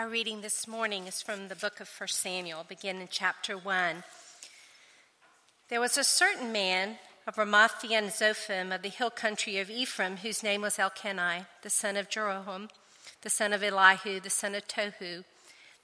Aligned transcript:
Our 0.00 0.08
reading 0.08 0.40
this 0.40 0.66
morning 0.66 1.06
is 1.06 1.20
from 1.20 1.48
the 1.48 1.54
book 1.54 1.78
of 1.78 1.90
1 1.98 2.08
Samuel, 2.08 2.64
beginning 2.66 3.02
in 3.02 3.08
chapter 3.10 3.58
1. 3.58 4.02
There 5.68 5.78
was 5.78 5.98
a 5.98 6.04
certain 6.04 6.52
man 6.52 6.96
of 7.26 7.36
Ramathaim 7.36 8.06
Zophim 8.06 8.74
of 8.74 8.80
the 8.80 8.88
hill 8.88 9.10
country 9.10 9.58
of 9.58 9.68
Ephraim, 9.68 10.16
whose 10.16 10.42
name 10.42 10.62
was 10.62 10.78
Elkanah, 10.78 11.48
the 11.60 11.68
son 11.68 11.98
of 11.98 12.08
Jeroham, 12.08 12.70
the 13.20 13.28
son 13.28 13.52
of 13.52 13.62
Elihu, 13.62 14.20
the 14.20 14.30
son 14.30 14.54
of 14.54 14.66
Tohu, 14.66 15.24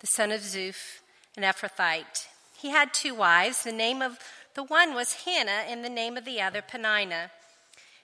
the 0.00 0.06
son 0.06 0.32
of 0.32 0.40
Zuph, 0.40 1.02
an 1.36 1.42
Ephrathite. 1.42 2.26
He 2.56 2.70
had 2.70 2.94
two 2.94 3.14
wives. 3.14 3.64
The 3.64 3.70
name 3.70 4.00
of 4.00 4.18
the 4.54 4.64
one 4.64 4.94
was 4.94 5.26
Hannah, 5.26 5.66
and 5.68 5.84
the 5.84 5.90
name 5.90 6.16
of 6.16 6.24
the 6.24 6.40
other 6.40 6.62
Peninnah. 6.62 7.32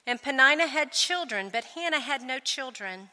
And 0.05 0.21
Peninnah 0.21 0.67
had 0.67 0.91
children, 0.91 1.49
but 1.51 1.73
Hannah 1.73 2.01
had 2.01 2.21
no 2.21 2.37
children. 2.37 3.09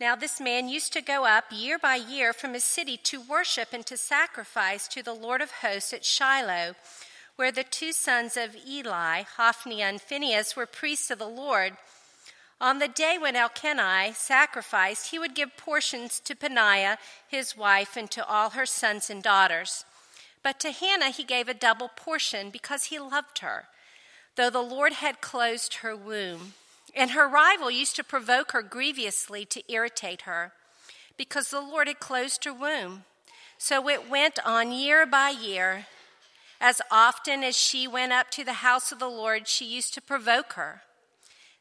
Now, 0.00 0.16
this 0.16 0.40
man 0.40 0.70
used 0.70 0.94
to 0.94 1.02
go 1.02 1.26
up 1.26 1.44
year 1.50 1.78
by 1.78 1.96
year 1.96 2.32
from 2.32 2.54
his 2.54 2.64
city 2.64 2.96
to 3.04 3.20
worship 3.20 3.74
and 3.74 3.84
to 3.84 3.98
sacrifice 3.98 4.88
to 4.88 5.02
the 5.02 5.12
Lord 5.12 5.42
of 5.42 5.50
hosts 5.60 5.92
at 5.92 6.06
Shiloh, 6.06 6.74
where 7.36 7.52
the 7.52 7.64
two 7.64 7.92
sons 7.92 8.34
of 8.34 8.56
Eli, 8.66 9.24
Hophni 9.36 9.82
and 9.82 10.00
Phinehas, 10.00 10.56
were 10.56 10.64
priests 10.64 11.10
of 11.10 11.18
the 11.18 11.28
Lord. 11.28 11.76
On 12.62 12.78
the 12.78 12.88
day 12.88 13.18
when 13.18 13.36
Elkanah 13.36 14.14
sacrificed, 14.14 15.10
he 15.10 15.18
would 15.18 15.34
give 15.34 15.58
portions 15.58 16.18
to 16.20 16.34
Peninnah, 16.34 16.96
his 17.28 17.54
wife, 17.54 17.94
and 17.94 18.10
to 18.10 18.26
all 18.26 18.50
her 18.50 18.66
sons 18.66 19.10
and 19.10 19.22
daughters. 19.22 19.84
But 20.42 20.58
to 20.60 20.70
Hannah 20.70 21.10
he 21.10 21.24
gave 21.24 21.46
a 21.46 21.54
double 21.54 21.90
portion 21.94 22.48
because 22.48 22.84
he 22.84 22.98
loved 22.98 23.40
her, 23.40 23.66
though 24.36 24.50
the 24.50 24.62
Lord 24.62 24.94
had 24.94 25.20
closed 25.20 25.74
her 25.76 25.94
womb. 25.94 26.54
And 26.94 27.12
her 27.12 27.28
rival 27.28 27.70
used 27.70 27.96
to 27.96 28.04
provoke 28.04 28.52
her 28.52 28.62
grievously 28.62 29.44
to 29.46 29.62
irritate 29.72 30.22
her, 30.22 30.52
because 31.16 31.50
the 31.50 31.60
Lord 31.60 31.86
had 31.88 32.00
closed 32.00 32.44
her 32.44 32.52
womb. 32.52 33.04
So 33.58 33.88
it 33.88 34.08
went 34.08 34.38
on 34.44 34.72
year 34.72 35.06
by 35.06 35.30
year. 35.30 35.86
As 36.60 36.80
often 36.90 37.42
as 37.42 37.56
she 37.56 37.86
went 37.86 38.12
up 38.12 38.30
to 38.32 38.44
the 38.44 38.54
house 38.54 38.92
of 38.92 38.98
the 38.98 39.08
Lord, 39.08 39.48
she 39.48 39.64
used 39.64 39.94
to 39.94 40.00
provoke 40.00 40.54
her. 40.54 40.82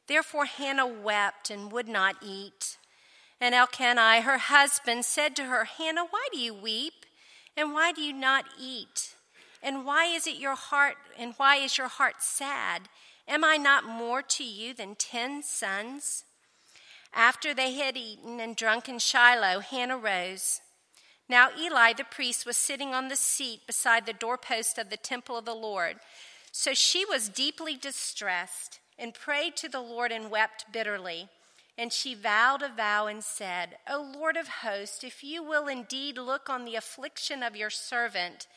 Therefore 0.07 0.45
Hannah 0.45 0.87
wept 0.87 1.49
and 1.49 1.71
would 1.71 1.87
not 1.87 2.15
eat. 2.21 2.77
And 3.39 3.55
Elkanah, 3.55 4.21
her 4.21 4.37
husband, 4.37 5.05
said 5.05 5.35
to 5.37 5.43
her, 5.43 5.63
Hannah, 5.65 6.05
why 6.09 6.27
do 6.31 6.39
you 6.39 6.53
weep? 6.53 7.05
And 7.55 7.73
why 7.73 7.91
do 7.91 8.01
you 8.01 8.13
not 8.13 8.45
eat? 8.59 9.15
And 9.61 9.85
why 9.85 10.05
is 10.05 10.25
it 10.25 10.35
your 10.35 10.55
heart, 10.55 10.95
and 11.17 11.33
why 11.37 11.57
is 11.57 11.77
your 11.77 11.87
heart 11.87 12.15
sad? 12.19 12.89
Am 13.29 13.43
I 13.43 13.57
not 13.57 13.85
more 13.85 14.23
to 14.23 14.43
you 14.43 14.73
than 14.73 14.95
ten 14.95 15.43
sons? 15.43 16.23
After 17.13 17.53
they 17.53 17.73
had 17.73 17.95
eaten 17.95 18.39
and 18.39 18.55
drunk 18.55 18.89
in 18.89 18.97
Shiloh, 18.97 19.59
Hannah 19.59 19.99
rose. 19.99 20.61
Now 21.29 21.49
Eli 21.55 21.93
the 21.93 22.03
priest 22.03 22.47
was 22.47 22.57
sitting 22.57 22.95
on 22.95 23.07
the 23.07 23.15
seat 23.15 23.67
beside 23.67 24.07
the 24.07 24.13
doorpost 24.13 24.79
of 24.79 24.89
the 24.89 24.97
temple 24.97 25.37
of 25.37 25.45
the 25.45 25.53
Lord. 25.53 25.97
So 26.51 26.73
she 26.73 27.05
was 27.05 27.29
deeply 27.29 27.77
distressed 27.77 28.79
and 28.97 29.13
prayed 29.13 29.55
to 29.57 29.69
the 29.69 29.79
Lord 29.79 30.11
and 30.11 30.31
wept 30.31 30.65
bitterly. 30.73 31.29
And 31.77 31.93
she 31.93 32.15
vowed 32.15 32.63
a 32.63 32.69
vow 32.69 33.05
and 33.05 33.23
said, 33.23 33.77
O 33.87 34.01
Lord 34.01 34.37
of 34.37 34.47
hosts, 34.47 35.03
if 35.03 35.23
you 35.23 35.43
will 35.43 35.67
indeed 35.67 36.17
look 36.17 36.49
on 36.49 36.65
the 36.65 36.75
affliction 36.75 37.43
of 37.43 37.55
your 37.55 37.69
servant, 37.69 38.47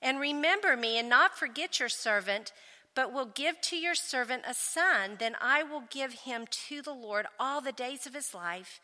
and 0.00 0.20
remember 0.20 0.76
me 0.76 0.98
and 0.98 1.08
not 1.08 1.36
forget 1.36 1.80
your 1.80 1.90
servant, 1.90 2.52
but 2.94 3.12
will 3.12 3.26
give 3.26 3.60
to 3.62 3.76
your 3.76 3.94
servant 3.94 4.42
a 4.46 4.54
son, 4.54 5.16
then 5.18 5.36
I 5.40 5.62
will 5.62 5.84
give 5.90 6.12
him 6.12 6.46
to 6.68 6.82
the 6.82 6.92
Lord 6.92 7.26
all 7.38 7.60
the 7.60 7.72
days 7.72 8.06
of 8.06 8.14
his 8.14 8.34
life, 8.34 8.80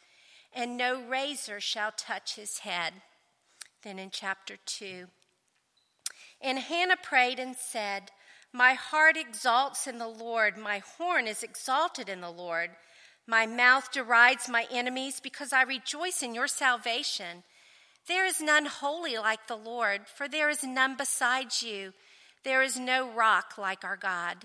and 0.54 0.76
no 0.76 1.02
razor 1.02 1.60
shall 1.60 1.92
touch 1.92 2.36
his 2.36 2.60
head. 2.60 2.94
Then 3.82 3.98
in 3.98 4.10
chapter 4.10 4.56
2. 4.64 5.06
And 6.40 6.58
Hannah 6.58 6.96
prayed 7.02 7.38
and 7.38 7.56
said, 7.56 8.10
My 8.52 8.74
heart 8.74 9.16
exalts 9.16 9.86
in 9.86 9.98
the 9.98 10.08
Lord, 10.08 10.56
my 10.56 10.82
horn 10.96 11.26
is 11.26 11.42
exalted 11.42 12.08
in 12.08 12.20
the 12.20 12.30
Lord. 12.30 12.70
My 13.26 13.44
mouth 13.44 13.90
derides 13.90 14.48
my 14.48 14.66
enemies 14.70 15.20
because 15.20 15.52
I 15.52 15.62
rejoice 15.62 16.22
in 16.22 16.34
your 16.34 16.46
salvation. 16.46 17.42
There 18.06 18.24
is 18.24 18.40
none 18.40 18.66
holy 18.66 19.18
like 19.18 19.48
the 19.48 19.56
Lord, 19.56 20.02
for 20.06 20.28
there 20.28 20.48
is 20.48 20.62
none 20.62 20.96
besides 20.96 21.62
you. 21.62 21.92
There 22.46 22.62
is 22.62 22.78
no 22.78 23.10
rock 23.10 23.58
like 23.58 23.82
our 23.82 23.96
God. 23.96 24.36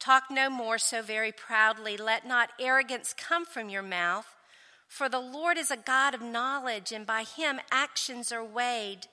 Talk 0.00 0.24
no 0.32 0.50
more 0.50 0.78
so 0.78 1.00
very 1.00 1.30
proudly. 1.30 1.96
Let 1.96 2.26
not 2.26 2.50
arrogance 2.58 3.14
come 3.16 3.44
from 3.44 3.68
your 3.68 3.84
mouth. 3.84 4.26
For 4.88 5.08
the 5.08 5.20
Lord 5.20 5.56
is 5.56 5.70
a 5.70 5.76
God 5.76 6.12
of 6.12 6.22
knowledge, 6.22 6.90
and 6.90 7.06
by 7.06 7.22
him 7.22 7.60
actions 7.70 8.32
are 8.32 8.42
weighed. 8.44 9.06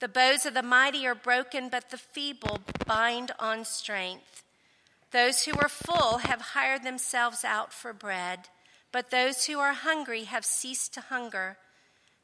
The 0.00 0.08
bows 0.08 0.46
of 0.46 0.54
the 0.54 0.62
mighty 0.62 1.06
are 1.06 1.14
broken, 1.14 1.68
but 1.68 1.90
the 1.90 1.98
feeble 1.98 2.60
bind 2.86 3.32
on 3.38 3.66
strength. 3.66 4.42
Those 5.10 5.42
who 5.42 5.52
are 5.58 5.68
full 5.68 6.20
have 6.24 6.40
hired 6.40 6.82
themselves 6.82 7.44
out 7.44 7.74
for 7.74 7.92
bread, 7.92 8.48
but 8.90 9.10
those 9.10 9.44
who 9.44 9.58
are 9.58 9.74
hungry 9.74 10.24
have 10.24 10.46
ceased 10.46 10.94
to 10.94 11.02
hunger. 11.02 11.58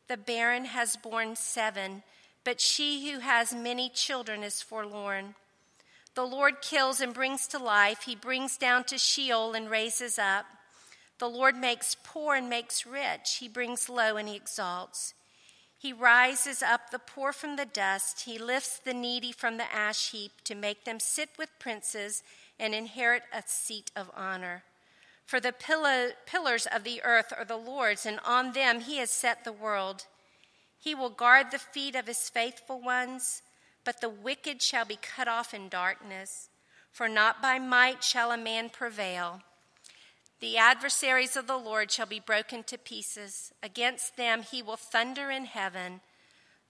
The 0.08 0.16
barren 0.16 0.64
has 0.64 0.96
borne 0.96 1.36
seven 1.36 2.04
but 2.44 2.60
she 2.60 3.10
who 3.10 3.20
has 3.20 3.52
many 3.54 3.88
children 3.88 4.42
is 4.42 4.62
forlorn. 4.62 5.34
The 6.14 6.24
Lord 6.24 6.60
kills 6.60 7.00
and 7.00 7.14
brings 7.14 7.46
to 7.48 7.58
life, 7.58 8.02
he 8.02 8.14
brings 8.16 8.56
down 8.56 8.84
to 8.84 8.98
Sheol 8.98 9.54
and 9.54 9.70
raises 9.70 10.18
up. 10.18 10.46
The 11.18 11.28
Lord 11.28 11.56
makes 11.56 11.96
poor 12.02 12.34
and 12.34 12.48
makes 12.48 12.86
rich, 12.86 13.36
he 13.40 13.48
brings 13.48 13.88
low 13.88 14.16
and 14.16 14.28
he 14.28 14.36
exalts. 14.36 15.14
He 15.78 15.92
rises 15.92 16.62
up 16.62 16.90
the 16.90 16.98
poor 16.98 17.32
from 17.32 17.56
the 17.56 17.64
dust, 17.64 18.22
he 18.22 18.38
lifts 18.38 18.78
the 18.78 18.92
needy 18.92 19.32
from 19.32 19.56
the 19.56 19.72
ash 19.72 20.10
heap 20.10 20.32
to 20.44 20.54
make 20.54 20.84
them 20.84 21.00
sit 21.00 21.30
with 21.38 21.58
princes 21.58 22.22
and 22.58 22.74
inherit 22.74 23.22
a 23.32 23.42
seat 23.46 23.90
of 23.96 24.10
honor. 24.14 24.62
For 25.24 25.40
the 25.40 25.52
pillars 25.52 26.66
of 26.66 26.84
the 26.84 27.02
earth 27.02 27.32
are 27.36 27.44
the 27.44 27.56
Lord's, 27.56 28.04
and 28.04 28.18
on 28.24 28.52
them 28.52 28.80
he 28.80 28.96
has 28.98 29.10
set 29.10 29.44
the 29.44 29.52
world. 29.52 30.06
He 30.80 30.94
will 30.94 31.10
guard 31.10 31.50
the 31.50 31.58
feet 31.58 31.94
of 31.94 32.06
his 32.06 32.30
faithful 32.30 32.80
ones, 32.80 33.42
but 33.84 34.00
the 34.00 34.08
wicked 34.08 34.62
shall 34.62 34.86
be 34.86 34.96
cut 34.96 35.28
off 35.28 35.52
in 35.52 35.68
darkness. 35.68 36.48
For 36.90 37.08
not 37.08 37.40
by 37.40 37.58
might 37.58 38.02
shall 38.02 38.32
a 38.32 38.38
man 38.38 38.70
prevail. 38.70 39.42
The 40.40 40.56
adversaries 40.56 41.36
of 41.36 41.46
the 41.46 41.58
Lord 41.58 41.90
shall 41.90 42.06
be 42.06 42.18
broken 42.18 42.64
to 42.64 42.78
pieces. 42.78 43.52
Against 43.62 44.16
them 44.16 44.42
he 44.42 44.62
will 44.62 44.78
thunder 44.78 45.30
in 45.30 45.44
heaven. 45.44 46.00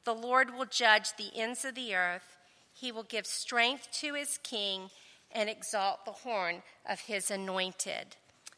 The 0.04 0.15
Lord 0.15 0.54
will 0.54 0.66
judge 0.66 1.15
the 1.16 1.31
ends 1.37 1.65
of 1.65 1.76
the 1.76 1.94
earth. 1.94 2.37
He 2.72 2.91
will 2.91 3.04
give 3.04 3.26
strength 3.26 3.88
to 4.00 4.15
his 4.15 4.38
king 4.43 4.91
and 5.31 5.49
exalt 5.49 6.04
the 6.04 6.10
horn 6.10 6.62
of 6.84 7.00
his 7.00 7.31
anointed. 7.31 8.16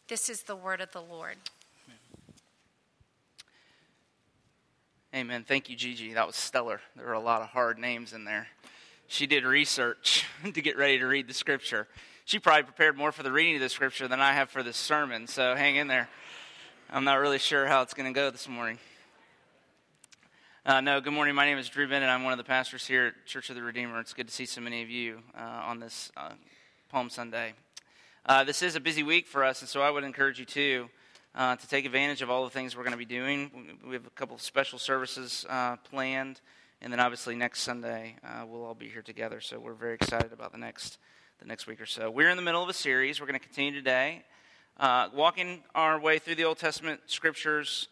This 0.09 0.31
is 0.31 0.45
the 0.45 0.57
word 0.57 0.81
of 0.81 0.93
the 0.93 1.03
Lord. 1.03 1.37
Amen. 5.23 5.45
Thank 5.47 5.71
you, 5.71 5.77
Gigi. 5.77 6.15
That 6.15 6.27
was 6.27 6.35
stellar. 6.35 6.81
There 6.97 7.07
were 7.07 7.13
a 7.13 7.21
lot 7.21 7.43
of 7.43 7.49
hard 7.51 7.79
names 7.79 8.13
in 8.13 8.25
there. 8.25 8.49
She 9.07 9.29
did 9.29 9.45
research 9.45 10.27
to 10.53 10.61
get 10.61 10.77
ready 10.77 10.99
to 10.99 11.07
read 11.07 11.29
the 11.29 11.33
scripture. 11.33 11.87
She 12.25 12.41
probably 12.41 12.65
prepared 12.65 12.97
more 12.97 13.13
for 13.13 13.23
the 13.23 13.31
reading 13.31 13.55
of 13.55 13.61
the 13.61 13.69
scripture 13.69 14.09
than 14.09 14.19
I 14.19 14.33
have 14.33 14.51
for 14.51 14.65
this 14.65 14.77
sermon, 14.77 15.29
so 15.29 15.55
hang 15.55 15.77
in 15.77 15.87
there. 15.87 16.09
I'm 16.91 17.05
not 17.05 17.21
really 17.21 17.39
sure 17.39 17.69
how 17.69 17.83
it's 17.83 17.95
going 17.95 18.13
to 18.13 18.19
go 18.19 18.33
this 18.33 18.49
morning. 18.49 18.81
Uh, 20.67 20.81
no, 20.81 21.01
good 21.01 21.13
morning. 21.13 21.37
My 21.37 21.45
name 21.47 21.57
is 21.57 21.69
Drew 21.69 21.87
Bennett. 21.87 22.09
I'm 22.09 22.25
one 22.25 22.33
of 22.33 22.39
the 22.39 22.43
pastors 22.43 22.85
here 22.85 23.07
at 23.07 23.25
Church 23.25 23.49
of 23.49 23.55
the 23.55 23.63
Redeemer. 23.63 24.01
It's 24.01 24.15
good 24.15 24.27
to 24.27 24.35
see 24.35 24.45
so 24.45 24.61
many 24.61 24.83
of 24.83 24.91
you 24.91 25.21
uh, 25.39 25.41
on 25.41 25.79
this 25.79 26.11
uh, 26.17 26.31
Palm 26.89 27.09
Sunday. 27.09 27.53
Uh, 28.27 28.43
this 28.43 28.61
is 28.61 28.75
a 28.75 28.81
busy 28.81 29.05
week 29.05 29.29
for 29.29 29.45
us, 29.45 29.61
and 29.61 29.69
so 29.69 29.83
I 29.83 29.91
would 29.91 30.03
encourage 30.03 30.41
you 30.41 30.47
too 30.47 30.89
uh, 31.35 31.57
to 31.57 31.69
take 31.69 31.85
advantage 31.85 32.23
of 32.23 32.31
all 32.31 32.45
the 32.45 32.51
things 32.51 32.77
we're 32.77 32.83
going 32.83 32.93
to 32.93 32.99
be 32.99 33.05
doing. 33.05 33.79
We 33.87 33.95
have 33.95 34.07
a 34.07 34.11
couple 34.11 34.35
of 34.35 34.43
special 34.43 34.79
services 34.79 35.47
uh, 35.49 35.77
planned, 35.77 36.41
and 36.81 36.93
then 36.93 37.01
obviously 37.01 37.35
next 37.35 37.61
Sunday 37.63 38.17
uh, 38.25 38.45
we'll 38.47 38.65
all 38.65 38.75
be 38.75 38.89
here 38.89 39.03
together. 39.03 39.41
So 39.41 39.59
we're 39.59 39.75
very 39.75 39.95
excited 39.95 40.33
about 40.33 40.53
the 40.53 40.59
next 40.59 40.99
the 41.41 41.47
next 41.47 41.67
week 41.67 41.81
or 41.81 41.87
so. 41.87 42.11
We're 42.11 42.29
in 42.29 42.37
the 42.37 42.43
middle 42.43 42.63
of 42.63 42.69
a 42.69 42.75
series. 42.75 43.21
We're 43.21 43.27
going 43.27 43.39
to 43.39 43.45
continue 43.45 43.73
today, 43.73 44.23
uh, 44.79 45.09
walking 45.13 45.65
our 45.75 45.99
way 45.99 46.19
through 46.19 46.37
the 46.37 46.45
Old 46.45 46.59
Testament 46.59 47.01
scriptures. 47.07 47.89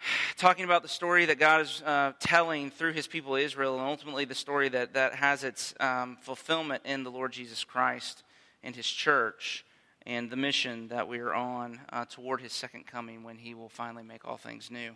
Talking 0.36 0.64
about 0.64 0.82
the 0.82 0.88
story 0.88 1.26
that 1.26 1.38
God 1.38 1.60
is 1.60 1.82
uh, 1.84 2.12
telling 2.18 2.70
through 2.70 2.92
his 2.92 3.06
people 3.06 3.34
Israel, 3.34 3.74
and 3.78 3.82
ultimately 3.82 4.24
the 4.24 4.34
story 4.34 4.68
that, 4.70 4.94
that 4.94 5.14
has 5.14 5.44
its 5.44 5.74
um, 5.80 6.16
fulfillment 6.20 6.82
in 6.84 7.04
the 7.04 7.10
Lord 7.10 7.32
Jesus 7.32 7.62
Christ 7.62 8.22
and 8.62 8.74
his 8.74 8.86
church 8.86 9.64
and 10.08 10.30
the 10.30 10.36
mission 10.36 10.88
that 10.88 11.06
we 11.06 11.18
are 11.18 11.34
on 11.34 11.78
uh, 11.92 12.06
toward 12.06 12.40
his 12.40 12.52
second 12.52 12.86
coming 12.86 13.22
when 13.22 13.36
he 13.36 13.52
will 13.52 13.68
finally 13.68 14.02
make 14.02 14.24
all 14.24 14.38
things 14.38 14.70
new. 14.70 14.92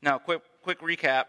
Now, 0.00 0.16
quick, 0.18 0.42
quick 0.62 0.80
recap. 0.80 1.24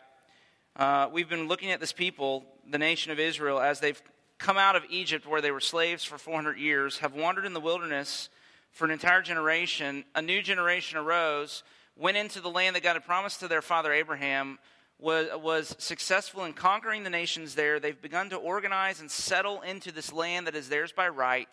Uh, 0.76 1.10
we've 1.12 1.28
been 1.28 1.48
looking 1.48 1.72
at 1.72 1.80
this 1.80 1.92
people, 1.92 2.46
the 2.70 2.78
nation 2.78 3.12
of 3.12 3.20
Israel, 3.20 3.60
as 3.60 3.80
they've 3.80 4.02
come 4.38 4.60
out 4.60 4.76
of 4.76 4.84
Egypt 4.92 5.26
where 5.26 5.42
they 5.42 5.50
were 5.50 5.60
slaves 5.60 6.04
for 6.04 6.20
400 6.20 6.60
years, 6.60 7.00
have 7.00 7.16
wandered 7.16 7.46
in 7.46 7.54
the 7.54 7.60
wilderness 7.60 8.30
for 8.72 8.86
an 8.86 8.92
entire 8.92 9.24
generation. 9.24 10.06
A 10.14 10.22
new 10.22 10.44
generation 10.44 11.00
arose, 11.00 11.64
went 11.98 12.18
into 12.18 12.42
the 12.42 12.50
land 12.50 12.76
that 12.76 12.84
God 12.84 12.94
had 12.94 13.06
promised 13.06 13.40
to 13.40 13.48
their 13.48 13.64
father 13.64 13.92
Abraham, 13.92 14.60
was, 15.00 15.30
was 15.42 15.76
successful 15.80 16.46
in 16.46 16.54
conquering 16.54 17.04
the 17.04 17.10
nations 17.10 17.56
there. 17.56 17.80
They've 17.80 18.00
begun 18.00 18.30
to 18.30 18.36
organize 18.36 19.00
and 19.00 19.10
settle 19.10 19.62
into 19.62 19.92
this 19.92 20.14
land 20.14 20.46
that 20.46 20.56
is 20.56 20.70
theirs 20.70 20.92
by 20.92 21.08
right. 21.08 21.50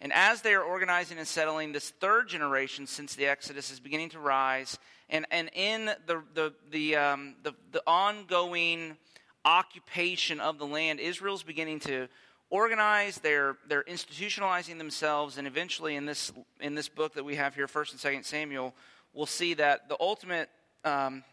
And 0.00 0.12
as 0.12 0.42
they 0.42 0.54
are 0.54 0.62
organizing 0.62 1.18
and 1.18 1.26
settling, 1.26 1.72
this 1.72 1.90
third 1.90 2.28
generation 2.28 2.86
since 2.86 3.14
the 3.14 3.26
Exodus 3.26 3.70
is 3.70 3.80
beginning 3.80 4.10
to 4.10 4.18
rise. 4.18 4.78
And, 5.08 5.26
and 5.30 5.50
in 5.54 5.86
the, 6.06 6.22
the, 6.34 6.52
the, 6.70 6.96
um, 6.96 7.36
the, 7.42 7.54
the 7.72 7.82
ongoing 7.86 8.96
occupation 9.44 10.40
of 10.40 10.58
the 10.58 10.66
land, 10.66 11.00
Israel's 11.00 11.42
beginning 11.42 11.80
to 11.80 12.08
organize, 12.50 13.18
they're, 13.18 13.56
they're 13.68 13.84
institutionalizing 13.84 14.78
themselves, 14.78 15.38
and 15.38 15.46
eventually 15.46 15.96
in 15.96 16.06
this, 16.06 16.32
in 16.60 16.74
this 16.74 16.88
book 16.88 17.14
that 17.14 17.24
we 17.24 17.36
have 17.36 17.54
here, 17.54 17.66
1st 17.66 17.92
and 17.92 18.00
2nd 18.00 18.24
Samuel, 18.24 18.74
we'll 19.12 19.26
see 19.26 19.54
that 19.54 19.88
the 19.88 19.96
ultimate, 20.00 20.48
um, 20.84 21.24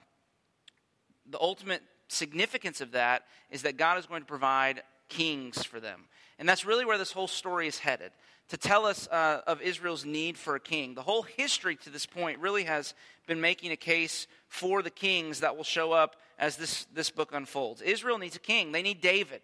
the 1.29 1.39
ultimate 1.39 1.81
significance 2.07 2.81
of 2.81 2.91
that 2.91 3.23
is 3.49 3.61
that 3.63 3.77
God 3.77 3.97
is 3.97 4.05
going 4.05 4.21
to 4.21 4.27
provide 4.27 4.83
kings 5.09 5.63
for 5.63 5.79
them. 5.79 6.05
And 6.39 6.49
that's 6.49 6.65
really 6.65 6.85
where 6.85 6.97
this 6.97 7.11
whole 7.11 7.27
story 7.27 7.67
is 7.67 7.79
headed 7.79 8.11
to 8.51 8.57
tell 8.57 8.85
us 8.85 9.07
uh, 9.07 9.39
of 9.47 9.61
Israel's 9.61 10.03
need 10.03 10.37
for 10.37 10.55
a 10.55 10.59
king. 10.59 10.93
The 10.93 11.01
whole 11.01 11.21
history 11.21 11.77
to 11.77 11.89
this 11.89 12.05
point 12.05 12.39
really 12.39 12.65
has 12.65 12.93
been 13.25 13.39
making 13.39 13.71
a 13.71 13.77
case 13.77 14.27
for 14.49 14.81
the 14.81 14.89
kings 14.89 15.39
that 15.39 15.55
will 15.55 15.63
show 15.63 15.93
up 15.93 16.17
as 16.37 16.57
this, 16.57 16.85
this 16.93 17.09
book 17.09 17.31
unfolds. 17.33 17.81
Israel 17.81 18.17
needs 18.17 18.35
a 18.35 18.39
king, 18.39 18.73
they 18.73 18.81
need 18.81 18.99
David. 18.99 19.39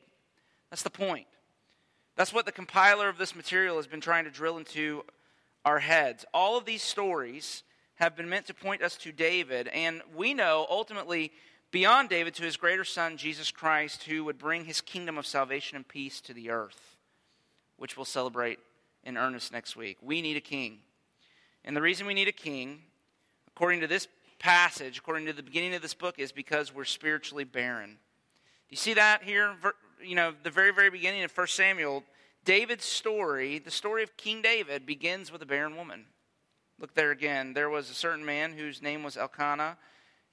That's 0.69 0.83
the 0.83 0.89
point. 0.89 1.25
That's 2.17 2.33
what 2.33 2.45
the 2.45 2.51
compiler 2.51 3.07
of 3.07 3.17
this 3.17 3.33
material 3.33 3.77
has 3.77 3.87
been 3.87 4.01
trying 4.01 4.25
to 4.25 4.29
drill 4.29 4.57
into 4.57 5.05
our 5.63 5.79
heads. 5.79 6.25
All 6.33 6.57
of 6.57 6.65
these 6.65 6.83
stories 6.83 7.63
have 7.95 8.17
been 8.17 8.27
meant 8.27 8.47
to 8.47 8.53
point 8.53 8.81
us 8.81 8.97
to 8.97 9.13
David, 9.13 9.69
and 9.69 10.01
we 10.17 10.33
know 10.33 10.67
ultimately 10.69 11.31
beyond 11.71 12.09
David 12.09 12.35
to 12.35 12.43
his 12.43 12.57
greater 12.57 12.83
son, 12.83 13.15
Jesus 13.15 13.51
Christ, 13.51 14.03
who 14.03 14.25
would 14.25 14.37
bring 14.37 14.65
his 14.65 14.81
kingdom 14.81 15.17
of 15.17 15.25
salvation 15.25 15.77
and 15.77 15.87
peace 15.87 16.19
to 16.19 16.33
the 16.33 16.49
earth, 16.49 16.97
which 17.77 17.95
we'll 17.95 18.03
celebrate 18.03 18.59
in 19.07 19.17
earnest 19.17 19.53
next 19.53 19.75
week. 19.75 19.97
We 20.01 20.21
need 20.21 20.35
a 20.35 20.41
king. 20.41 20.79
And 21.63 21.75
the 21.75 21.81
reason 21.81 22.05
we 22.05 22.13
need 22.13 22.27
a 22.27 22.33
king, 22.33 22.81
according 23.47 23.79
to 23.79 23.87
this 23.87 24.07
passage, 24.37 24.99
according 24.99 25.25
to 25.27 25.33
the 25.33 25.41
beginning 25.41 25.73
of 25.73 25.81
this 25.81 25.93
book, 25.93 26.19
is 26.19 26.33
because 26.33 26.75
we're 26.75 26.83
spiritually 26.83 27.45
barren. 27.45 27.91
Do 27.91 28.69
you 28.69 28.77
see 28.77 28.93
that 28.95 29.23
here? 29.23 29.55
You 30.03 30.15
know, 30.15 30.33
the 30.43 30.51
very, 30.51 30.73
very 30.73 30.89
beginning 30.89 31.23
of 31.23 31.35
1 31.35 31.47
Samuel, 31.47 32.03
David's 32.43 32.83
story, 32.83 33.59
the 33.59 33.71
story 33.71 34.03
of 34.03 34.17
King 34.17 34.41
David, 34.41 34.85
begins 34.85 35.31
with 35.31 35.41
a 35.41 35.45
barren 35.45 35.77
woman. 35.77 36.05
Look 36.77 36.93
there 36.93 37.11
again. 37.11 37.53
There 37.53 37.69
was 37.69 37.89
a 37.89 37.95
certain 37.95 38.25
man 38.25 38.53
whose 38.53 38.81
name 38.81 39.03
was 39.03 39.15
Elkanah, 39.15 39.77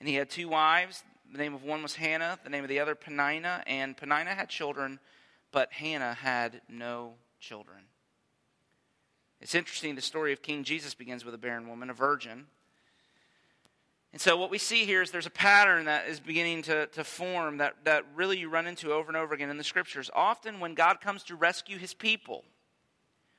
and 0.00 0.08
he 0.08 0.16
had 0.16 0.28
two 0.28 0.48
wives. 0.48 1.04
The 1.32 1.38
name 1.38 1.54
of 1.54 1.62
one 1.62 1.82
was 1.82 1.94
Hannah, 1.94 2.38
the 2.42 2.50
name 2.50 2.64
of 2.64 2.68
the 2.68 2.80
other 2.80 2.96
Peninnah, 2.96 3.62
and 3.66 3.96
Peninnah 3.96 4.34
had 4.34 4.48
children, 4.48 4.98
but 5.52 5.72
Hannah 5.72 6.14
had 6.14 6.60
no 6.68 7.14
children. 7.40 7.84
It's 9.44 9.54
interesting, 9.54 9.94
the 9.94 10.00
story 10.00 10.32
of 10.32 10.40
King 10.40 10.64
Jesus 10.64 10.94
begins 10.94 11.22
with 11.22 11.34
a 11.34 11.38
barren 11.38 11.68
woman, 11.68 11.90
a 11.90 11.92
virgin. 11.92 12.46
And 14.10 14.18
so, 14.18 14.38
what 14.38 14.50
we 14.50 14.56
see 14.56 14.86
here 14.86 15.02
is 15.02 15.10
there's 15.10 15.26
a 15.26 15.30
pattern 15.30 15.84
that 15.84 16.08
is 16.08 16.18
beginning 16.18 16.62
to, 16.62 16.86
to 16.86 17.04
form 17.04 17.58
that, 17.58 17.74
that 17.84 18.06
really 18.14 18.38
you 18.38 18.48
run 18.48 18.66
into 18.66 18.90
over 18.90 19.08
and 19.08 19.18
over 19.18 19.34
again 19.34 19.50
in 19.50 19.58
the 19.58 19.64
scriptures. 19.64 20.10
Often, 20.14 20.60
when 20.60 20.72
God 20.72 21.02
comes 21.02 21.24
to 21.24 21.36
rescue 21.36 21.76
his 21.76 21.92
people, 21.92 22.42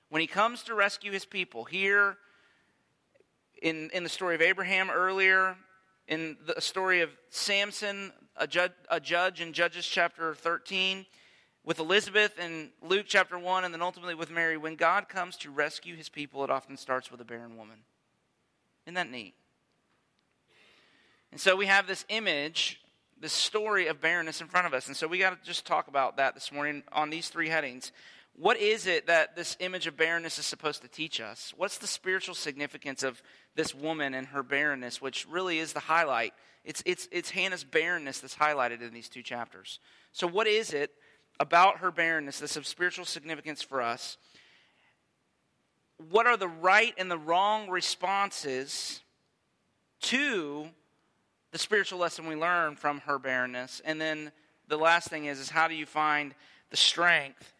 when 0.09 0.21
he 0.21 0.27
comes 0.27 0.61
to 0.65 0.75
rescue 0.75 1.11
his 1.11 1.25
people, 1.25 1.63
here 1.63 2.17
in, 3.63 3.89
in 3.91 4.03
the 4.03 4.09
story 4.09 4.35
of 4.35 4.43
Abraham 4.43 4.91
earlier, 4.91 5.57
in 6.07 6.37
the 6.45 6.61
story 6.61 7.01
of 7.01 7.09
Samson, 7.31 8.13
a 8.37 8.45
judge, 8.45 8.73
a 8.91 8.99
judge 8.99 9.41
in 9.41 9.53
Judges 9.53 9.87
chapter 9.87 10.35
13, 10.35 11.07
with 11.65 11.79
Elizabeth 11.79 12.37
in 12.39 12.69
Luke 12.81 13.07
chapter 13.07 13.37
1, 13.37 13.65
and 13.65 13.73
then 13.73 13.81
ultimately 13.81 14.13
with 14.13 14.29
Mary, 14.29 14.55
when 14.55 14.75
God 14.75 15.09
comes 15.09 15.35
to 15.37 15.49
rescue 15.49 15.95
his 15.95 16.09
people, 16.09 16.43
it 16.43 16.51
often 16.51 16.77
starts 16.77 17.11
with 17.11 17.19
a 17.19 17.25
barren 17.25 17.57
woman. 17.57 17.77
Isn't 18.85 18.93
that 18.93 19.09
neat? 19.09 19.33
And 21.31 21.41
so 21.41 21.55
we 21.55 21.65
have 21.65 21.87
this 21.87 22.05
image, 22.07 22.79
this 23.19 23.33
story 23.33 23.87
of 23.87 23.99
barrenness 23.99 24.41
in 24.41 24.47
front 24.47 24.67
of 24.67 24.73
us. 24.73 24.87
And 24.87 24.95
so 24.95 25.07
we 25.07 25.17
got 25.17 25.41
to 25.41 25.47
just 25.47 25.65
talk 25.65 25.87
about 25.87 26.17
that 26.17 26.35
this 26.35 26.51
morning 26.51 26.83
on 26.91 27.09
these 27.09 27.29
three 27.29 27.49
headings. 27.49 27.91
What 28.37 28.57
is 28.57 28.85
it 28.85 29.07
that 29.07 29.35
this 29.35 29.57
image 29.59 29.87
of 29.87 29.97
barrenness 29.97 30.37
is 30.37 30.45
supposed 30.45 30.83
to 30.83 30.87
teach 30.87 31.19
us? 31.19 31.51
What's 31.57 31.79
the 31.79 31.87
spiritual 31.87 32.35
significance 32.35 33.01
of 33.01 33.23
this 33.55 33.73
woman 33.73 34.13
and 34.13 34.27
her 34.27 34.43
barrenness, 34.43 35.01
which 35.01 35.27
really 35.27 35.57
is 35.57 35.73
the 35.73 35.79
highlight? 35.79 36.33
It's, 36.63 36.83
it's, 36.85 37.07
it's 37.11 37.31
Hannah's 37.31 37.63
barrenness 37.63 38.19
that's 38.19 38.35
highlighted 38.35 38.81
in 38.81 38.93
these 38.93 39.09
two 39.09 39.23
chapters. 39.23 39.79
So, 40.11 40.27
what 40.27 40.47
is 40.47 40.73
it 40.73 40.91
about 41.39 41.79
her 41.79 41.91
barrenness 41.91 42.39
that's 42.39 42.57
of 42.57 42.67
spiritual 42.67 43.05
significance 43.05 43.61
for 43.61 43.81
us? 43.81 44.17
What 46.09 46.27
are 46.27 46.37
the 46.37 46.47
right 46.47 46.93
and 46.97 47.09
the 47.09 47.17
wrong 47.17 47.69
responses 47.69 49.01
to 50.01 50.67
the 51.51 51.57
spiritual 51.57 51.99
lesson 51.99 52.27
we 52.27 52.35
learn 52.35 52.75
from 52.75 52.99
her 53.01 53.17
barrenness? 53.17 53.81
And 53.85 53.99
then 53.99 54.31
the 54.67 54.77
last 54.77 55.09
thing 55.09 55.25
is, 55.25 55.39
is 55.39 55.49
how 55.49 55.67
do 55.67 55.75
you 55.75 55.85
find 55.85 56.33
the 56.69 56.77
strength 56.77 57.53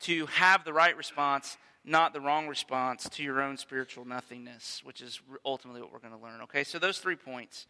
to 0.00 0.26
have 0.26 0.64
the 0.64 0.72
right 0.72 0.96
response, 0.96 1.56
not 1.84 2.12
the 2.12 2.20
wrong 2.20 2.46
response 2.46 3.08
to 3.08 3.22
your 3.22 3.40
own 3.40 3.56
spiritual 3.56 4.04
nothingness, 4.04 4.82
which 4.84 5.00
is 5.00 5.20
ultimately 5.44 5.80
what 5.80 5.92
we're 5.92 5.98
going 5.98 6.12
to 6.12 6.22
learn. 6.22 6.42
Okay, 6.42 6.64
so 6.64 6.78
those 6.78 6.98
three 6.98 7.16
points 7.16 7.66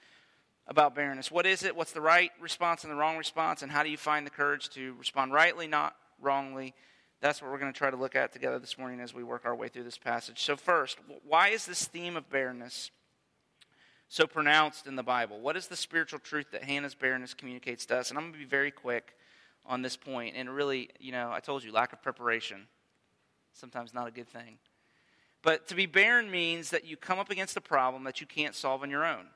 about 0.66 0.94
barrenness. 0.94 1.30
What 1.30 1.46
is 1.46 1.62
it? 1.62 1.76
What's 1.76 1.92
the 1.92 2.00
right 2.00 2.30
response 2.40 2.84
and 2.84 2.90
the 2.90 2.96
wrong 2.96 3.16
response? 3.16 3.62
And 3.62 3.70
how 3.70 3.82
do 3.82 3.90
you 3.90 3.96
find 3.96 4.26
the 4.26 4.30
courage 4.30 4.70
to 4.70 4.94
respond 4.98 5.32
rightly, 5.32 5.66
not 5.66 5.94
wrongly? 6.20 6.74
That's 7.20 7.40
what 7.40 7.50
we're 7.50 7.58
going 7.58 7.72
to 7.72 7.78
try 7.78 7.90
to 7.90 7.96
look 7.96 8.16
at 8.16 8.32
together 8.32 8.58
this 8.58 8.78
morning 8.78 9.00
as 9.00 9.14
we 9.14 9.22
work 9.22 9.42
our 9.44 9.54
way 9.54 9.68
through 9.68 9.84
this 9.84 9.98
passage. 9.98 10.42
So, 10.42 10.56
first, 10.56 10.98
why 11.26 11.48
is 11.48 11.66
this 11.66 11.86
theme 11.86 12.16
of 12.16 12.28
barrenness 12.28 12.90
so 14.08 14.26
pronounced 14.26 14.86
in 14.86 14.96
the 14.96 15.02
Bible? 15.02 15.40
What 15.40 15.56
is 15.56 15.66
the 15.66 15.76
spiritual 15.76 16.18
truth 16.18 16.50
that 16.52 16.64
Hannah's 16.64 16.94
barrenness 16.94 17.34
communicates 17.34 17.86
to 17.86 17.96
us? 17.96 18.10
And 18.10 18.18
I'm 18.18 18.24
going 18.24 18.34
to 18.34 18.38
be 18.38 18.44
very 18.44 18.70
quick 18.70 19.14
on 19.66 19.82
this 19.82 19.96
point. 19.96 20.34
And 20.36 20.50
really, 20.50 20.90
you 20.98 21.12
know, 21.12 21.30
I 21.32 21.40
told 21.40 21.64
you, 21.64 21.72
lack 21.72 21.92
of 21.92 22.02
preparation, 22.02 22.66
sometimes 23.52 23.94
not 23.94 24.08
a 24.08 24.10
good 24.10 24.28
thing. 24.28 24.58
But 25.42 25.68
to 25.68 25.74
be 25.74 25.86
barren 25.86 26.30
means 26.30 26.70
that 26.70 26.86
you 26.86 26.96
come 26.96 27.18
up 27.18 27.30
against 27.30 27.56
a 27.56 27.60
problem 27.60 28.04
that 28.04 28.20
you 28.20 28.26
can't 28.26 28.54
solve 28.54 28.82
on 28.82 28.90
your 28.90 29.04
own. 29.04 29.26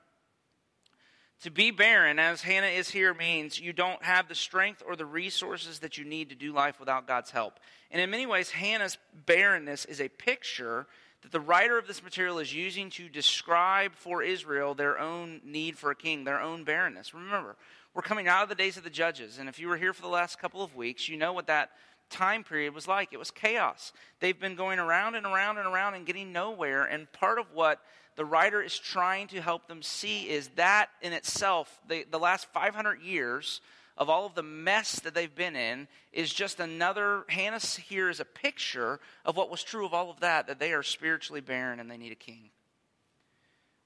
To 1.42 1.50
be 1.50 1.70
barren, 1.70 2.18
as 2.18 2.42
Hannah 2.42 2.66
is 2.66 2.90
here, 2.90 3.14
means 3.14 3.60
you 3.60 3.72
don't 3.72 4.02
have 4.02 4.28
the 4.28 4.34
strength 4.34 4.82
or 4.84 4.96
the 4.96 5.06
resources 5.06 5.78
that 5.80 5.96
you 5.96 6.04
need 6.04 6.30
to 6.30 6.34
do 6.34 6.52
life 6.52 6.80
without 6.80 7.06
God's 7.06 7.30
help. 7.30 7.60
And 7.92 8.02
in 8.02 8.10
many 8.10 8.26
ways, 8.26 8.50
Hannah's 8.50 8.98
barrenness 9.24 9.84
is 9.84 10.00
a 10.00 10.08
picture 10.08 10.86
that 11.22 11.30
the 11.30 11.40
writer 11.40 11.78
of 11.78 11.86
this 11.86 12.02
material 12.02 12.40
is 12.40 12.52
using 12.52 12.90
to 12.90 13.08
describe 13.08 13.92
for 13.94 14.20
Israel 14.20 14.74
their 14.74 14.98
own 14.98 15.40
need 15.44 15.78
for 15.78 15.92
a 15.92 15.94
king, 15.94 16.24
their 16.24 16.40
own 16.40 16.64
barrenness. 16.64 17.14
Remember, 17.14 17.56
we're 17.94 18.02
coming 18.02 18.26
out 18.26 18.42
of 18.42 18.48
the 18.48 18.54
days 18.56 18.76
of 18.76 18.82
the 18.82 18.90
judges. 18.90 19.38
And 19.38 19.48
if 19.48 19.60
you 19.60 19.68
were 19.68 19.76
here 19.76 19.92
for 19.92 20.02
the 20.02 20.08
last 20.08 20.40
couple 20.40 20.62
of 20.62 20.74
weeks, 20.74 21.08
you 21.08 21.16
know 21.16 21.32
what 21.32 21.46
that 21.46 21.70
time 22.10 22.42
period 22.42 22.74
was 22.74 22.88
like. 22.88 23.12
It 23.12 23.18
was 23.18 23.30
chaos. 23.30 23.92
They've 24.20 24.38
been 24.38 24.56
going 24.56 24.78
around 24.78 25.14
and 25.14 25.26
around 25.26 25.58
and 25.58 25.66
around 25.66 25.94
and 25.94 26.06
getting 26.06 26.32
nowhere. 26.32 26.84
And 26.84 27.10
part 27.12 27.38
of 27.38 27.46
what 27.52 27.80
the 28.18 28.24
writer 28.24 28.60
is 28.60 28.76
trying 28.76 29.28
to 29.28 29.40
help 29.40 29.68
them 29.68 29.80
see 29.80 30.28
is 30.28 30.48
that 30.56 30.88
in 31.02 31.12
itself, 31.12 31.78
the, 31.86 32.04
the 32.10 32.18
last 32.18 32.52
500 32.52 33.00
years 33.00 33.60
of 33.96 34.10
all 34.10 34.26
of 34.26 34.34
the 34.34 34.42
mess 34.42 34.98
that 35.00 35.14
they've 35.14 35.36
been 35.36 35.54
in 35.54 35.86
is 36.12 36.34
just 36.34 36.58
another. 36.58 37.22
Hannah 37.28 37.60
here 37.60 38.10
is 38.10 38.18
a 38.18 38.24
picture 38.24 38.98
of 39.24 39.36
what 39.36 39.52
was 39.52 39.62
true 39.62 39.86
of 39.86 39.94
all 39.94 40.10
of 40.10 40.18
that, 40.18 40.48
that 40.48 40.58
they 40.58 40.72
are 40.72 40.82
spiritually 40.82 41.40
barren 41.40 41.78
and 41.78 41.88
they 41.88 41.96
need 41.96 42.10
a 42.10 42.16
king. 42.16 42.50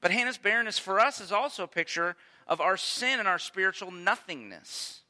But 0.00 0.12
Hannah's 0.12 0.38
barrenness 0.38 0.78
for 0.78 0.98
us 0.98 1.20
is 1.20 1.30
also 1.30 1.64
a 1.64 1.68
picture 1.68 2.16
of 2.48 2.62
our 2.62 2.78
sin 2.78 3.18
and 3.18 3.28
our 3.28 3.38
spiritual 3.38 3.90
nothingness. 3.90 5.02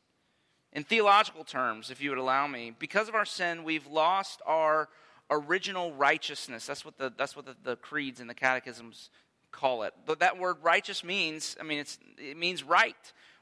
In 0.73 0.83
theological 0.83 1.45
terms, 1.45 1.93
if 1.93 2.03
you 2.03 2.11
would 2.11 2.19
allow 2.19 2.49
me, 2.49 2.75
because 2.77 3.09
of 3.09 3.15
our 3.15 3.25
sin, 3.25 3.63
we've 3.63 3.87
lost 3.87 4.43
our 4.47 4.89
original 5.31 5.93
righteousness. 5.93 6.67
That's 6.67 6.85
what 6.85 6.99
the, 6.99 7.13
that's 7.17 7.37
what 7.37 7.47
the, 7.47 7.57
the 7.63 7.77
creeds 7.77 8.21
and 8.21 8.29
the 8.29 8.35
catechisms 8.35 9.11
call 9.51 9.83
it. 9.83 9.95
But 10.07 10.21
that 10.21 10.39
word 10.39 10.57
righteous 10.63 11.05
means, 11.05 11.57
I 11.61 11.65
mean, 11.65 11.85
it 12.19 12.37
means 12.37 12.63
right. 12.63 12.97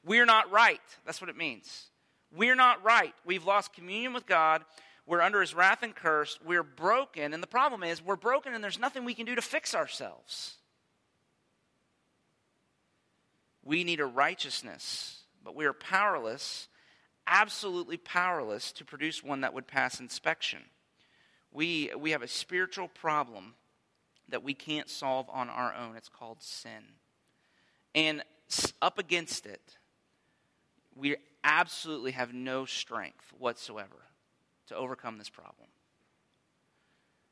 We're 0.04 0.26
not 0.26 0.50
right. 0.50 0.80
That's 1.04 1.20
what 1.20 1.30
it 1.30 1.36
means. 1.36 1.86
We're 2.34 2.54
not 2.54 2.84
right. 2.84 3.14
We've 3.24 3.44
lost 3.44 3.72
communion 3.72 4.12
with 4.12 4.26
God. 4.26 4.64
We're 5.06 5.20
under 5.20 5.40
his 5.40 5.54
wrath 5.54 5.82
and 5.82 5.94
curse. 5.94 6.38
We're 6.44 6.62
broken. 6.62 7.34
And 7.34 7.42
the 7.42 7.48
problem 7.48 7.82
is, 7.82 8.04
we're 8.04 8.16
broken 8.16 8.54
and 8.54 8.62
there's 8.62 8.78
nothing 8.78 9.04
we 9.04 9.14
can 9.14 9.26
do 9.26 9.34
to 9.34 9.42
fix 9.42 9.74
ourselves. 9.74 10.56
We 13.62 13.84
need 13.84 14.00
a 14.00 14.06
righteousness, 14.06 15.22
but 15.44 15.54
we 15.54 15.66
are 15.66 15.72
powerless, 15.72 16.68
absolutely 17.26 17.96
powerless, 17.96 18.72
to 18.72 18.84
produce 18.84 19.22
one 19.22 19.42
that 19.42 19.52
would 19.52 19.66
pass 19.66 20.00
inspection 20.00 20.60
we, 21.52 21.90
we 21.98 22.10
have 22.12 22.22
a 22.22 22.28
spiritual 22.28 22.88
problem 22.88 23.54
that 24.28 24.42
we 24.42 24.54
can't 24.54 24.88
solve 24.88 25.28
on 25.30 25.48
our 25.48 25.74
own. 25.74 25.96
It's 25.96 26.08
called 26.08 26.42
sin. 26.42 26.94
And 27.94 28.22
up 28.80 28.98
against 28.98 29.46
it, 29.46 29.76
we 30.94 31.16
absolutely 31.42 32.12
have 32.12 32.32
no 32.32 32.64
strength 32.64 33.32
whatsoever 33.38 34.06
to 34.68 34.76
overcome 34.76 35.18
this 35.18 35.28
problem. 35.28 35.68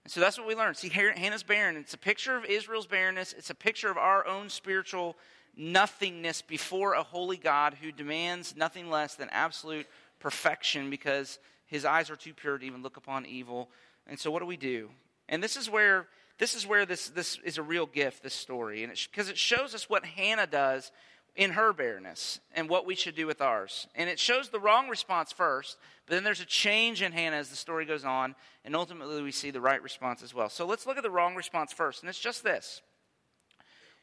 And 0.04 0.12
so 0.12 0.20
that's 0.20 0.38
what 0.38 0.48
we 0.48 0.54
learn. 0.54 0.74
See, 0.74 0.88
Hannah's 0.88 1.42
barren. 1.42 1.76
It's 1.76 1.94
a 1.94 1.98
picture 1.98 2.36
of 2.36 2.44
Israel's 2.44 2.86
barrenness. 2.86 3.34
It's 3.36 3.50
a 3.50 3.54
picture 3.54 3.90
of 3.90 3.98
our 3.98 4.26
own 4.26 4.48
spiritual 4.48 5.16
nothingness 5.56 6.40
before 6.40 6.94
a 6.94 7.02
holy 7.02 7.36
God 7.36 7.74
who 7.80 7.92
demands 7.92 8.56
nothing 8.56 8.88
less 8.90 9.16
than 9.16 9.28
absolute 9.30 9.86
perfection 10.18 10.88
because 10.88 11.38
his 11.66 11.84
eyes 11.84 12.10
are 12.10 12.16
too 12.16 12.32
pure 12.32 12.56
to 12.56 12.64
even 12.64 12.82
look 12.82 12.96
upon 12.96 13.26
evil. 13.26 13.68
And 14.08 14.18
so 14.18 14.30
what 14.30 14.40
do 14.40 14.46
we 14.46 14.56
do? 14.56 14.90
And 15.28 15.42
this 15.42 15.56
is 15.56 15.68
where 15.68 16.08
this 16.38 16.54
is 16.54 16.66
where 16.66 16.86
this, 16.86 17.08
this 17.08 17.38
is 17.44 17.58
a 17.58 17.62
real 17.62 17.86
gift, 17.86 18.22
this 18.22 18.34
story. 18.34 18.84
And 18.84 18.92
because 19.10 19.28
it, 19.28 19.32
it 19.32 19.38
shows 19.38 19.74
us 19.74 19.90
what 19.90 20.04
Hannah 20.04 20.46
does 20.46 20.92
in 21.34 21.50
her 21.52 21.72
barrenness 21.72 22.40
and 22.54 22.68
what 22.68 22.86
we 22.86 22.94
should 22.94 23.14
do 23.14 23.26
with 23.26 23.40
ours. 23.40 23.88
And 23.94 24.08
it 24.08 24.18
shows 24.18 24.48
the 24.48 24.60
wrong 24.60 24.88
response 24.88 25.32
first, 25.32 25.78
but 26.06 26.14
then 26.14 26.24
there's 26.24 26.40
a 26.40 26.46
change 26.46 27.02
in 27.02 27.12
Hannah 27.12 27.36
as 27.36 27.48
the 27.48 27.56
story 27.56 27.84
goes 27.84 28.04
on, 28.04 28.34
and 28.64 28.74
ultimately 28.74 29.22
we 29.22 29.32
see 29.32 29.50
the 29.50 29.60
right 29.60 29.82
response 29.82 30.22
as 30.22 30.32
well. 30.32 30.48
So 30.48 30.64
let's 30.64 30.86
look 30.86 30.96
at 30.96 31.02
the 31.02 31.10
wrong 31.10 31.34
response 31.34 31.72
first, 31.72 32.02
and 32.02 32.08
it's 32.08 32.18
just 32.18 32.44
this. 32.44 32.82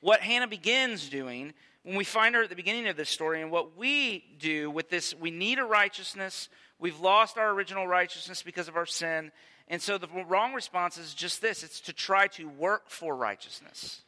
What 0.02 0.22
Hannah 0.22 0.48
begins 0.48 1.10
doing 1.10 1.54
when 1.84 1.96
we 1.96 2.04
find 2.04 2.36
her 2.36 2.44
at 2.44 2.50
the 2.50 2.56
beginning 2.56 2.88
of 2.88 2.98
this 2.98 3.10
story, 3.10 3.42
and 3.42 3.52
what 3.52 3.78
we 3.78 4.24
do 4.40 4.72
with 4.72 4.90
this, 4.90 5.14
we 5.14 5.30
need 5.32 5.60
a 5.60 5.66
righteousness. 5.66 6.50
We've 6.80 7.00
lost 7.00 7.38
our 7.38 7.52
original 7.52 7.88
righteousness 7.88 8.44
because 8.44 8.68
of 8.68 8.76
our 8.76 8.86
sin. 8.86 9.32
And 9.68 9.82
so 9.82 9.98
the 9.98 10.08
wrong 10.28 10.54
response 10.54 10.98
is 10.98 11.14
just 11.14 11.42
this 11.42 11.64
it's 11.64 11.82
to 11.82 11.94
try 11.94 12.28
to 12.30 12.48
work 12.48 12.90
for 12.90 13.16
righteousness. 13.16 14.02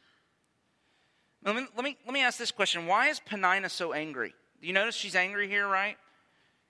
Let 1.44 1.56
me, 1.56 1.66
let 1.76 1.84
me, 1.84 1.96
let 2.04 2.12
me 2.12 2.22
ask 2.22 2.38
this 2.38 2.50
question 2.50 2.86
Why 2.86 3.08
is 3.08 3.20
Peninnah 3.20 3.68
so 3.68 3.92
angry? 3.92 4.34
Do 4.60 4.66
you 4.66 4.72
notice 4.72 4.94
she's 4.94 5.16
angry 5.16 5.48
here, 5.48 5.66
right? 5.66 5.96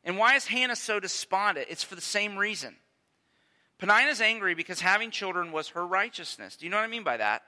And 0.04 0.16
why 0.16 0.36
is 0.36 0.46
Hannah 0.46 0.76
so 0.76 1.00
despondent? 1.00 1.66
It's 1.70 1.84
for 1.84 1.94
the 1.94 2.00
same 2.00 2.36
reason. 2.36 2.76
Peninnah's 3.78 4.20
angry 4.20 4.54
because 4.54 4.80
having 4.80 5.10
children 5.10 5.52
was 5.52 5.68
her 5.68 5.86
righteousness. 5.86 6.56
Do 6.56 6.66
you 6.66 6.70
know 6.70 6.78
what 6.78 6.84
I 6.84 6.88
mean 6.88 7.04
by 7.04 7.16
that? 7.16 7.42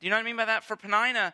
Do 0.00 0.06
you 0.06 0.10
know 0.10 0.16
what 0.16 0.22
I 0.22 0.24
mean 0.24 0.36
by 0.36 0.44
that? 0.44 0.64
For 0.64 0.76
Peninnah, 0.76 1.32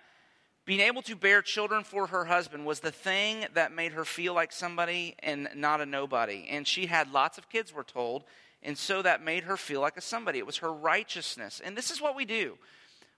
being 0.64 0.80
able 0.80 1.02
to 1.02 1.16
bear 1.16 1.42
children 1.42 1.84
for 1.84 2.06
her 2.06 2.24
husband 2.24 2.64
was 2.64 2.80
the 2.80 2.92
thing 2.92 3.46
that 3.54 3.72
made 3.72 3.92
her 3.92 4.04
feel 4.04 4.34
like 4.34 4.52
somebody 4.52 5.16
and 5.20 5.48
not 5.56 5.80
a 5.80 5.86
nobody. 5.86 6.46
And 6.50 6.66
she 6.66 6.86
had 6.86 7.12
lots 7.12 7.38
of 7.38 7.48
kids, 7.48 7.74
we're 7.74 7.82
told, 7.82 8.24
and 8.62 8.76
so 8.76 9.02
that 9.02 9.22
made 9.22 9.44
her 9.44 9.56
feel 9.56 9.80
like 9.80 9.96
a 9.96 10.00
somebody. 10.00 10.38
It 10.38 10.46
was 10.46 10.58
her 10.58 10.72
righteousness. 10.72 11.60
And 11.64 11.76
this 11.76 11.90
is 11.90 12.00
what 12.00 12.14
we 12.14 12.24
do 12.24 12.58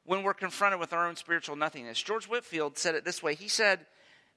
when 0.05 0.23
we're 0.23 0.35
confronted 0.35 0.81
with 0.81 0.93
our 0.93 1.09
own 1.09 1.17
spiritual 1.17 1.57
nothingness. 1.57 2.01
George 2.01 2.27
Whitefield 2.27 2.79
said 2.79 2.95
it 2.95 3.05
this 3.05 3.23
way. 3.23 3.35
He 3.35 3.49
said 3.49 3.87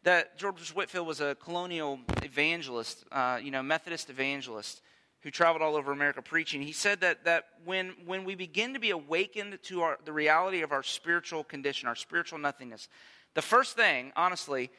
that 0.03 0.38
George 0.38 0.71
Whitefield 0.71 1.07
was 1.07 1.21
a 1.21 1.35
colonial 1.35 2.00
evangelist, 2.24 3.03
uh, 3.12 3.39
you 3.41 3.51
know, 3.51 3.63
Methodist 3.63 4.09
evangelist 4.09 4.81
who 5.21 5.31
traveled 5.31 5.63
all 5.63 5.75
over 5.75 5.91
America 5.91 6.21
preaching. 6.21 6.62
He 6.62 6.71
said 6.71 7.01
that, 7.01 7.25
that 7.25 7.45
when, 7.65 7.93
when 8.05 8.25
we 8.25 8.35
begin 8.35 8.75
to 8.75 8.79
be 8.79 8.91
awakened 8.91 9.57
to 9.63 9.81
our, 9.81 9.97
the 10.05 10.13
reality 10.13 10.62
of 10.62 10.71
our 10.71 10.83
spiritual 10.83 11.43
condition, 11.43 11.88
our 11.88 11.95
spiritual 11.95 12.38
nothingness, 12.38 12.88
the 13.33 13.41
first 13.41 13.75
thing, 13.75 14.12
honestly, 14.15 14.69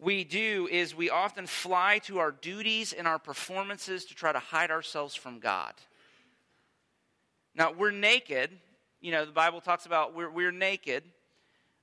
we 0.00 0.24
do 0.24 0.68
is 0.70 0.94
we 0.94 1.10
often 1.10 1.46
fly 1.46 1.98
to 2.04 2.18
our 2.18 2.32
duties 2.32 2.92
and 2.92 3.06
our 3.06 3.18
performances 3.18 4.06
to 4.06 4.14
try 4.14 4.32
to 4.32 4.38
hide 4.38 4.70
ourselves 4.70 5.14
from 5.14 5.38
God. 5.38 5.74
Now, 7.54 7.72
we're 7.72 7.90
naked. 7.90 8.50
You 9.00 9.12
know, 9.12 9.24
the 9.24 9.32
Bible 9.32 9.60
talks 9.60 9.86
about 9.86 10.14
we're, 10.14 10.30
we're 10.30 10.52
naked. 10.52 11.04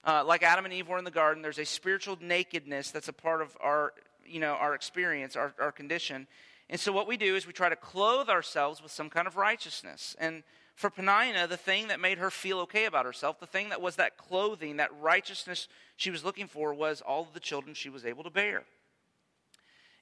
Uh, 0.03 0.23
like 0.25 0.41
Adam 0.41 0.65
and 0.65 0.73
Eve 0.73 0.87
were 0.87 0.97
in 0.97 1.03
the 1.03 1.11
garden, 1.11 1.43
there's 1.43 1.59
a 1.59 1.65
spiritual 1.65 2.17
nakedness 2.21 2.91
that's 2.91 3.07
a 3.07 3.13
part 3.13 3.41
of 3.41 3.55
our, 3.59 3.93
you 4.25 4.39
know, 4.39 4.53
our 4.53 4.73
experience, 4.73 5.35
our, 5.35 5.53
our 5.59 5.71
condition. 5.71 6.27
And 6.69 6.79
so 6.79 6.91
what 6.91 7.07
we 7.07 7.17
do 7.17 7.35
is 7.35 7.45
we 7.45 7.53
try 7.53 7.69
to 7.69 7.75
clothe 7.75 8.29
ourselves 8.29 8.81
with 8.81 8.91
some 8.91 9.09
kind 9.09 9.27
of 9.27 9.37
righteousness. 9.37 10.15
And 10.19 10.43
for 10.77 10.91
Peninnah, 10.91 11.47
the 11.47 11.57
thing 11.57 11.87
that 11.87 11.99
made 11.99 12.19
her 12.19 12.29
feel 12.29 12.59
okay 12.59 12.85
about 12.85 13.03
herself, 13.03 13.39
the 13.39 13.47
thing 13.47 13.69
that 13.69 13.81
was 13.81 13.95
that 13.95 14.15
clothing, 14.15 14.77
that 14.77 14.91
righteousness 15.01 15.67
she 15.95 16.11
was 16.11 16.23
looking 16.23 16.45
for, 16.45 16.71
was 16.71 17.01
all 17.01 17.23
of 17.23 17.33
the 17.33 17.39
children 17.39 17.73
she 17.73 17.89
was 17.89 18.05
able 18.05 18.23
to 18.23 18.29
bear. 18.29 18.63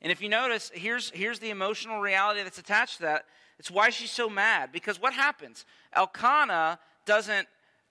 And 0.02 0.12
if 0.12 0.22
you 0.22 0.28
notice, 0.28 0.70
here's, 0.74 1.12
here's 1.12 1.40
the 1.40 1.50
emotional 1.50 2.02
reality 2.02 2.44
that's 2.44 2.58
attached 2.58 2.98
to 2.98 3.04
that. 3.04 3.24
It's 3.58 3.72
why 3.72 3.90
she's 3.90 4.12
so 4.12 4.30
mad. 4.30 4.74
Because 4.74 5.02
what 5.02 5.14
happens? 5.14 5.66
Elkanah 5.94 6.78
doesn't, 7.06 7.48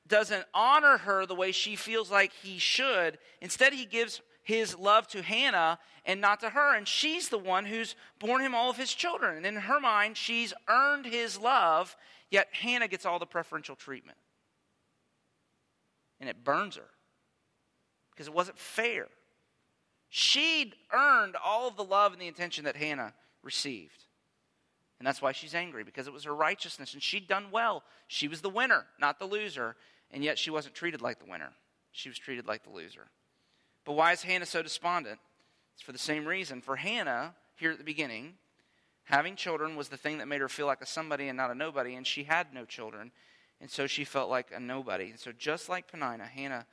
doesn't 0.07 0.45
honor 0.53 0.99
her 0.99 1.25
the 1.25 1.35
way 1.35 1.53
she 1.53 1.77
feels 1.77 2.11
like 2.11 2.33
he 2.35 2.59
should. 2.59 3.17
Instead, 3.41 3.73
he 3.73 3.87
gives 3.87 4.21
his 4.43 4.79
love 4.79 5.09
to 5.09 5.23
Hannah 5.23 5.79
and 6.05 6.21
not 6.21 6.41
to 6.41 6.51
her. 6.51 6.77
And 6.77 6.87
she's 6.87 7.31
the 7.31 7.39
one 7.39 7.65
who's 7.65 7.97
borne 8.19 8.43
him 8.43 8.55
all 8.55 8.69
of 8.69 8.77
his 8.77 8.93
children. 8.93 9.39
And 9.39 9.47
in 9.47 9.57
her 9.57 9.81
mind, 9.81 10.19
she's 10.19 10.53
earned 10.69 11.07
his 11.07 11.39
love 11.39 11.97
Yet 12.35 12.49
Hannah 12.51 12.89
gets 12.89 13.07
all 13.07 13.21
the 13.21 13.27
preferential 13.27 13.77
treatment. 13.77 14.19
And 16.19 16.29
it 16.29 16.43
burns 16.43 16.75
her 16.75 16.91
because 18.11 18.27
it 18.27 18.35
wasn't 18.35 18.59
fair. 18.59 19.07
She'd 20.09 20.75
earned 20.93 21.37
all 21.45 21.69
of 21.69 21.77
the 21.77 21.85
love 21.85 22.13
and 22.13 22.21
the 22.21 22.27
attention 22.27 22.65
that 22.65 22.75
Hannah 22.75 23.15
received. 23.45 24.07
And 24.99 25.07
that's 25.07 25.23
why 25.23 25.31
she's 25.31 25.55
angry 25.55 25.85
because 25.85 26.09
it 26.09 26.13
was 26.13 26.25
her 26.25 26.35
righteousness 26.35 26.93
and 26.93 27.01
she'd 27.01 27.29
done 27.29 27.53
well. 27.53 27.85
She 28.09 28.27
was 28.27 28.41
the 28.41 28.51
winner, 28.51 28.87
not 28.99 29.21
the 29.21 29.27
loser. 29.27 29.77
And 30.11 30.25
yet 30.25 30.37
she 30.37 30.51
wasn't 30.51 30.75
treated 30.75 31.01
like 31.01 31.21
the 31.21 31.31
winner, 31.31 31.53
she 31.93 32.09
was 32.09 32.19
treated 32.19 32.49
like 32.49 32.65
the 32.65 32.71
loser. 32.71 33.07
But 33.85 33.93
why 33.93 34.11
is 34.11 34.25
Hannah 34.25 34.47
so 34.47 34.61
despondent? 34.61 35.21
It's 35.75 35.85
for 35.85 35.93
the 35.93 35.99
same 35.99 36.27
reason. 36.27 36.63
For 36.63 36.75
Hannah, 36.75 37.37
here 37.55 37.71
at 37.71 37.79
the 37.79 37.85
beginning, 37.85 38.35
Having 39.05 39.37
children 39.37 39.77
was 39.77 39.89
the 39.89 39.97
thing 39.97 40.19
that 40.19 40.29
made 40.29 40.41
her 40.41 40.49
feel 40.49 40.67
like 40.67 40.81
a 40.81 40.87
somebody 40.87 41.29
and 41.29 41.37
not 41.37 41.51
a 41.51 41.55
nobody, 41.55 41.95
and 41.95 42.07
she 42.07 42.25
had 42.25 42.55
no 42.55 42.65
children, 42.65 43.13
and 43.61 43.71
so 43.71 43.87
she 43.87 44.05
felt 44.05 44.31
like 44.31 44.49
a 44.55 44.61
nobody. 44.61 45.11
And 45.11 45.21
so, 45.21 45.31
just 45.33 45.69
like 45.69 45.91
Peninnah, 45.91 46.27
Hannah, 46.27 46.67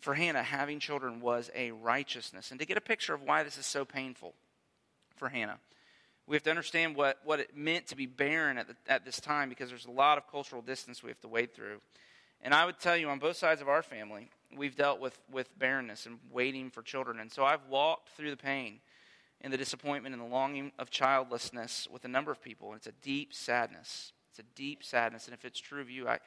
for 0.00 0.14
Hannah, 0.14 0.42
having 0.42 0.78
children 0.78 1.20
was 1.20 1.50
a 1.54 1.72
righteousness. 1.72 2.50
And 2.50 2.60
to 2.60 2.66
get 2.66 2.76
a 2.76 2.82
picture 2.82 3.14
of 3.14 3.22
why 3.22 3.42
this 3.42 3.58
is 3.58 3.66
so 3.66 3.84
painful 3.84 4.34
for 5.16 5.28
Hannah, 5.28 5.58
we 6.26 6.36
have 6.36 6.42
to 6.44 6.50
understand 6.50 6.96
what, 6.96 7.18
what 7.24 7.40
it 7.40 7.56
meant 7.56 7.88
to 7.88 7.96
be 7.96 8.06
barren 8.06 8.56
at, 8.56 8.68
the, 8.68 8.76
at 8.86 9.04
this 9.04 9.20
time 9.20 9.48
because 9.48 9.68
there's 9.68 9.86
a 9.86 9.90
lot 9.90 10.16
of 10.16 10.30
cultural 10.30 10.62
distance 10.62 11.02
we 11.02 11.10
have 11.10 11.20
to 11.20 11.28
wade 11.28 11.54
through. 11.54 11.80
And 12.40 12.54
I 12.54 12.66
would 12.66 12.78
tell 12.78 12.96
you, 12.96 13.08
on 13.08 13.18
both 13.18 13.36
sides 13.36 13.60
of 13.60 13.68
our 13.68 13.82
family, 13.82 14.28
we've 14.56 14.76
dealt 14.76 15.00
with, 15.00 15.18
with 15.30 15.58
barrenness 15.58 16.06
and 16.06 16.18
waiting 16.30 16.70
for 16.70 16.82
children. 16.82 17.18
And 17.18 17.32
so 17.32 17.44
I've 17.44 17.66
walked 17.68 18.10
through 18.10 18.30
the 18.30 18.36
pain 18.36 18.80
and 19.44 19.52
the 19.52 19.58
disappointment 19.58 20.14
and 20.14 20.24
the 20.24 20.26
longing 20.26 20.72
of 20.78 20.88
childlessness 20.88 21.86
with 21.92 22.06
a 22.06 22.08
number 22.08 22.32
of 22.32 22.42
people. 22.42 22.68
And 22.68 22.78
it's 22.78 22.86
a 22.86 22.92
deep 23.02 23.34
sadness. 23.34 24.14
It's 24.30 24.38
a 24.38 24.56
deep 24.56 24.82
sadness. 24.82 25.26
And 25.26 25.34
if 25.34 25.44
it's 25.44 25.60
true 25.60 25.82
of 25.82 25.90
you, 25.90 26.08
I, 26.08 26.14
I 26.14 26.18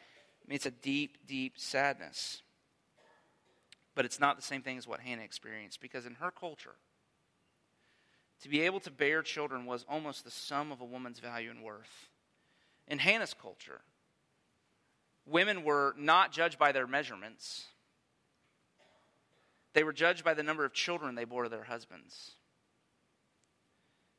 mean, 0.48 0.56
it's 0.56 0.68
a 0.68 0.72
deep, 0.72 1.26
deep 1.26 1.54
sadness. 1.58 2.44
But 3.96 4.06
it's 4.06 4.20
not 4.20 4.36
the 4.36 4.44
same 4.44 4.62
thing 4.62 4.78
as 4.78 4.88
what 4.88 5.00
Hannah 5.00 5.24
experienced 5.24 5.82
because 5.82 6.06
in 6.06 6.14
her 6.14 6.30
culture, 6.30 6.76
to 8.44 8.50
be 8.50 8.62
able 8.62 8.80
to 8.82 8.92
bear 8.92 9.24
children 9.24 9.66
was 9.66 9.84
almost 9.90 10.24
the 10.24 10.30
sum 10.30 10.72
of 10.72 10.80
a 10.80 10.86
woman's 10.86 11.18
value 11.18 11.50
and 11.50 11.64
worth. 11.64 12.10
In 12.88 13.00
Hannah's 13.00 13.34
culture, 13.34 13.82
women 15.26 15.64
were 15.64 15.96
not 15.98 16.32
judged 16.32 16.60
by 16.60 16.72
their 16.72 16.86
measurements, 16.86 17.66
they 19.74 19.84
were 19.84 19.94
judged 19.94 20.24
by 20.24 20.36
the 20.36 20.44
number 20.44 20.66
of 20.66 20.74
children 20.74 21.16
they 21.16 21.26
bore 21.26 21.44
to 21.44 21.50
their 21.50 21.64
husbands. 21.64 22.37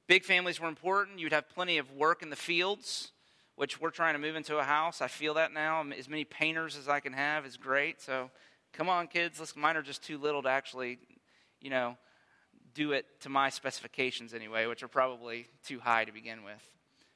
Big 0.09 0.25
families 0.25 0.59
were 0.59 0.69
important. 0.69 1.19
You'd 1.19 1.35
have 1.35 1.51
plenty 1.51 1.77
of 1.77 1.93
work 1.93 2.23
in 2.23 2.31
the 2.31 2.37
fields, 2.37 3.13
which 3.57 3.79
we're 3.79 3.91
trying 3.91 4.15
to 4.15 4.19
move 4.19 4.37
into 4.37 4.57
a 4.57 4.65
house. 4.65 5.03
I 5.03 5.07
feel 5.07 5.35
that 5.35 5.53
now. 5.53 5.85
As 5.97 6.09
many 6.09 6.25
painters 6.25 6.79
as 6.79 6.89
I 6.89 7.01
can 7.01 7.13
have 7.13 7.45
is 7.45 7.59
great. 7.59 8.01
So 8.01 8.31
come 8.73 8.89
on, 8.89 9.07
kids. 9.07 9.39
Let's, 9.39 9.55
mine 9.55 9.77
are 9.77 9.83
just 9.83 10.03
too 10.03 10.17
little 10.17 10.43
to 10.45 10.49
actually, 10.49 10.99
you 11.61 11.69
know, 11.69 11.99
do 12.73 12.93
it 12.93 13.05
to 13.21 13.29
my 13.29 13.51
specifications 13.51 14.33
anyway, 14.33 14.65
which 14.65 14.83
are 14.83 14.89
probably 14.89 15.47
too 15.63 15.79
high 15.79 16.07
to 16.07 16.13
begin 16.13 16.43
with. 16.43 16.71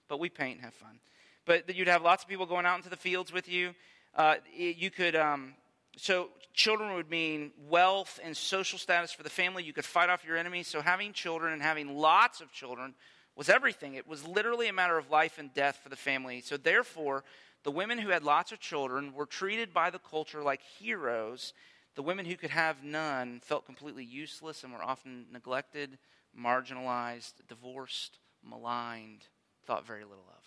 But 0.06 0.20
we 0.20 0.28
paint 0.28 0.56
and 0.56 0.64
have 0.66 0.74
fun. 0.74 0.98
But 1.46 1.74
you'd 1.74 1.88
have 1.88 2.02
lots 2.02 2.24
of 2.24 2.28
people 2.28 2.44
going 2.44 2.66
out 2.66 2.76
into 2.76 2.90
the 2.90 2.96
fields 2.96 3.32
with 3.32 3.48
you. 3.48 3.74
Uh, 4.14 4.34
you 4.54 4.90
could 4.90 5.16
um, 5.16 5.54
so 5.96 6.28
children 6.54 6.94
would 6.94 7.10
mean 7.10 7.52
wealth 7.68 8.18
and 8.22 8.36
social 8.36 8.78
status 8.78 9.12
for 9.12 9.22
the 9.22 9.30
family. 9.30 9.64
You 9.64 9.72
could 9.72 9.84
fight 9.84 10.10
off 10.10 10.24
your 10.24 10.36
enemies. 10.36 10.68
So 10.68 10.80
having 10.80 11.12
children 11.12 11.52
and 11.52 11.62
having 11.62 11.96
lots 11.96 12.40
of 12.40 12.52
children 12.52 12.94
was 13.36 13.48
everything. 13.48 13.94
It 13.94 14.06
was 14.06 14.26
literally 14.26 14.68
a 14.68 14.72
matter 14.72 14.98
of 14.98 15.10
life 15.10 15.38
and 15.38 15.52
death 15.54 15.80
for 15.82 15.88
the 15.88 15.96
family. 15.96 16.40
So 16.40 16.56
therefore, 16.56 17.24
the 17.64 17.70
women 17.70 17.98
who 17.98 18.10
had 18.10 18.22
lots 18.22 18.52
of 18.52 18.60
children 18.60 19.12
were 19.14 19.26
treated 19.26 19.72
by 19.72 19.90
the 19.90 19.98
culture 19.98 20.42
like 20.42 20.60
heroes. 20.78 21.52
The 21.94 22.02
women 22.02 22.26
who 22.26 22.36
could 22.36 22.50
have 22.50 22.82
none 22.82 23.40
felt 23.42 23.66
completely 23.66 24.04
useless 24.04 24.64
and 24.64 24.72
were 24.72 24.82
often 24.82 25.26
neglected, 25.32 25.98
marginalized, 26.38 27.34
divorced, 27.48 28.18
maligned, 28.42 29.26
thought 29.66 29.86
very 29.86 30.04
little 30.04 30.26
of. 30.28 30.41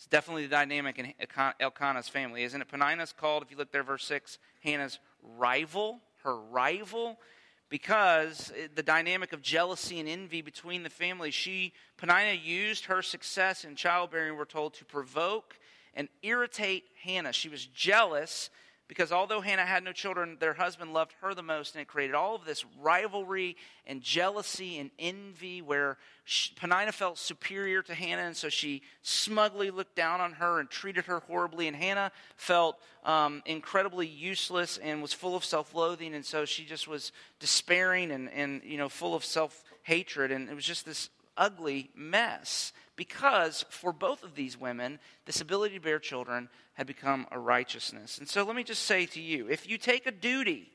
It's 0.00 0.06
definitely 0.06 0.46
the 0.46 0.56
dynamic 0.56 0.98
in 0.98 1.12
Elkanah's 1.60 2.08
family, 2.08 2.42
isn't 2.44 2.58
it? 2.58 2.68
Peninnah's 2.68 3.12
called, 3.12 3.42
if 3.42 3.50
you 3.50 3.58
look 3.58 3.70
there, 3.70 3.82
verse 3.82 4.06
6, 4.06 4.38
Hannah's 4.64 4.98
rival, 5.36 6.00
her 6.22 6.40
rival, 6.40 7.18
because 7.68 8.50
the 8.74 8.82
dynamic 8.82 9.34
of 9.34 9.42
jealousy 9.42 10.00
and 10.00 10.08
envy 10.08 10.40
between 10.40 10.84
the 10.84 10.88
families, 10.88 11.34
she, 11.34 11.74
Peninnah, 11.98 12.40
used 12.42 12.86
her 12.86 13.02
success 13.02 13.62
in 13.62 13.76
childbearing, 13.76 14.38
we're 14.38 14.46
told, 14.46 14.72
to 14.72 14.86
provoke 14.86 15.58
and 15.92 16.08
irritate 16.22 16.84
Hannah. 17.02 17.34
She 17.34 17.50
was 17.50 17.66
jealous 17.66 18.48
because 18.90 19.12
although 19.12 19.40
Hannah 19.40 19.64
had 19.64 19.84
no 19.84 19.92
children, 19.92 20.36
their 20.40 20.54
husband 20.54 20.92
loved 20.92 21.14
her 21.20 21.32
the 21.32 21.44
most, 21.44 21.76
and 21.76 21.82
it 21.82 21.86
created 21.86 22.16
all 22.16 22.34
of 22.34 22.44
this 22.44 22.64
rivalry 22.80 23.56
and 23.86 24.02
jealousy 24.02 24.78
and 24.78 24.90
envy 24.98 25.62
where 25.62 25.96
she, 26.24 26.52
Peninnah 26.56 26.90
felt 26.90 27.16
superior 27.16 27.82
to 27.82 27.94
Hannah, 27.94 28.22
and 28.22 28.36
so 28.36 28.48
she 28.48 28.82
smugly 29.02 29.70
looked 29.70 29.94
down 29.94 30.20
on 30.20 30.32
her 30.32 30.58
and 30.58 30.68
treated 30.68 31.04
her 31.04 31.20
horribly. 31.20 31.68
And 31.68 31.76
Hannah 31.76 32.10
felt 32.34 32.80
um, 33.04 33.44
incredibly 33.46 34.08
useless 34.08 34.76
and 34.76 35.00
was 35.00 35.12
full 35.12 35.36
of 35.36 35.44
self 35.44 35.72
loathing, 35.72 36.12
and 36.12 36.26
so 36.26 36.44
she 36.44 36.64
just 36.64 36.88
was 36.88 37.12
despairing 37.38 38.10
and, 38.10 38.28
and 38.32 38.60
you 38.64 38.76
know, 38.76 38.88
full 38.88 39.14
of 39.14 39.24
self 39.24 39.62
hatred, 39.84 40.32
and 40.32 40.48
it 40.48 40.54
was 40.56 40.64
just 40.64 40.84
this 40.84 41.10
ugly 41.36 41.90
mess 41.94 42.72
because 43.00 43.64
for 43.70 43.94
both 43.94 44.22
of 44.22 44.34
these 44.34 44.60
women, 44.60 44.98
this 45.24 45.40
ability 45.40 45.76
to 45.76 45.80
bear 45.80 45.98
children 45.98 46.50
had 46.74 46.86
become 46.86 47.26
a 47.30 47.38
righteousness. 47.38 48.18
And 48.18 48.28
so 48.28 48.44
let 48.44 48.54
me 48.54 48.62
just 48.62 48.82
say 48.82 49.06
to 49.06 49.22
you 49.22 49.48
if 49.48 49.66
you 49.66 49.78
take 49.78 50.06
a 50.06 50.10
duty, 50.10 50.70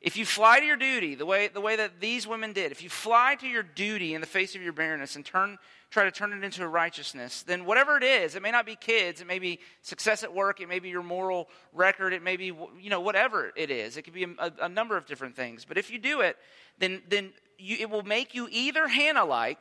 if 0.00 0.16
you 0.16 0.26
fly 0.26 0.58
to 0.58 0.66
your 0.66 0.76
duty 0.76 1.14
the 1.14 1.24
way, 1.24 1.46
the 1.46 1.60
way 1.60 1.76
that 1.76 2.00
these 2.00 2.26
women 2.26 2.52
did, 2.52 2.72
if 2.72 2.82
you 2.82 2.90
fly 2.90 3.36
to 3.36 3.46
your 3.46 3.62
duty 3.62 4.14
in 4.14 4.20
the 4.20 4.26
face 4.26 4.56
of 4.56 4.62
your 4.62 4.72
barrenness 4.72 5.14
and 5.14 5.24
turn, 5.24 5.58
try 5.90 6.02
to 6.02 6.10
turn 6.10 6.32
it 6.32 6.42
into 6.42 6.64
a 6.64 6.66
righteousness, 6.66 7.44
then 7.44 7.64
whatever 7.64 7.96
it 7.96 8.02
is, 8.02 8.34
it 8.34 8.42
may 8.42 8.50
not 8.50 8.66
be 8.66 8.74
kids, 8.74 9.20
it 9.20 9.28
may 9.28 9.38
be 9.38 9.60
success 9.82 10.24
at 10.24 10.34
work, 10.34 10.60
it 10.60 10.68
may 10.68 10.80
be 10.80 10.88
your 10.88 11.04
moral 11.04 11.48
record, 11.72 12.12
it 12.12 12.22
may 12.24 12.36
be, 12.36 12.46
you 12.46 12.90
know, 12.90 13.00
whatever 13.00 13.52
it 13.54 13.70
is. 13.70 13.96
It 13.96 14.02
could 14.02 14.14
be 14.14 14.24
a, 14.24 14.52
a 14.62 14.68
number 14.68 14.96
of 14.96 15.06
different 15.06 15.36
things. 15.36 15.64
But 15.64 15.78
if 15.78 15.88
you 15.88 16.00
do 16.00 16.20
it, 16.20 16.36
then, 16.78 17.00
then 17.08 17.30
you, 17.58 17.76
it 17.78 17.90
will 17.90 18.02
make 18.02 18.34
you 18.34 18.48
either 18.50 18.88
Hannah 18.88 19.24
like, 19.24 19.60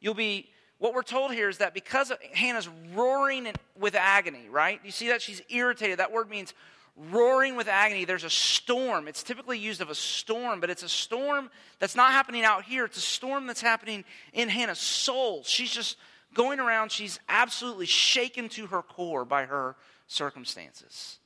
you'll 0.00 0.14
be 0.14 0.48
what 0.78 0.94
we're 0.94 1.02
told 1.02 1.32
here 1.32 1.48
is 1.48 1.58
that 1.58 1.72
because 1.72 2.12
Hannah's 2.32 2.68
roaring 2.94 3.48
with 3.78 3.94
agony, 3.94 4.48
right? 4.50 4.80
You 4.84 4.90
see 4.90 5.08
that? 5.08 5.22
She's 5.22 5.40
irritated. 5.48 5.98
That 5.98 6.12
word 6.12 6.28
means 6.28 6.52
roaring 6.96 7.56
with 7.56 7.68
agony. 7.68 8.04
There's 8.04 8.24
a 8.24 8.30
storm. 8.30 9.08
It's 9.08 9.22
typically 9.22 9.58
used 9.58 9.80
of 9.80 9.90
a 9.90 9.94
storm, 9.94 10.60
but 10.60 10.70
it's 10.70 10.82
a 10.82 10.88
storm 10.88 11.50
that's 11.78 11.96
not 11.96 12.12
happening 12.12 12.44
out 12.44 12.64
here. 12.64 12.84
It's 12.84 12.98
a 12.98 13.02
storm 13.02 13.46
that's 13.46 13.60
happening 13.60 14.04
in 14.32 14.48
Hannah's 14.48 14.78
soul. 14.78 15.42
She's 15.44 15.70
just 15.70 15.96
going 16.34 16.60
around. 16.60 16.90
She's 16.92 17.18
absolutely 17.28 17.86
shaken 17.86 18.48
to 18.50 18.66
her 18.66 18.82
core 18.82 19.24
by 19.24 19.44
her 19.46 19.76
circumstances. 20.06 21.18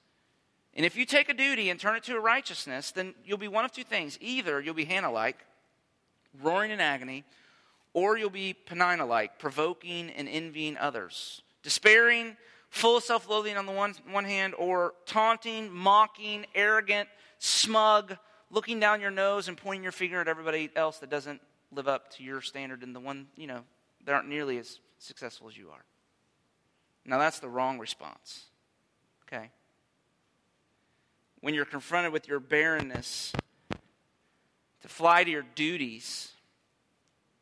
And 0.75 0.87
if 0.87 0.97
you 0.97 1.05
take 1.05 1.29
a 1.29 1.35
duty 1.35 1.71
and 1.71 1.81
turn 1.81 1.97
it 1.97 2.05
to 2.05 2.17
a 2.17 2.21
righteousness, 2.21 2.93
then 2.93 3.15
you'll 3.25 3.39
be 3.39 3.49
one 3.49 3.65
of 3.65 3.73
two 3.73 3.85
things. 3.85 4.17
Either 4.21 4.61
you'll 4.61 4.75
be 4.75 4.85
Hannah 4.85 5.11
like, 5.11 5.45
roaring 6.43 6.71
in 6.71 6.81
agony, 6.81 7.25
or 7.93 8.17
you'll 8.17 8.31
be 8.31 8.55
Peninnah 8.55 9.07
like, 9.07 9.39
provoking 9.39 10.11
and 10.11 10.29
envying 10.29 10.77
others, 10.77 11.43
despairing, 11.63 12.37
full 12.71 12.99
of 12.99 13.05
self 13.05 13.29
loathing 13.29 13.57
on 13.57 13.67
the 13.67 13.73
one, 13.73 13.95
one 14.11 14.25
hand, 14.25 14.55
or 14.59 14.95
taunting, 15.07 15.73
mocking, 15.73 16.47
arrogant, 16.55 17.09
smug, 17.39 18.17
looking 18.51 18.81
down 18.81 19.01
your 19.01 19.11
nose 19.11 19.49
and 19.49 19.57
pointing 19.57 19.83
your 19.83 19.93
finger 19.93 20.21
at 20.21 20.29
everybody 20.29 20.71
else 20.77 20.99
that 20.99 21.11
doesn't 21.11 21.41
live 21.73 21.89
up 21.89 22.11
to 22.11 22.23
your 22.23 22.41
standard 22.41 22.83
and 22.83 22.95
the 22.95 23.01
one, 23.01 23.27
you 23.37 23.47
know, 23.47 23.61
that 24.05 24.15
aren't 24.15 24.29
nearly 24.29 24.59
as 24.59 24.81
successful 24.99 25.49
as 25.49 25.57
you 25.57 25.69
are. 25.71 25.85
Now, 27.05 27.19
that's 27.19 27.41
the 27.41 27.49
wrong 27.49 27.79
response. 27.79 28.45
Okay? 29.27 29.51
When 31.41 31.55
you're 31.55 31.65
confronted 31.65 32.13
with 32.13 32.29
your 32.29 32.41
barrenness, 32.41 33.33
to 34.83 34.89
fly 34.89 35.25
to 35.25 35.31
your 35.31 35.45
duties 35.55 36.33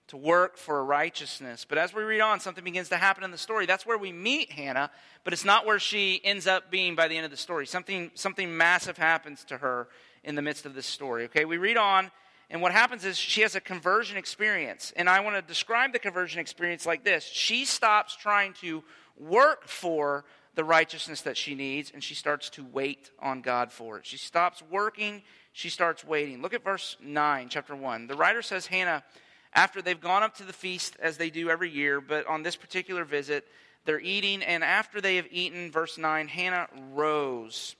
to 0.08 0.16
work 0.16 0.56
for 0.56 0.84
righteousness. 0.84 1.66
But 1.68 1.78
as 1.78 1.92
we 1.92 2.02
read 2.02 2.20
on, 2.20 2.38
something 2.38 2.62
begins 2.62 2.88
to 2.90 2.96
happen 2.96 3.24
in 3.24 3.32
the 3.32 3.38
story. 3.38 3.66
That's 3.66 3.84
where 3.84 3.98
we 3.98 4.12
meet 4.12 4.52
Hannah, 4.52 4.90
but 5.24 5.32
it's 5.32 5.44
not 5.44 5.66
where 5.66 5.80
she 5.80 6.20
ends 6.22 6.46
up 6.46 6.70
being 6.70 6.94
by 6.94 7.08
the 7.08 7.16
end 7.16 7.24
of 7.24 7.30
the 7.30 7.36
story. 7.36 7.66
Something, 7.66 8.12
something 8.14 8.56
massive 8.56 8.96
happens 8.96 9.44
to 9.44 9.58
her 9.58 9.88
in 10.22 10.34
the 10.36 10.42
midst 10.42 10.64
of 10.64 10.74
this 10.74 10.86
story. 10.86 11.24
Okay, 11.24 11.44
we 11.44 11.56
read 11.56 11.76
on, 11.76 12.10
and 12.50 12.62
what 12.62 12.72
happens 12.72 13.04
is 13.04 13.18
she 13.18 13.40
has 13.40 13.56
a 13.56 13.60
conversion 13.60 14.16
experience. 14.16 14.92
And 14.96 15.08
I 15.08 15.20
want 15.20 15.36
to 15.36 15.42
describe 15.42 15.92
the 15.92 15.98
conversion 15.98 16.40
experience 16.40 16.86
like 16.86 17.04
this 17.04 17.24
She 17.24 17.64
stops 17.64 18.16
trying 18.16 18.52
to 18.60 18.84
work 19.18 19.66
for 19.66 20.24
the 20.54 20.64
righteousness 20.64 21.20
that 21.22 21.36
she 21.36 21.54
needs, 21.54 21.90
and 21.92 22.02
she 22.02 22.14
starts 22.14 22.48
to 22.50 22.64
wait 22.64 23.10
on 23.20 23.42
God 23.42 23.72
for 23.72 23.98
it. 23.98 24.06
She 24.06 24.16
stops 24.16 24.62
working, 24.70 25.22
she 25.52 25.68
starts 25.68 26.04
waiting. 26.04 26.40
Look 26.40 26.54
at 26.54 26.64
verse 26.64 26.96
9, 27.02 27.48
chapter 27.50 27.76
1. 27.76 28.06
The 28.06 28.14
writer 28.14 28.40
says, 28.40 28.66
Hannah 28.66 29.04
after 29.56 29.80
they've 29.80 30.00
gone 30.00 30.22
up 30.22 30.36
to 30.36 30.44
the 30.44 30.52
feast 30.52 30.96
as 31.00 31.16
they 31.16 31.30
do 31.30 31.48
every 31.48 31.70
year, 31.70 32.02
but 32.02 32.26
on 32.26 32.42
this 32.42 32.56
particular 32.56 33.04
visit, 33.04 33.48
they're 33.86 33.98
eating, 33.98 34.42
and 34.42 34.62
after 34.62 35.00
they 35.00 35.16
have 35.16 35.26
eaten, 35.30 35.72
verse 35.72 35.96
9, 35.96 36.28
Hannah 36.28 36.68
rose. 36.92 37.74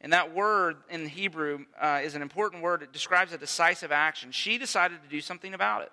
And 0.00 0.12
that 0.12 0.34
word 0.34 0.78
in 0.90 1.06
Hebrew 1.06 1.64
uh, 1.80 2.00
is 2.02 2.16
an 2.16 2.22
important 2.22 2.62
word. 2.62 2.82
It 2.82 2.92
describes 2.92 3.32
a 3.32 3.38
decisive 3.38 3.92
action. 3.92 4.32
She 4.32 4.58
decided 4.58 5.02
to 5.02 5.08
do 5.08 5.20
something 5.20 5.54
about 5.54 5.82
it. 5.82 5.92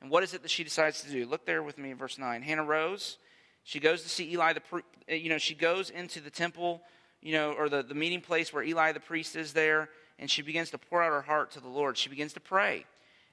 And 0.00 0.10
what 0.10 0.22
is 0.22 0.32
it 0.32 0.42
that 0.42 0.50
she 0.50 0.64
decides 0.64 1.02
to 1.02 1.10
do? 1.10 1.26
Look 1.26 1.44
there 1.44 1.62
with 1.62 1.76
me 1.76 1.90
in 1.90 1.98
verse 1.98 2.18
9. 2.18 2.42
Hannah 2.42 2.64
rose. 2.64 3.18
She 3.62 3.78
goes 3.78 4.02
to 4.02 4.08
see 4.08 4.32
Eli 4.32 4.54
the 4.54 4.62
uh, 4.72 5.14
you 5.14 5.28
know, 5.28 5.38
she 5.38 5.54
goes 5.54 5.90
into 5.90 6.20
the 6.20 6.30
temple, 6.30 6.82
you 7.20 7.32
know, 7.32 7.52
or 7.52 7.68
the, 7.68 7.82
the 7.82 7.94
meeting 7.94 8.22
place 8.22 8.52
where 8.52 8.62
Eli 8.62 8.92
the 8.92 9.00
priest 9.00 9.36
is 9.36 9.52
there, 9.52 9.90
and 10.18 10.30
she 10.30 10.40
begins 10.40 10.70
to 10.70 10.78
pour 10.78 11.02
out 11.02 11.12
her 11.12 11.22
heart 11.22 11.50
to 11.52 11.60
the 11.60 11.68
Lord. 11.68 11.98
She 11.98 12.08
begins 12.08 12.32
to 12.34 12.40
pray. 12.40 12.86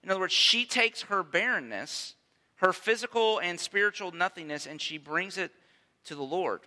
In 0.03 0.09
other 0.09 0.19
words, 0.19 0.33
she 0.33 0.65
takes 0.65 1.03
her 1.03 1.23
barrenness, 1.23 2.15
her 2.55 2.73
physical 2.73 3.39
and 3.39 3.59
spiritual 3.59 4.11
nothingness, 4.11 4.65
and 4.65 4.81
she 4.81 4.97
brings 4.97 5.37
it 5.37 5.51
to 6.05 6.15
the 6.15 6.23
Lord. 6.23 6.61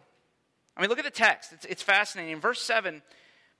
I 0.76 0.80
mean, 0.80 0.90
look 0.90 0.98
at 0.98 1.04
the 1.04 1.10
text. 1.10 1.52
It's, 1.52 1.64
it's 1.66 1.82
fascinating. 1.82 2.32
In 2.32 2.40
verse 2.40 2.60
7, 2.60 3.02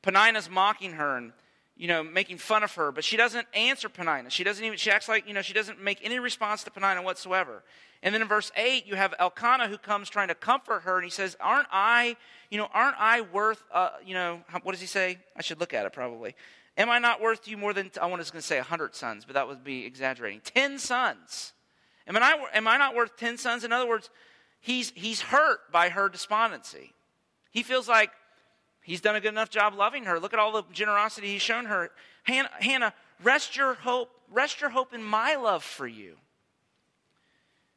Peninnah's 0.02 0.50
mocking 0.50 0.92
her 0.92 1.16
and, 1.16 1.32
you 1.76 1.88
know, 1.88 2.02
making 2.02 2.38
fun 2.38 2.62
of 2.62 2.74
her, 2.74 2.92
but 2.92 3.04
she 3.04 3.16
doesn't 3.16 3.46
answer 3.54 3.88
Peninnah. 3.88 4.30
She 4.30 4.44
doesn't 4.44 4.64
even, 4.64 4.78
she 4.78 4.90
acts 4.90 5.08
like, 5.08 5.26
you 5.26 5.34
know, 5.34 5.42
she 5.42 5.54
doesn't 5.54 5.82
make 5.82 5.98
any 6.02 6.18
response 6.18 6.64
to 6.64 6.70
Peninnah 6.70 7.02
whatsoever. 7.02 7.62
And 8.02 8.14
then 8.14 8.20
in 8.20 8.28
verse 8.28 8.52
8, 8.56 8.86
you 8.86 8.96
have 8.96 9.14
Elkanah 9.18 9.68
who 9.68 9.78
comes 9.78 10.10
trying 10.10 10.28
to 10.28 10.34
comfort 10.34 10.80
her, 10.80 10.96
and 10.96 11.04
he 11.04 11.10
says, 11.10 11.36
Aren't 11.40 11.68
I, 11.72 12.16
you 12.50 12.58
know, 12.58 12.68
aren't 12.74 12.96
I 12.98 13.22
worth, 13.22 13.62
uh, 13.72 13.90
you 14.04 14.12
know, 14.12 14.40
what 14.62 14.72
does 14.72 14.80
he 14.80 14.86
say? 14.86 15.18
I 15.36 15.42
should 15.42 15.58
look 15.58 15.72
at 15.72 15.86
it 15.86 15.92
probably. 15.94 16.34
Am 16.76 16.90
I 16.90 16.98
not 16.98 17.20
worth 17.20 17.46
you 17.46 17.56
more 17.56 17.72
than, 17.72 17.90
I 18.00 18.06
was 18.06 18.30
going 18.30 18.40
to 18.40 18.46
say 18.46 18.56
100 18.56 18.96
sons, 18.96 19.24
but 19.24 19.34
that 19.34 19.46
would 19.46 19.62
be 19.62 19.86
exaggerating. 19.86 20.40
10 20.44 20.78
sons. 20.78 21.52
Am 22.06 22.16
I, 22.16 22.46
am 22.52 22.66
I 22.66 22.76
not 22.76 22.94
worth 22.94 23.16
10 23.16 23.38
sons? 23.38 23.64
In 23.64 23.72
other 23.72 23.88
words, 23.88 24.10
he's, 24.60 24.92
he's 24.94 25.20
hurt 25.20 25.70
by 25.70 25.88
her 25.88 26.08
despondency. 26.08 26.92
He 27.50 27.62
feels 27.62 27.88
like 27.88 28.10
he's 28.82 29.00
done 29.00 29.14
a 29.14 29.20
good 29.20 29.28
enough 29.28 29.50
job 29.50 29.74
loving 29.74 30.04
her. 30.04 30.18
Look 30.18 30.32
at 30.32 30.40
all 30.40 30.52
the 30.52 30.64
generosity 30.72 31.28
he's 31.28 31.42
shown 31.42 31.66
her. 31.66 31.90
Hannah, 32.24 32.50
Hannah 32.58 32.94
rest 33.22 33.56
your 33.56 33.74
hope, 33.74 34.10
rest 34.30 34.60
your 34.60 34.70
hope 34.70 34.92
in 34.92 35.02
my 35.02 35.36
love 35.36 35.62
for 35.62 35.86
you. 35.86 36.16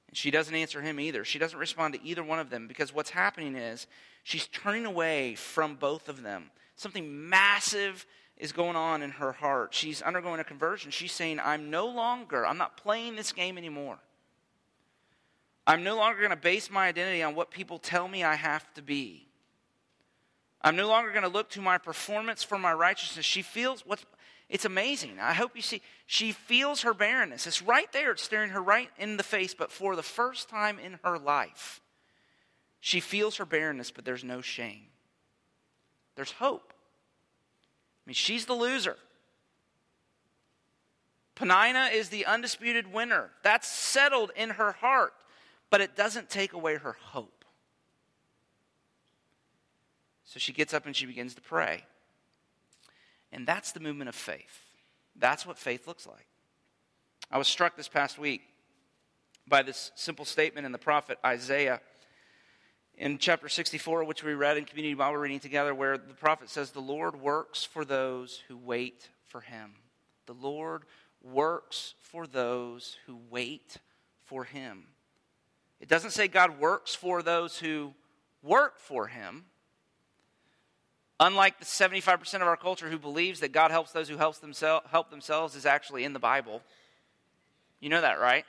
And 0.07 0.17
she 0.17 0.31
doesn't 0.31 0.55
answer 0.55 0.81
him 0.81 0.99
either. 0.99 1.23
She 1.23 1.37
doesn't 1.37 1.59
respond 1.59 1.93
to 1.93 2.03
either 2.03 2.23
one 2.23 2.39
of 2.39 2.49
them 2.49 2.67
because 2.67 2.93
what's 2.93 3.11
happening 3.11 3.55
is 3.55 3.85
she's 4.23 4.47
turning 4.47 4.85
away 4.85 5.35
from 5.35 5.75
both 5.75 6.09
of 6.09 6.23
them. 6.23 6.49
Something 6.75 7.29
massive 7.29 8.05
is 8.37 8.51
going 8.51 8.75
on 8.75 9.01
in 9.01 9.11
her 9.11 9.31
heart. 9.31 9.73
She's 9.73 10.01
undergoing 10.01 10.39
a 10.39 10.43
conversion. 10.43 10.91
She's 10.91 11.11
saying, 11.11 11.39
I'm 11.43 11.69
no 11.69 11.87
longer, 11.87 12.45
I'm 12.45 12.57
not 12.57 12.77
playing 12.77 13.15
this 13.15 13.31
game 13.31 13.57
anymore. 13.57 13.97
I'm 15.65 15.83
no 15.83 15.97
longer 15.97 16.19
going 16.19 16.31
to 16.31 16.37
base 16.37 16.69
my 16.69 16.87
identity 16.87 17.21
on 17.23 17.35
what 17.35 17.51
people 17.51 17.77
tell 17.77 18.07
me 18.07 18.23
I 18.23 18.35
have 18.35 18.73
to 18.75 18.81
be. 18.81 19.27
I'm 20.61 20.75
no 20.75 20.87
longer 20.87 21.11
going 21.11 21.23
to 21.23 21.29
look 21.29 21.49
to 21.51 21.61
my 21.61 21.77
performance 21.77 22.43
for 22.43 22.57
my 22.57 22.73
righteousness. 22.73 23.25
She 23.25 23.41
feels 23.41 23.85
what's 23.85 24.05
it's 24.49 24.63
amazing. 24.63 25.19
I 25.19 25.33
hope 25.33 25.55
you 25.55 25.61
see 25.61 25.81
she 26.05 26.31
feels 26.31 26.83
her 26.83 26.93
barrenness. 26.93 27.47
It's 27.47 27.61
right 27.61 27.91
there. 27.91 28.11
It's 28.11 28.23
staring 28.23 28.51
her 28.51 28.61
right 28.61 28.89
in 28.97 29.17
the 29.17 29.23
face, 29.23 29.53
but 29.53 29.71
for 29.71 29.95
the 29.95 30.03
first 30.03 30.47
time 30.47 30.79
in 30.79 30.99
her 31.03 31.19
life, 31.19 31.81
she 32.79 33.01
feels 33.01 33.37
her 33.37 33.45
barrenness, 33.45 33.91
but 33.91 34.05
there's 34.05 34.23
no 34.23 34.39
shame. 34.39 34.87
There's 36.15 36.31
hope. 36.31 36.73
I 38.07 38.09
mean, 38.09 38.13
she's 38.13 38.45
the 38.45 38.53
loser. 38.53 38.95
Peninnah 41.35 41.89
is 41.91 42.07
the 42.07 42.25
undisputed 42.25 42.93
winner. 42.93 43.31
That's 43.43 43.67
settled 43.67 44.31
in 44.37 44.51
her 44.51 44.71
heart, 44.71 45.13
but 45.69 45.81
it 45.81 45.97
doesn't 45.97 46.29
take 46.29 46.53
away 46.53 46.77
her 46.77 46.93
hope. 46.93 47.43
So 50.23 50.39
she 50.39 50.53
gets 50.53 50.73
up 50.73 50.85
and 50.85 50.95
she 50.95 51.05
begins 51.05 51.35
to 51.35 51.41
pray. 51.41 51.83
And 53.33 53.45
that's 53.45 53.73
the 53.73 53.81
movement 53.81 54.07
of 54.07 54.15
faith. 54.15 54.61
That's 55.17 55.45
what 55.45 55.57
faith 55.57 55.85
looks 55.85 56.07
like. 56.07 56.27
I 57.29 57.37
was 57.37 57.49
struck 57.49 57.75
this 57.75 57.89
past 57.89 58.17
week 58.17 58.41
by 59.49 59.63
this 59.63 59.91
simple 59.95 60.23
statement 60.23 60.65
in 60.65 60.71
the 60.71 60.77
prophet 60.77 61.19
Isaiah 61.25 61.81
in 62.97 63.19
chapter 63.19 63.47
64, 63.47 64.03
which 64.03 64.23
we 64.23 64.33
read 64.33 64.57
in 64.57 64.65
community 64.65 64.95
Bible 64.95 65.17
reading 65.17 65.39
together, 65.39 65.73
where 65.73 65.97
the 65.97 66.13
prophet 66.13 66.49
says, 66.49 66.71
The 66.71 66.79
Lord 66.79 67.21
works 67.21 67.63
for 67.63 67.85
those 67.85 68.41
who 68.47 68.57
wait 68.57 69.09
for 69.27 69.41
him. 69.41 69.75
The 70.25 70.33
Lord 70.33 70.83
works 71.21 71.93
for 71.99 72.25
those 72.25 72.97
who 73.05 73.19
wait 73.29 73.77
for 74.25 74.43
him. 74.43 74.85
It 75.79 75.87
doesn't 75.87 76.11
say 76.11 76.27
God 76.27 76.59
works 76.59 76.95
for 76.95 77.21
those 77.21 77.59
who 77.59 77.93
work 78.41 78.79
for 78.79 79.07
him. 79.07 79.45
Unlike 81.19 81.59
the 81.59 81.65
75% 81.65 82.35
of 82.35 82.43
our 82.43 82.57
culture 82.57 82.89
who 82.89 82.99
believes 82.99 83.39
that 83.39 83.51
God 83.51 83.71
helps 83.71 83.91
those 83.91 84.09
who 84.09 84.17
helps 84.17 84.39
themselves, 84.39 84.85
help 84.91 85.09
themselves 85.09 85.55
is 85.55 85.65
actually 85.65 86.03
in 86.03 86.13
the 86.13 86.19
Bible. 86.19 86.61
You 87.79 87.89
know 87.89 88.01
that, 88.01 88.19
right? 88.19 88.45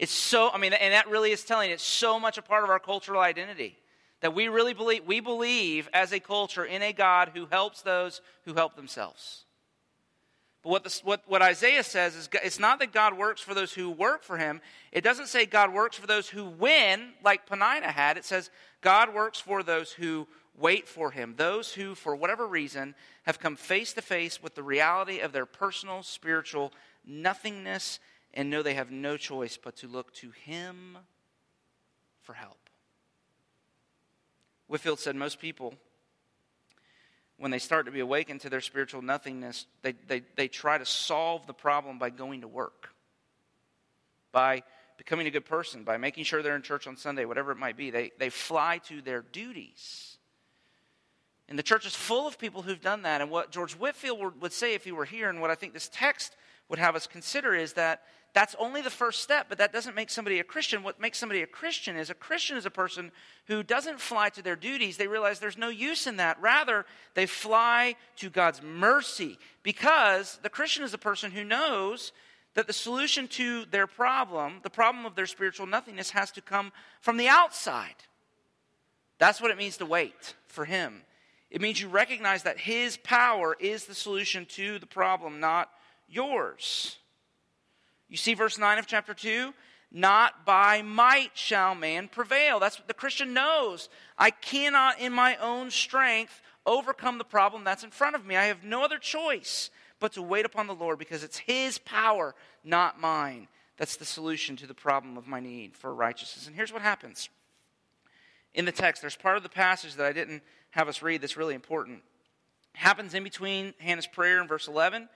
It's 0.00 0.12
so, 0.12 0.48
I 0.50 0.56
mean, 0.56 0.72
and 0.72 0.94
that 0.94 1.10
really 1.10 1.30
is 1.30 1.44
telling, 1.44 1.70
it's 1.70 1.82
so 1.82 2.18
much 2.18 2.38
a 2.38 2.42
part 2.42 2.64
of 2.64 2.70
our 2.70 2.78
cultural 2.78 3.20
identity 3.20 3.76
that 4.22 4.34
we 4.34 4.48
really 4.48 4.72
believe, 4.72 5.04
we 5.06 5.20
believe 5.20 5.90
as 5.92 6.12
a 6.12 6.18
culture 6.18 6.64
in 6.64 6.80
a 6.80 6.94
God 6.94 7.32
who 7.34 7.44
helps 7.44 7.82
those 7.82 8.22
who 8.46 8.54
help 8.54 8.76
themselves. 8.76 9.44
But 10.62 10.70
what, 10.70 11.00
what, 11.04 11.22
what 11.26 11.42
Isaiah 11.42 11.82
says 11.82 12.16
is 12.16 12.30
it's 12.42 12.58
not 12.58 12.78
that 12.78 12.94
God 12.94 13.18
works 13.18 13.42
for 13.42 13.52
those 13.52 13.74
who 13.74 13.90
work 13.90 14.22
for 14.22 14.38
him. 14.38 14.62
It 14.90 15.04
doesn't 15.04 15.28
say 15.28 15.44
God 15.44 15.70
works 15.70 15.98
for 15.98 16.06
those 16.06 16.30
who 16.30 16.46
win, 16.46 17.10
like 17.22 17.44
Peninnah 17.44 17.92
had. 17.92 18.16
It 18.16 18.24
says 18.24 18.48
God 18.80 19.12
works 19.12 19.38
for 19.38 19.62
those 19.62 19.92
who 19.92 20.26
wait 20.56 20.88
for 20.88 21.10
him, 21.10 21.34
those 21.36 21.74
who, 21.74 21.94
for 21.94 22.16
whatever 22.16 22.46
reason, 22.46 22.94
have 23.24 23.38
come 23.38 23.54
face 23.54 23.92
to 23.92 24.02
face 24.02 24.42
with 24.42 24.54
the 24.54 24.62
reality 24.62 25.18
of 25.18 25.32
their 25.32 25.44
personal 25.44 26.02
spiritual 26.02 26.72
nothingness 27.06 28.00
and 28.34 28.50
know 28.50 28.62
they 28.62 28.74
have 28.74 28.90
no 28.90 29.16
choice 29.16 29.58
but 29.62 29.76
to 29.76 29.88
look 29.88 30.12
to 30.14 30.30
him 30.30 30.98
for 32.22 32.34
help. 32.34 32.58
Whitefield 34.66 35.00
said 35.00 35.16
most 35.16 35.40
people 35.40 35.74
when 37.40 37.50
they 37.50 37.58
start 37.58 37.86
to 37.86 37.92
be 37.92 38.00
awakened 38.00 38.42
to 38.42 38.50
their 38.50 38.60
spiritual 38.60 39.00
nothingness, 39.00 39.66
they, 39.80 39.94
they, 40.06 40.22
they 40.36 40.46
try 40.46 40.76
to 40.76 40.84
solve 40.84 41.46
the 41.46 41.54
problem 41.54 41.98
by 41.98 42.10
going 42.10 42.42
to 42.42 42.48
work, 42.48 42.90
by 44.30 44.62
becoming 44.98 45.26
a 45.26 45.30
good 45.30 45.46
person, 45.46 45.82
by 45.82 45.96
making 45.96 46.24
sure 46.24 46.42
they're 46.42 46.54
in 46.54 46.60
church 46.60 46.86
on 46.86 46.98
Sunday, 46.98 47.24
whatever 47.24 47.50
it 47.50 47.56
might 47.56 47.78
be. 47.78 47.90
They, 47.90 48.12
they 48.18 48.28
fly 48.28 48.76
to 48.88 49.00
their 49.00 49.22
duties. 49.22 50.18
And 51.48 51.58
the 51.58 51.62
church 51.62 51.86
is 51.86 51.94
full 51.94 52.28
of 52.28 52.38
people 52.38 52.60
who've 52.60 52.80
done 52.80 53.02
that. 53.02 53.22
And 53.22 53.30
what 53.30 53.50
George 53.50 53.72
Whitefield 53.72 54.42
would 54.42 54.52
say 54.52 54.74
if 54.74 54.84
he 54.84 54.92
were 54.92 55.06
here, 55.06 55.30
and 55.30 55.40
what 55.40 55.50
I 55.50 55.54
think 55.54 55.72
this 55.72 55.88
text 55.90 56.36
would 56.68 56.78
have 56.78 56.94
us 56.94 57.06
consider, 57.06 57.54
is 57.54 57.72
that 57.72 58.02
that's 58.32 58.54
only 58.58 58.80
the 58.80 58.90
first 58.90 59.22
step, 59.22 59.46
but 59.48 59.58
that 59.58 59.72
doesn't 59.72 59.96
make 59.96 60.08
somebody 60.08 60.38
a 60.38 60.44
Christian. 60.44 60.82
What 60.82 61.00
makes 61.00 61.18
somebody 61.18 61.42
a 61.42 61.46
Christian 61.46 61.96
is 61.96 62.10
a 62.10 62.14
Christian 62.14 62.56
is 62.56 62.66
a 62.66 62.70
person 62.70 63.10
who 63.46 63.62
doesn't 63.62 64.00
fly 64.00 64.28
to 64.30 64.42
their 64.42 64.56
duties. 64.56 64.96
They 64.96 65.08
realize 65.08 65.40
there's 65.40 65.58
no 65.58 65.68
use 65.68 66.06
in 66.06 66.16
that. 66.16 66.40
Rather, 66.40 66.86
they 67.14 67.26
fly 67.26 67.96
to 68.16 68.30
God's 68.30 68.62
mercy 68.62 69.38
because 69.62 70.38
the 70.42 70.48
Christian 70.48 70.84
is 70.84 70.94
a 70.94 70.98
person 70.98 71.32
who 71.32 71.42
knows 71.42 72.12
that 72.54 72.66
the 72.66 72.72
solution 72.72 73.26
to 73.28 73.64
their 73.66 73.86
problem, 73.86 74.60
the 74.62 74.70
problem 74.70 75.06
of 75.06 75.16
their 75.16 75.26
spiritual 75.26 75.66
nothingness, 75.66 76.10
has 76.10 76.30
to 76.32 76.40
come 76.40 76.72
from 77.00 77.16
the 77.16 77.28
outside. 77.28 77.94
That's 79.18 79.40
what 79.40 79.50
it 79.50 79.58
means 79.58 79.76
to 79.78 79.86
wait 79.86 80.34
for 80.46 80.64
Him. 80.64 81.02
It 81.50 81.60
means 81.60 81.80
you 81.80 81.88
recognize 81.88 82.44
that 82.44 82.58
His 82.58 82.96
power 82.96 83.56
is 83.58 83.84
the 83.84 83.94
solution 83.94 84.46
to 84.50 84.78
the 84.78 84.86
problem, 84.86 85.40
not 85.40 85.68
yours. 86.08 86.99
You 88.10 88.16
see 88.16 88.34
verse 88.34 88.58
9 88.58 88.78
of 88.78 88.86
chapter 88.86 89.14
2? 89.14 89.54
Not 89.92 90.44
by 90.44 90.82
might 90.82 91.30
shall 91.34 91.74
man 91.74 92.08
prevail. 92.08 92.60
That's 92.60 92.78
what 92.78 92.88
the 92.88 92.94
Christian 92.94 93.32
knows. 93.32 93.88
I 94.18 94.30
cannot, 94.30 95.00
in 95.00 95.12
my 95.12 95.36
own 95.36 95.70
strength, 95.70 96.42
overcome 96.66 97.18
the 97.18 97.24
problem 97.24 97.64
that's 97.64 97.84
in 97.84 97.90
front 97.90 98.14
of 98.14 98.26
me. 98.26 98.36
I 98.36 98.44
have 98.44 98.62
no 98.62 98.84
other 98.84 98.98
choice 98.98 99.70
but 99.98 100.12
to 100.12 100.22
wait 100.22 100.44
upon 100.44 100.66
the 100.66 100.74
Lord 100.74 100.98
because 100.98 101.24
it's 101.24 101.38
His 101.38 101.78
power, 101.78 102.34
not 102.64 103.00
mine. 103.00 103.48
That's 103.78 103.96
the 103.96 104.04
solution 104.04 104.56
to 104.56 104.66
the 104.66 104.74
problem 104.74 105.16
of 105.16 105.26
my 105.26 105.40
need 105.40 105.74
for 105.74 105.94
righteousness. 105.94 106.46
And 106.46 106.54
here's 106.54 106.72
what 106.72 106.82
happens 106.82 107.28
in 108.54 108.64
the 108.64 108.72
text 108.72 109.02
there's 109.02 109.16
part 109.16 109.36
of 109.36 109.42
the 109.42 109.48
passage 109.48 109.94
that 109.94 110.06
I 110.06 110.12
didn't 110.12 110.42
have 110.70 110.88
us 110.88 111.02
read 111.02 111.22
that's 111.22 111.36
really 111.36 111.54
important. 111.54 112.02
Happens 112.74 113.14
in 113.14 113.24
between 113.24 113.74
Hannah's 113.78 114.06
prayer 114.06 114.40
in 114.40 114.48
verse 114.48 114.68
11 114.68 115.08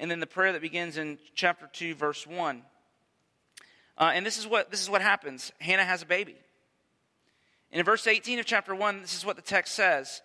and 0.00 0.10
then 0.10 0.20
the 0.20 0.26
prayer 0.26 0.52
that 0.52 0.62
begins 0.62 0.96
in 0.96 1.18
chapter 1.34 1.68
2, 1.72 1.94
verse 1.94 2.26
1. 2.26 2.62
Uh, 3.96 4.10
and 4.14 4.26
this 4.26 4.38
is, 4.38 4.46
what, 4.46 4.70
this 4.70 4.82
is 4.82 4.90
what 4.90 5.02
happens 5.02 5.52
Hannah 5.60 5.84
has 5.84 6.02
a 6.02 6.06
baby. 6.06 6.36
And 7.70 7.80
in 7.80 7.84
verse 7.84 8.06
18 8.06 8.38
of 8.38 8.46
chapter 8.46 8.74
1, 8.74 9.00
this 9.00 9.16
is 9.16 9.24
what 9.24 9.36
the 9.36 9.42
text 9.42 9.74
says. 9.74 10.22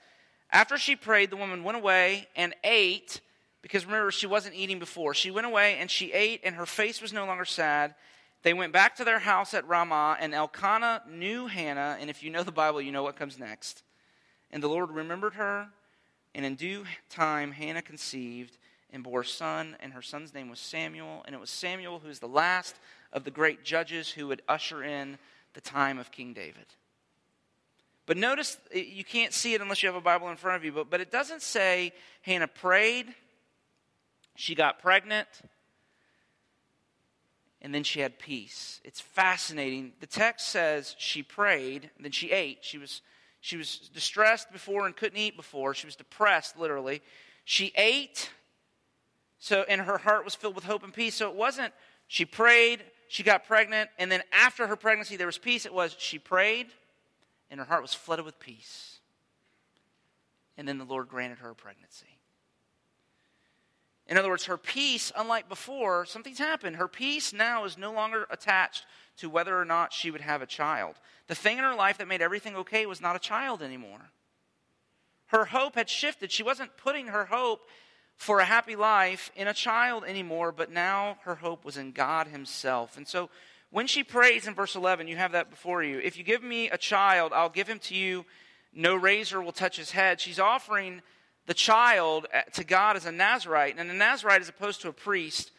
After 0.51 0.77
she 0.77 0.95
prayed, 0.95 1.29
the 1.29 1.37
woman 1.37 1.63
went 1.63 1.77
away 1.77 2.27
and 2.35 2.55
ate, 2.63 3.21
because 3.61 3.85
remember, 3.85 4.11
she 4.11 4.27
wasn't 4.27 4.55
eating 4.55 4.79
before. 4.79 5.13
She 5.13 5.31
went 5.31 5.45
away 5.45 5.77
and 5.79 5.89
she 5.89 6.11
ate, 6.11 6.41
and 6.43 6.55
her 6.55 6.65
face 6.65 7.01
was 7.01 7.13
no 7.13 7.25
longer 7.25 7.45
sad. 7.45 7.95
They 8.41 8.53
went 8.53 8.73
back 8.73 8.95
to 8.95 9.03
their 9.03 9.19
house 9.19 9.53
at 9.53 9.67
Ramah, 9.67 10.17
and 10.19 10.33
Elkanah 10.33 11.03
knew 11.09 11.47
Hannah. 11.47 11.97
And 11.99 12.09
if 12.09 12.23
you 12.23 12.29
know 12.29 12.43
the 12.43 12.51
Bible, 12.51 12.81
you 12.81 12.91
know 12.91 13.03
what 13.03 13.17
comes 13.17 13.37
next. 13.37 13.83
And 14.51 14.63
the 14.63 14.69
Lord 14.69 14.91
remembered 14.91 15.33
her, 15.35 15.67
and 16.33 16.45
in 16.45 16.55
due 16.55 16.85
time, 17.09 17.51
Hannah 17.51 17.81
conceived 17.81 18.57
and 18.91 19.03
bore 19.03 19.21
a 19.21 19.25
son, 19.25 19.75
and 19.79 19.93
her 19.93 20.01
son's 20.01 20.33
name 20.33 20.49
was 20.49 20.59
Samuel. 20.59 21.23
And 21.25 21.35
it 21.35 21.39
was 21.39 21.49
Samuel 21.49 21.99
who 21.99 22.09
is 22.09 22.19
the 22.19 22.27
last 22.27 22.75
of 23.13 23.23
the 23.23 23.31
great 23.31 23.63
judges 23.63 24.09
who 24.09 24.27
would 24.27 24.41
usher 24.47 24.83
in 24.83 25.17
the 25.53 25.61
time 25.61 25.99
of 25.99 26.11
King 26.11 26.33
David. 26.33 26.65
But 28.05 28.17
notice, 28.17 28.57
you 28.73 29.03
can't 29.03 29.33
see 29.33 29.53
it 29.53 29.61
unless 29.61 29.83
you 29.83 29.87
have 29.87 29.95
a 29.95 30.01
Bible 30.01 30.29
in 30.29 30.35
front 30.35 30.57
of 30.57 30.65
you, 30.65 30.71
but, 30.71 30.89
but 30.89 30.99
it 30.99 31.11
doesn't 31.11 31.43
say 31.43 31.93
Hannah 32.23 32.47
prayed, 32.47 33.13
she 34.35 34.55
got 34.55 34.79
pregnant, 34.81 35.27
and 37.61 37.75
then 37.75 37.83
she 37.83 37.99
had 37.99 38.17
peace. 38.17 38.81
It's 38.83 39.01
fascinating. 39.01 39.91
The 39.99 40.07
text 40.07 40.47
says 40.47 40.95
she 40.97 41.21
prayed, 41.21 41.91
then 41.99 42.11
she 42.11 42.31
ate. 42.31 42.59
She 42.61 42.77
was, 42.77 43.01
she 43.41 43.57
was 43.57 43.89
distressed 43.93 44.51
before 44.51 44.85
and 44.85 44.95
couldn't 44.95 45.19
eat 45.19 45.35
before. 45.35 45.73
She 45.73 45.85
was 45.85 45.95
depressed, 45.95 46.57
literally. 46.57 47.01
She 47.43 47.73
ate, 47.75 48.31
so, 49.39 49.65
and 49.69 49.81
her 49.81 49.97
heart 49.97 50.25
was 50.25 50.35
filled 50.35 50.55
with 50.55 50.65
hope 50.65 50.83
and 50.83 50.93
peace. 50.93 51.15
So 51.15 51.29
it 51.29 51.35
wasn't 51.35 51.73
she 52.07 52.25
prayed, 52.25 52.83
she 53.07 53.23
got 53.23 53.45
pregnant, 53.45 53.89
and 53.97 54.11
then 54.11 54.21
after 54.33 54.67
her 54.67 54.75
pregnancy 54.75 55.15
there 55.15 55.27
was 55.27 55.37
peace. 55.37 55.65
It 55.65 55.73
was 55.73 55.95
she 55.97 56.19
prayed, 56.19 56.67
and 57.49 57.59
her 57.59 57.65
heart 57.65 57.81
was 57.81 57.93
flooded 57.93 58.25
with 58.25 58.39
peace. 58.39 58.99
And 60.57 60.67
then 60.67 60.77
the 60.77 60.85
Lord 60.85 61.07
granted 61.07 61.39
her 61.39 61.51
a 61.51 61.55
pregnancy. 61.55 62.19
In 64.07 64.17
other 64.17 64.27
words, 64.27 64.45
her 64.45 64.57
peace, 64.57 65.11
unlike 65.15 65.47
before, 65.47 66.03
something's 66.05 66.39
happened. 66.39 66.75
Her 66.75 66.87
peace 66.87 67.31
now 67.31 67.63
is 67.63 67.77
no 67.77 67.93
longer 67.93 68.25
attached 68.31 68.85
to 69.17 69.29
whether 69.29 69.57
or 69.57 69.65
not 69.65 69.93
she 69.93 70.09
would 70.09 70.21
have 70.21 70.41
a 70.41 70.47
child. 70.47 70.95
The 71.27 71.35
thing 71.35 71.59
in 71.59 71.63
her 71.63 71.75
life 71.75 71.99
that 71.99 72.07
made 72.07 72.21
everything 72.21 72.55
okay 72.55 72.87
was 72.87 73.01
not 73.01 73.15
a 73.15 73.19
child 73.19 73.61
anymore. 73.61 74.09
Her 75.27 75.45
hope 75.45 75.75
had 75.75 75.89
shifted. 75.89 76.31
She 76.31 76.41
wasn't 76.41 76.75
putting 76.75 77.07
her 77.07 77.25
hope 77.25 77.61
for 78.19 78.41
a 78.41 78.45
happy 78.45 78.75
life 78.75 79.31
in 79.37 79.47
a 79.47 79.53
child 79.53 80.03
anymore, 80.03 80.51
but 80.51 80.69
now 80.69 81.17
her 81.23 81.35
hope 81.35 81.63
was 81.63 81.77
in 81.77 81.93
God 81.93 82.27
Himself. 82.27 82.97
And 82.97 83.07
so 83.07 83.29
when 83.71 83.87
she 83.87 84.03
prays 84.03 84.45
in 84.45 84.53
verse 84.53 84.75
11, 84.75 85.07
you 85.07 85.15
have 85.15 85.31
that 85.31 85.49
before 85.49 85.81
you. 85.83 85.99
If 85.99 86.17
you 86.17 86.25
give 86.25 86.43
me 86.43 86.69
a 86.69 86.77
child, 86.77 87.31
I'll 87.33 87.49
give 87.49 87.69
him 87.69 87.79
to 87.79 87.95
you. 87.95 88.25
No 88.73 88.93
razor 88.93 89.41
will 89.41 89.53
touch 89.53 89.77
his 89.77 89.91
head. 89.91 90.19
She's 90.19 90.37
offering 90.37 91.01
the 91.45 91.53
child 91.53 92.27
eh, 92.33 92.41
to 92.55 92.65
God 92.65 92.97
as 92.97 93.05
a 93.05 93.11
Nazarite. 93.11 93.75
And 93.77 93.89
a 93.89 93.93
Nazarite, 93.93 94.41
as 94.41 94.49
opposed 94.49 94.81
to 94.81 94.89
a 94.89 94.93
priest, 94.93 95.51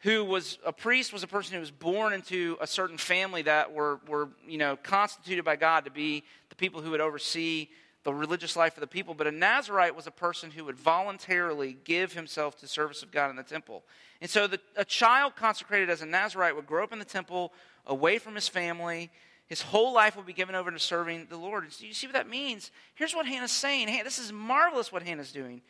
who 0.00 0.24
was 0.24 0.58
a 0.66 0.72
priest 0.72 1.12
was 1.12 1.22
a 1.22 1.28
person 1.28 1.54
who 1.54 1.60
was 1.60 1.70
born 1.70 2.12
into 2.12 2.58
a 2.60 2.66
certain 2.66 2.98
family 2.98 3.42
that 3.42 3.72
were, 3.72 4.00
were 4.08 4.28
you 4.46 4.58
know 4.58 4.76
constituted 4.76 5.44
by 5.44 5.56
God 5.56 5.84
to 5.84 5.90
be 5.92 6.24
the 6.48 6.56
people 6.56 6.82
who 6.82 6.90
would 6.90 7.00
oversee 7.00 7.68
the 8.04 8.14
religious 8.14 8.54
life 8.54 8.76
of 8.76 8.82
the 8.82 8.86
people, 8.86 9.14
but 9.14 9.26
a 9.26 9.32
Nazarite 9.32 9.96
was 9.96 10.06
a 10.06 10.10
person 10.10 10.50
who 10.50 10.64
would 10.66 10.78
voluntarily 10.78 11.76
give 11.84 12.12
himself 12.12 12.56
to 12.60 12.68
service 12.68 13.02
of 13.02 13.10
God 13.10 13.30
in 13.30 13.36
the 13.36 13.42
temple. 13.42 13.82
And 14.20 14.30
so 14.30 14.46
the, 14.46 14.60
a 14.76 14.84
child 14.84 15.36
consecrated 15.36 15.90
as 15.90 16.02
a 16.02 16.06
Nazarite 16.06 16.54
would 16.54 16.66
grow 16.66 16.84
up 16.84 16.92
in 16.92 16.98
the 16.98 17.04
temple, 17.04 17.52
away 17.86 18.18
from 18.18 18.34
his 18.34 18.46
family. 18.46 19.10
His 19.46 19.62
whole 19.62 19.92
life 19.92 20.16
would 20.16 20.26
be 20.26 20.32
given 20.32 20.54
over 20.54 20.70
to 20.70 20.78
serving 20.78 21.26
the 21.30 21.36
Lord. 21.36 21.64
Do 21.78 21.86
you 21.86 21.94
see 21.94 22.06
what 22.06 22.14
that 22.14 22.28
means? 22.28 22.70
Here's 22.94 23.14
what 23.14 23.26
Hannah's 23.26 23.52
saying. 23.52 23.88
Hey, 23.88 24.02
this 24.02 24.18
is 24.18 24.32
marvelous 24.32 24.92
what 24.92 25.02
Hannah's 25.02 25.32
doing. 25.32 25.62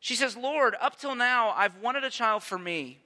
She 0.00 0.14
says, 0.14 0.36
Lord, 0.36 0.74
up 0.80 0.98
till 0.98 1.14
now, 1.14 1.50
I've 1.50 1.76
wanted 1.78 2.04
a 2.04 2.10
child 2.10 2.42
for 2.42 2.58
me, 2.58 2.98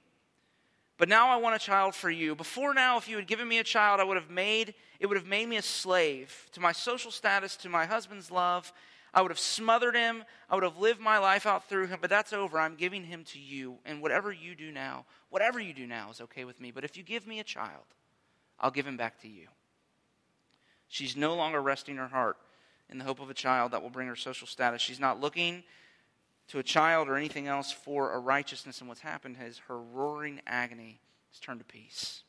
but 1.01 1.09
now 1.09 1.31
I 1.31 1.39
want 1.39 1.57
a 1.57 1.59
child 1.59 1.95
for 1.95 2.11
you. 2.11 2.35
Before 2.35 2.75
now, 2.75 2.99
if 2.99 3.09
you 3.09 3.17
had 3.17 3.27
given 3.27 3.49
me 3.49 3.57
a 3.57 3.65
child, 3.65 4.01
I 4.01 4.05
would 4.05 4.19
have 4.19 4.29
made 4.29 4.75
it 5.01 5.07
would 5.07 5.17
have 5.17 5.27
made 5.27 5.49
me 5.49 5.57
a 5.57 5.63
slave 5.63 6.47
to 6.53 6.61
my 6.61 6.73
social 6.73 7.11
status, 7.11 7.57
to 7.57 7.71
my 7.71 7.87
husband's 7.87 8.31
love. 8.31 8.71
I 9.15 9.23
would 9.23 9.31
have 9.31 9.39
smothered 9.39 9.97
him. 9.97 10.25
I 10.51 10.57
would 10.57 10.63
have 10.63 10.77
lived 10.77 11.01
my 11.01 11.17
life 11.17 11.47
out 11.47 11.67
through 11.67 11.87
him, 11.87 12.01
but 12.03 12.11
that's 12.11 12.35
over. 12.35 12.61
I'm 12.61 12.75
giving 12.77 13.05
him 13.05 13.25
to 13.33 13.39
you. 13.39 13.79
And 13.87 14.03
whatever 14.03 14.31
you 14.31 14.55
do 14.55 14.71
now, 14.71 15.07
whatever 15.31 15.59
you 15.59 15.73
do 15.73 15.87
now 15.87 16.11
is 16.11 16.21
okay 16.21 16.45
with 16.45 16.61
me. 16.61 16.71
But 16.71 16.85
if 16.85 16.99
you 16.99 17.03
give 17.03 17.27
me 17.27 17.41
a 17.41 17.45
child, 17.45 17.85
I'll 18.61 18.71
give 18.71 18.87
him 18.87 18.99
back 18.99 19.23
to 19.23 19.29
you. 19.29 19.47
She's 20.87 21.17
no 21.17 21.35
longer 21.35 21.63
resting 21.63 21.97
her 21.97 22.09
heart 22.09 22.37
in 22.91 22.99
the 22.99 23.05
hope 23.05 23.21
of 23.21 23.31
a 23.31 23.35
child 23.35 23.73
that 23.73 23.83
will 23.83 23.89
bring 23.89 24.09
her 24.09 24.17
social 24.17 24.47
status. 24.47 24.83
She's 24.83 25.01
not 25.01 25.19
looking 25.19 25.65
to 26.51 26.59
a 26.59 26.63
child 26.63 27.09
or 27.09 27.17
anything 27.17 27.47
else 27.47 27.71
for 27.71 28.13
a 28.13 28.19
righteousness. 28.19 28.81
And 28.81 28.89
what's 28.89 29.01
happened 29.01 29.37
is 29.45 29.59
her 29.69 29.81
roaring 29.81 30.41
agony 30.47 31.01
has 31.31 31.39
turned 31.39 31.61
to 31.61 31.65
peace. 31.65 32.23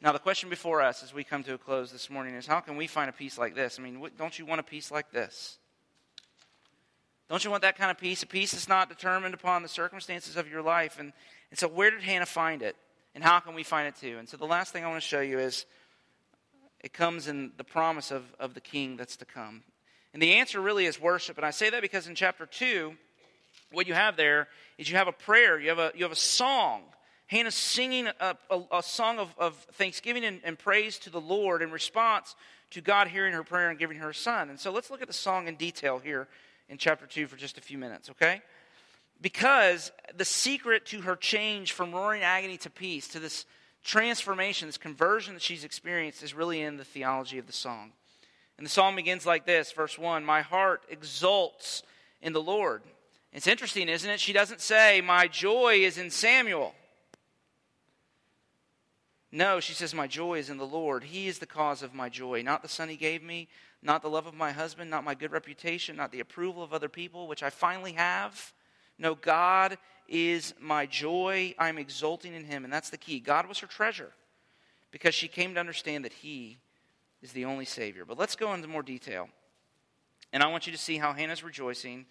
Now, 0.00 0.12
the 0.12 0.18
question 0.18 0.48
before 0.48 0.80
us 0.80 1.02
as 1.02 1.12
we 1.12 1.24
come 1.24 1.42
to 1.44 1.54
a 1.54 1.58
close 1.58 1.92
this 1.92 2.08
morning 2.08 2.34
is 2.34 2.46
how 2.46 2.60
can 2.60 2.76
we 2.76 2.86
find 2.86 3.10
a 3.10 3.12
peace 3.12 3.36
like 3.36 3.54
this? 3.54 3.78
I 3.78 3.82
mean, 3.82 4.00
don't 4.16 4.38
you 4.38 4.46
want 4.46 4.60
a 4.60 4.64
peace 4.64 4.90
like 4.90 5.10
this? 5.10 5.58
Don't 7.28 7.44
you 7.44 7.50
want 7.50 7.62
that 7.62 7.76
kind 7.76 7.90
of 7.90 7.98
peace? 7.98 8.22
A 8.22 8.26
peace 8.26 8.52
that's 8.52 8.68
not 8.68 8.88
determined 8.88 9.34
upon 9.34 9.62
the 9.62 9.68
circumstances 9.68 10.36
of 10.36 10.48
your 10.48 10.62
life. 10.62 10.98
And, 10.98 11.12
and 11.50 11.58
so, 11.58 11.68
where 11.68 11.90
did 11.90 12.02
Hannah 12.02 12.26
find 12.26 12.62
it? 12.62 12.76
And 13.14 13.22
how 13.22 13.40
can 13.40 13.54
we 13.54 13.62
find 13.62 13.86
it 13.88 13.96
too? 13.96 14.16
And 14.18 14.28
so, 14.28 14.36
the 14.36 14.46
last 14.46 14.72
thing 14.72 14.84
I 14.84 14.88
want 14.88 15.02
to 15.02 15.06
show 15.06 15.20
you 15.20 15.38
is 15.38 15.66
it 16.80 16.92
comes 16.92 17.28
in 17.28 17.52
the 17.56 17.64
promise 17.64 18.10
of, 18.10 18.24
of 18.40 18.54
the 18.54 18.60
king 18.60 18.96
that's 18.96 19.16
to 19.18 19.24
come. 19.24 19.62
And 20.12 20.22
the 20.22 20.34
answer 20.34 20.60
really 20.60 20.86
is 20.86 21.00
worship. 21.00 21.36
And 21.36 21.46
I 21.46 21.50
say 21.50 21.70
that 21.70 21.82
because 21.82 22.08
in 22.08 22.14
chapter 22.14 22.46
2, 22.46 22.94
what 23.72 23.86
you 23.86 23.94
have 23.94 24.16
there 24.16 24.48
is 24.78 24.90
you 24.90 24.96
have 24.96 25.08
a 25.08 25.12
prayer, 25.12 25.58
you 25.58 25.68
have 25.68 25.78
a, 25.78 25.92
you 25.94 26.04
have 26.04 26.12
a 26.12 26.16
song. 26.16 26.82
Hannah's 27.26 27.54
singing 27.54 28.08
a, 28.08 28.36
a, 28.50 28.78
a 28.78 28.82
song 28.82 29.18
of, 29.18 29.32
of 29.38 29.54
thanksgiving 29.72 30.24
and, 30.24 30.40
and 30.42 30.58
praise 30.58 30.98
to 31.00 31.10
the 31.10 31.20
Lord 31.20 31.62
in 31.62 31.70
response 31.70 32.34
to 32.70 32.80
God 32.80 33.08
hearing 33.08 33.32
her 33.34 33.44
prayer 33.44 33.70
and 33.70 33.78
giving 33.78 33.98
her 33.98 34.10
a 34.10 34.14
son. 34.14 34.50
And 34.50 34.58
so 34.58 34.72
let's 34.72 34.90
look 34.90 35.02
at 35.02 35.08
the 35.08 35.14
song 35.14 35.46
in 35.46 35.54
detail 35.54 35.98
here 35.98 36.26
in 36.68 36.76
chapter 36.78 37.06
2 37.06 37.26
for 37.26 37.36
just 37.36 37.58
a 37.58 37.60
few 37.60 37.78
minutes, 37.78 38.10
okay? 38.10 38.42
Because 39.20 39.92
the 40.16 40.24
secret 40.24 40.86
to 40.86 41.02
her 41.02 41.14
change 41.14 41.72
from 41.72 41.92
roaring 41.92 42.22
agony 42.22 42.56
to 42.58 42.70
peace, 42.70 43.08
to 43.08 43.20
this 43.20 43.44
transformation, 43.84 44.68
this 44.68 44.78
conversion 44.78 45.34
that 45.34 45.42
she's 45.42 45.64
experienced, 45.64 46.22
is 46.22 46.34
really 46.34 46.62
in 46.62 46.76
the 46.76 46.84
theology 46.84 47.38
of 47.38 47.46
the 47.46 47.52
song. 47.52 47.92
And 48.60 48.66
the 48.66 48.70
psalm 48.70 48.94
begins 48.94 49.24
like 49.24 49.46
this 49.46 49.72
verse 49.72 49.98
1 49.98 50.22
My 50.22 50.42
heart 50.42 50.82
exults 50.90 51.82
in 52.20 52.34
the 52.34 52.42
Lord. 52.42 52.82
It's 53.32 53.46
interesting, 53.46 53.88
isn't 53.88 54.10
it? 54.10 54.20
She 54.20 54.34
doesn't 54.34 54.60
say, 54.60 55.00
My 55.00 55.28
joy 55.28 55.76
is 55.76 55.96
in 55.96 56.10
Samuel. 56.10 56.74
No, 59.32 59.60
she 59.60 59.72
says, 59.72 59.94
My 59.94 60.06
joy 60.06 60.40
is 60.40 60.50
in 60.50 60.58
the 60.58 60.66
Lord. 60.66 61.04
He 61.04 61.26
is 61.26 61.38
the 61.38 61.46
cause 61.46 61.82
of 61.82 61.94
my 61.94 62.10
joy, 62.10 62.42
not 62.42 62.60
the 62.60 62.68
son 62.68 62.90
he 62.90 62.96
gave 62.96 63.22
me, 63.22 63.48
not 63.82 64.02
the 64.02 64.10
love 64.10 64.26
of 64.26 64.34
my 64.34 64.52
husband, 64.52 64.90
not 64.90 65.04
my 65.04 65.14
good 65.14 65.32
reputation, 65.32 65.96
not 65.96 66.12
the 66.12 66.20
approval 66.20 66.62
of 66.62 66.74
other 66.74 66.90
people, 66.90 67.28
which 67.28 67.42
I 67.42 67.48
finally 67.48 67.92
have. 67.92 68.52
No, 68.98 69.14
God 69.14 69.78
is 70.06 70.52
my 70.60 70.84
joy. 70.84 71.54
I'm 71.58 71.78
exulting 71.78 72.34
in 72.34 72.44
him. 72.44 72.64
And 72.64 72.72
that's 72.72 72.90
the 72.90 72.98
key. 72.98 73.20
God 73.20 73.48
was 73.48 73.60
her 73.60 73.66
treasure 73.66 74.12
because 74.90 75.14
she 75.14 75.28
came 75.28 75.54
to 75.54 75.60
understand 75.60 76.04
that 76.04 76.12
he 76.12 76.58
is 77.22 77.32
the 77.32 77.44
only 77.44 77.64
Savior. 77.64 78.04
But 78.04 78.18
let's 78.18 78.36
go 78.36 78.54
into 78.54 78.68
more 78.68 78.82
detail. 78.82 79.28
And 80.32 80.42
I 80.42 80.46
want 80.46 80.66
you 80.66 80.72
to 80.72 80.78
see 80.78 80.98
how 80.98 81.12
Hannah's 81.12 81.42
rejoicing, 81.42 82.06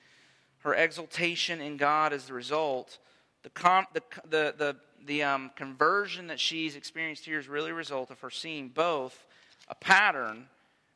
her 0.59 0.73
exultation 0.73 1.61
in 1.61 1.77
God 1.77 2.13
as 2.13 2.25
the 2.25 2.33
result, 2.33 2.97
the, 3.43 3.49
com- 3.49 3.87
the, 3.93 4.03
the, 4.29 4.53
the, 4.57 4.75
the 5.05 5.23
um, 5.23 5.51
conversion 5.55 6.27
that 6.27 6.39
she's 6.39 6.75
experienced 6.75 7.25
here 7.25 7.39
is 7.39 7.47
really 7.47 7.71
a 7.71 7.75
result 7.75 8.11
of 8.11 8.19
her 8.19 8.29
seeing 8.29 8.67
both 8.67 9.25
a 9.69 9.75
pattern 9.75 10.47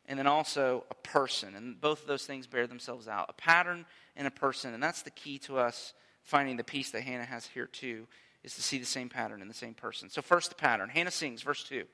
and 0.06 0.19
then 0.19 0.28
also 0.28 0.84
a 0.91 0.95
person. 0.95 1.56
And 1.56 1.80
both 1.80 2.02
of 2.02 2.08
those 2.08 2.26
things 2.26 2.45
bear 2.45 2.67
themselves 2.67 3.08
out 3.08 3.28
a 3.30 3.34
pattern 3.34 3.86
and 4.15 4.28
a 4.28 4.32
person. 4.32 4.73
And 4.73 4.84
that's 4.84 5.02
the 5.02 5.12
key 5.12 5.38
to 5.39 5.58
us 5.58 5.93
finding 6.23 6.58
the 6.58 6.63
peace 6.63 6.91
that 6.91 7.02
Hannah 7.02 7.26
has 7.26 7.45
here, 7.47 7.67
too, 7.67 8.08
is 8.43 8.56
to 8.56 8.62
see 8.62 8.78
the 8.78 8.86
same 8.86 9.10
pattern 9.10 9.41
in 9.41 9.47
the 9.47 9.54
same 9.54 9.73
person. 9.73 10.10
So, 10.10 10.21
first, 10.21 10.49
the 10.49 10.56
pattern. 10.56 10.89
Hannah 10.89 11.12
sings, 11.12 11.41
verse 11.41 11.63
2. 11.63 11.86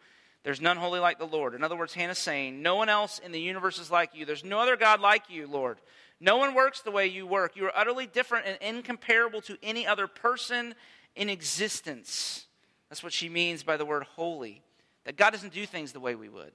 There's 0.44 0.62
none 0.62 0.78
holy 0.78 1.00
like 1.00 1.20
the 1.20 1.26
Lord. 1.26 1.54
In 1.54 1.64
other 1.64 1.76
words, 1.76 1.94
Hannah's 1.94 2.18
saying, 2.18 2.62
No 2.62 2.76
one 2.76 2.90
else 2.90 3.20
in 3.20 3.32
the 3.32 3.42
universe 3.42 3.78
is 3.78 3.92
like 3.92 4.12
you. 4.14 4.26
There's 4.26 4.44
no 4.44 4.60
other 4.60 4.78
God 4.78 5.02
like 5.02 5.30
you, 5.30 5.48
Lord. 5.48 5.80
No 6.20 6.38
one 6.38 6.54
works 6.54 6.82
the 6.82 6.92
way 6.92 7.08
you 7.08 7.26
work. 7.26 7.56
You 7.56 7.66
are 7.66 7.78
utterly 7.78 8.06
different 8.06 8.46
and 8.46 8.58
incomparable 8.62 9.42
to 9.42 9.58
any 9.64 9.86
other 9.88 10.08
person 10.08 10.76
in 11.16 11.30
existence. 11.30 12.46
That's 12.90 13.04
what 13.04 13.14
she 13.14 13.30
means 13.30 13.64
by 13.64 13.78
the 13.78 13.86
word 13.86 14.04
holy. 14.04 14.62
That 15.06 15.18
God 15.18 15.32
doesn't 15.32 15.54
do 15.54 15.66
things 15.66 15.92
the 15.92 16.00
way 16.00 16.16
we 16.16 16.30
would. 16.30 16.52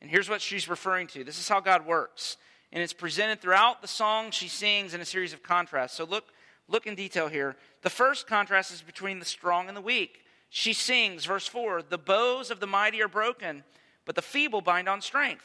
And 0.00 0.10
here's 0.10 0.28
what 0.28 0.40
she's 0.40 0.68
referring 0.68 1.06
to 1.08 1.24
this 1.24 1.38
is 1.38 1.48
how 1.48 1.60
God 1.60 1.86
works. 1.86 2.36
And 2.72 2.82
it's 2.82 2.92
presented 2.92 3.40
throughout 3.40 3.82
the 3.82 3.88
song 3.88 4.30
she 4.30 4.48
sings 4.48 4.94
in 4.94 5.00
a 5.00 5.04
series 5.04 5.32
of 5.32 5.42
contrasts. 5.42 5.96
So 5.96 6.04
look, 6.04 6.24
look 6.68 6.86
in 6.86 6.94
detail 6.94 7.28
here. 7.28 7.56
The 7.82 7.90
first 7.90 8.26
contrast 8.26 8.72
is 8.72 8.82
between 8.82 9.18
the 9.18 9.24
strong 9.24 9.68
and 9.68 9.76
the 9.76 9.80
weak. 9.80 10.24
She 10.56 10.72
sings, 10.72 11.24
verse 11.24 11.48
4 11.48 11.82
The 11.82 11.98
bows 11.98 12.52
of 12.52 12.60
the 12.60 12.68
mighty 12.68 13.02
are 13.02 13.08
broken, 13.08 13.64
but 14.04 14.14
the 14.14 14.22
feeble 14.22 14.60
bind 14.60 14.88
on 14.88 15.00
strength. 15.00 15.44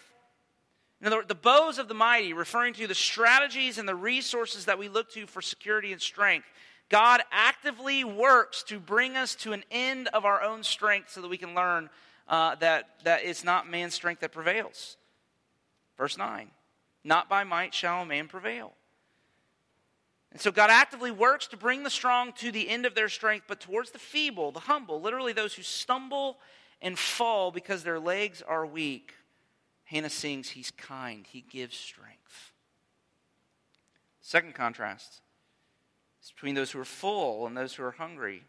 In 1.01 1.07
other 1.07 1.15
words, 1.15 1.27
the 1.27 1.33
bows 1.33 1.79
of 1.79 1.87
the 1.87 1.95
mighty, 1.95 2.31
referring 2.31 2.75
to 2.75 2.85
the 2.85 2.93
strategies 2.93 3.79
and 3.79 3.89
the 3.89 3.95
resources 3.95 4.65
that 4.65 4.77
we 4.77 4.87
look 4.87 5.11
to 5.13 5.25
for 5.25 5.41
security 5.41 5.93
and 5.93 5.99
strength. 5.99 6.45
God 6.89 7.21
actively 7.31 8.03
works 8.03 8.61
to 8.65 8.79
bring 8.79 9.17
us 9.17 9.33
to 9.37 9.51
an 9.53 9.63
end 9.71 10.09
of 10.09 10.25
our 10.25 10.43
own 10.43 10.61
strength 10.61 11.09
so 11.09 11.21
that 11.21 11.27
we 11.27 11.37
can 11.37 11.55
learn 11.55 11.89
uh, 12.27 12.53
that, 12.57 12.89
that 13.03 13.21
it's 13.23 13.43
not 13.43 13.67
man's 13.67 13.95
strength 13.95 14.19
that 14.19 14.31
prevails. 14.31 14.95
Verse 15.97 16.19
9 16.19 16.51
Not 17.03 17.27
by 17.27 17.43
might 17.43 17.73
shall 17.73 18.03
a 18.03 18.05
man 18.05 18.27
prevail. 18.27 18.73
And 20.31 20.39
so 20.39 20.51
God 20.51 20.69
actively 20.69 21.11
works 21.11 21.47
to 21.47 21.57
bring 21.57 21.83
the 21.83 21.89
strong 21.89 22.33
to 22.33 22.51
the 22.51 22.69
end 22.69 22.85
of 22.85 22.93
their 22.93 23.09
strength, 23.09 23.45
but 23.47 23.59
towards 23.59 23.91
the 23.91 23.99
feeble, 23.99 24.51
the 24.51 24.59
humble, 24.59 25.01
literally 25.01 25.33
those 25.33 25.55
who 25.55 25.63
stumble 25.63 26.37
and 26.81 26.97
fall 26.97 27.51
because 27.51 27.83
their 27.83 27.99
legs 27.99 28.41
are 28.41 28.65
weak. 28.65 29.13
Hannah 29.85 30.09
sings, 30.09 30.49
He's 30.49 30.71
kind, 30.71 31.25
He 31.27 31.41
gives 31.41 31.75
strength. 31.75 32.51
Second 34.21 34.53
contrast 34.53 35.21
is 36.23 36.31
between 36.31 36.53
those 36.53 36.71
who 36.71 36.79
are 36.79 36.85
full 36.85 37.47
and 37.47 37.57
those 37.57 37.73
who 37.73 37.83
are 37.83 37.91
hungry. 37.91 38.43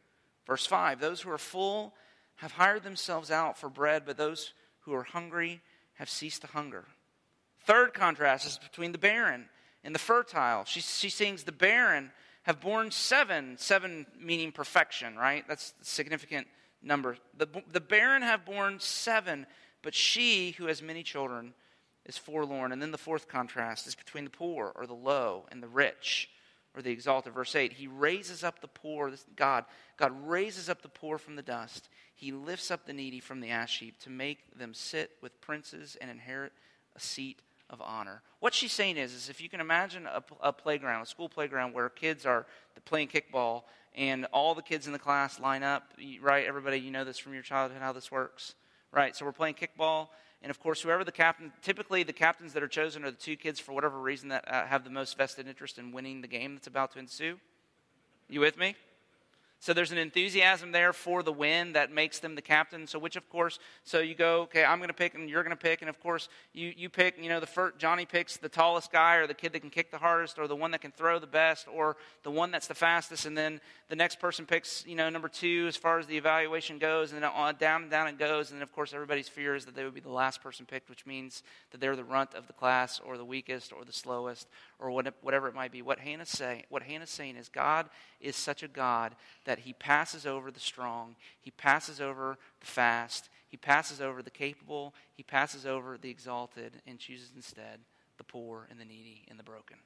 Verse 0.46 0.66
5 0.66 1.00
Those 1.00 1.22
who 1.22 1.30
are 1.30 1.38
full 1.38 1.94
have 2.36 2.52
hired 2.52 2.82
themselves 2.82 3.30
out 3.30 3.56
for 3.56 3.70
bread, 3.70 4.02
but 4.04 4.18
those 4.18 4.52
who 4.80 4.92
are 4.92 5.02
hungry 5.02 5.62
have 5.94 6.10
ceased 6.10 6.42
to 6.42 6.48
hunger. 6.48 6.84
Third 7.64 7.94
contrast 7.94 8.46
is 8.46 8.58
between 8.58 8.92
the 8.92 8.98
barren 8.98 9.48
and 9.84 9.94
the 9.94 9.98
fertile. 9.98 10.64
She, 10.64 10.80
she 10.80 11.10
sings, 11.10 11.44
The 11.44 11.52
barren 11.52 12.10
have 12.42 12.60
borne 12.60 12.90
seven, 12.90 13.56
seven 13.58 14.06
meaning 14.18 14.52
perfection, 14.52 15.16
right? 15.16 15.44
That's 15.46 15.74
a 15.80 15.84
significant 15.84 16.46
number. 16.82 17.16
The, 17.36 17.46
the 17.70 17.80
barren 17.80 18.22
have 18.22 18.44
borne 18.44 18.80
seven, 18.80 19.46
but 19.82 19.94
she 19.94 20.52
who 20.52 20.66
has 20.66 20.82
many 20.82 21.02
children 21.02 21.54
is 22.06 22.16
forlorn. 22.16 22.72
And 22.72 22.80
then 22.80 22.90
the 22.90 22.98
fourth 22.98 23.28
contrast 23.28 23.86
is 23.86 23.94
between 23.94 24.24
the 24.24 24.30
poor 24.30 24.72
or 24.74 24.86
the 24.86 24.94
low 24.94 25.46
and 25.50 25.62
the 25.62 25.68
rich 25.68 26.30
or 26.74 26.82
the 26.82 26.90
exalted. 26.90 27.34
Verse 27.34 27.54
8 27.54 27.72
He 27.74 27.86
raises 27.86 28.44
up 28.44 28.60
the 28.60 28.68
poor, 28.68 29.12
God, 29.36 29.64
God 29.96 30.12
raises 30.26 30.68
up 30.68 30.82
the 30.82 30.88
poor 30.88 31.18
from 31.18 31.36
the 31.36 31.42
dust. 31.42 31.88
He 32.14 32.32
lifts 32.32 32.70
up 32.70 32.86
the 32.86 32.92
needy 32.92 33.20
from 33.20 33.40
the 33.40 33.50
ash 33.50 33.80
heap 33.80 33.98
to 34.00 34.10
make 34.10 34.58
them 34.58 34.74
sit 34.74 35.12
with 35.22 35.40
princes 35.40 35.96
and 36.00 36.10
inherit 36.10 36.52
a 36.94 37.00
seat 37.00 37.40
of 37.70 37.80
honor. 37.80 38.22
What 38.40 38.52
she's 38.52 38.72
saying 38.72 38.96
is, 38.96 39.14
is 39.14 39.28
if 39.28 39.40
you 39.40 39.48
can 39.48 39.60
imagine 39.60 40.06
a, 40.06 40.22
a 40.40 40.52
playground, 40.52 41.02
a 41.02 41.06
school 41.06 41.28
playground 41.28 41.72
where 41.72 41.88
kids 41.88 42.26
are 42.26 42.46
playing 42.84 43.08
kickball 43.08 43.62
and 43.94 44.26
all 44.32 44.54
the 44.54 44.62
kids 44.62 44.86
in 44.86 44.92
the 44.92 44.98
class 44.98 45.40
line 45.40 45.62
up, 45.62 45.94
right? 46.20 46.46
Everybody, 46.46 46.78
you 46.78 46.90
know 46.90 47.04
this 47.04 47.18
from 47.18 47.32
your 47.32 47.42
childhood 47.42 47.80
how 47.80 47.92
this 47.92 48.10
works, 48.10 48.54
right? 48.92 49.16
So 49.16 49.24
we're 49.24 49.32
playing 49.32 49.54
kickball, 49.54 50.08
and 50.42 50.50
of 50.50 50.60
course, 50.60 50.80
whoever 50.82 51.04
the 51.04 51.12
captain, 51.12 51.52
typically 51.62 52.02
the 52.02 52.12
captains 52.12 52.52
that 52.52 52.62
are 52.62 52.68
chosen 52.68 53.04
are 53.04 53.10
the 53.10 53.16
two 53.16 53.36
kids 53.36 53.60
for 53.60 53.72
whatever 53.72 53.98
reason 53.98 54.28
that 54.28 54.46
uh, 54.46 54.66
have 54.66 54.84
the 54.84 54.90
most 54.90 55.16
vested 55.16 55.48
interest 55.48 55.78
in 55.78 55.92
winning 55.92 56.20
the 56.20 56.28
game 56.28 56.54
that's 56.54 56.66
about 56.66 56.92
to 56.92 56.98
ensue. 56.98 57.38
You 58.28 58.40
with 58.40 58.56
me? 58.56 58.76
So 59.62 59.74
there's 59.74 59.92
an 59.92 59.98
enthusiasm 59.98 60.72
there 60.72 60.94
for 60.94 61.22
the 61.22 61.32
win 61.32 61.74
that 61.74 61.92
makes 61.92 62.18
them 62.18 62.34
the 62.34 62.40
captain. 62.40 62.86
So 62.86 62.98
which, 62.98 63.16
of 63.16 63.28
course, 63.28 63.58
so 63.84 63.98
you 63.98 64.14
go, 64.14 64.42
okay, 64.42 64.64
I'm 64.64 64.78
going 64.78 64.88
to 64.88 64.94
pick, 64.94 65.14
and 65.14 65.28
you're 65.28 65.42
going 65.42 65.56
to 65.56 65.62
pick, 65.62 65.82
and 65.82 65.90
of 65.90 66.00
course 66.00 66.30
you 66.54 66.72
you 66.74 66.88
pick. 66.88 67.22
You 67.22 67.28
know, 67.28 67.40
the 67.40 67.46
first, 67.46 67.78
Johnny 67.78 68.06
picks 68.06 68.38
the 68.38 68.48
tallest 68.48 68.90
guy, 68.90 69.16
or 69.16 69.26
the 69.26 69.34
kid 69.34 69.52
that 69.52 69.60
can 69.60 69.68
kick 69.68 69.90
the 69.90 69.98
hardest, 69.98 70.38
or 70.38 70.48
the 70.48 70.56
one 70.56 70.70
that 70.70 70.80
can 70.80 70.92
throw 70.92 71.18
the 71.18 71.26
best, 71.26 71.68
or 71.68 71.98
the 72.22 72.30
one 72.30 72.50
that's 72.50 72.68
the 72.68 72.74
fastest, 72.74 73.26
and 73.26 73.36
then 73.36 73.60
the 73.90 73.96
next 73.96 74.18
person 74.18 74.46
picks, 74.46 74.86
you 74.86 74.94
know, 74.94 75.10
number 75.10 75.28
two 75.28 75.66
as 75.68 75.76
far 75.76 75.98
as 75.98 76.06
the 76.06 76.16
evaluation 76.16 76.78
goes, 76.78 77.12
and 77.12 77.22
then 77.22 77.30
on 77.30 77.56
down 77.56 77.82
and 77.82 77.90
down 77.90 78.08
it 78.08 78.18
goes, 78.18 78.50
and 78.50 78.58
then 78.58 78.62
of 78.62 78.72
course 78.72 78.94
everybody's 78.94 79.28
fear 79.28 79.54
is 79.54 79.66
that 79.66 79.74
they 79.74 79.84
would 79.84 79.94
be 79.94 80.00
the 80.00 80.08
last 80.08 80.42
person 80.42 80.64
picked, 80.64 80.88
which 80.88 81.04
means 81.04 81.42
that 81.70 81.82
they're 81.82 81.96
the 81.96 82.04
runt 82.04 82.32
of 82.34 82.46
the 82.46 82.52
class, 82.54 82.98
or 83.04 83.18
the 83.18 83.24
weakest, 83.24 83.72
or 83.74 83.84
the 83.84 83.92
slowest, 83.92 84.48
or 84.80 84.90
whatever 84.90 85.48
it 85.48 85.54
might 85.54 85.72
be. 85.72 85.82
What 85.82 85.98
Hannah's 85.98 86.30
saying, 86.30 86.64
what 86.68 86.82
Hannah's 86.82 87.10
saying 87.10 87.36
is 87.36 87.48
God 87.48 87.88
is 88.20 88.34
such 88.34 88.62
a 88.62 88.68
God 88.68 89.14
that 89.44 89.60
He 89.60 89.72
passes 89.72 90.26
over 90.26 90.50
the 90.50 90.60
strong, 90.60 91.16
He 91.40 91.50
passes 91.50 92.00
over 92.00 92.38
the 92.60 92.66
fast, 92.66 93.28
He 93.48 93.56
passes 93.56 94.00
over 94.00 94.22
the 94.22 94.30
capable, 94.30 94.94
He 95.14 95.22
passes 95.22 95.66
over 95.66 95.98
the 95.98 96.10
exalted, 96.10 96.80
and 96.86 96.98
chooses 96.98 97.30
instead 97.36 97.80
the 98.16 98.24
poor 98.24 98.66
and 98.70 98.80
the 98.80 98.84
needy 98.84 99.24
and 99.28 99.38
the 99.38 99.44
broken. 99.44 99.76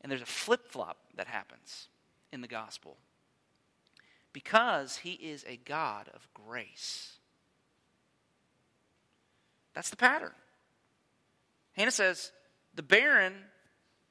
And 0.00 0.10
there's 0.10 0.22
a 0.22 0.26
flip 0.26 0.68
flop 0.68 0.96
that 1.16 1.26
happens 1.26 1.88
in 2.32 2.40
the 2.40 2.48
gospel. 2.48 2.96
Because 4.32 4.98
he 4.98 5.12
is 5.12 5.44
a 5.48 5.56
God 5.56 6.08
of 6.14 6.28
grace. 6.32 7.18
That's 9.74 9.90
the 9.90 9.96
pattern. 9.96 10.32
Hannah 11.72 11.90
says, 11.90 12.32
the 12.74 12.82
barren 12.82 13.34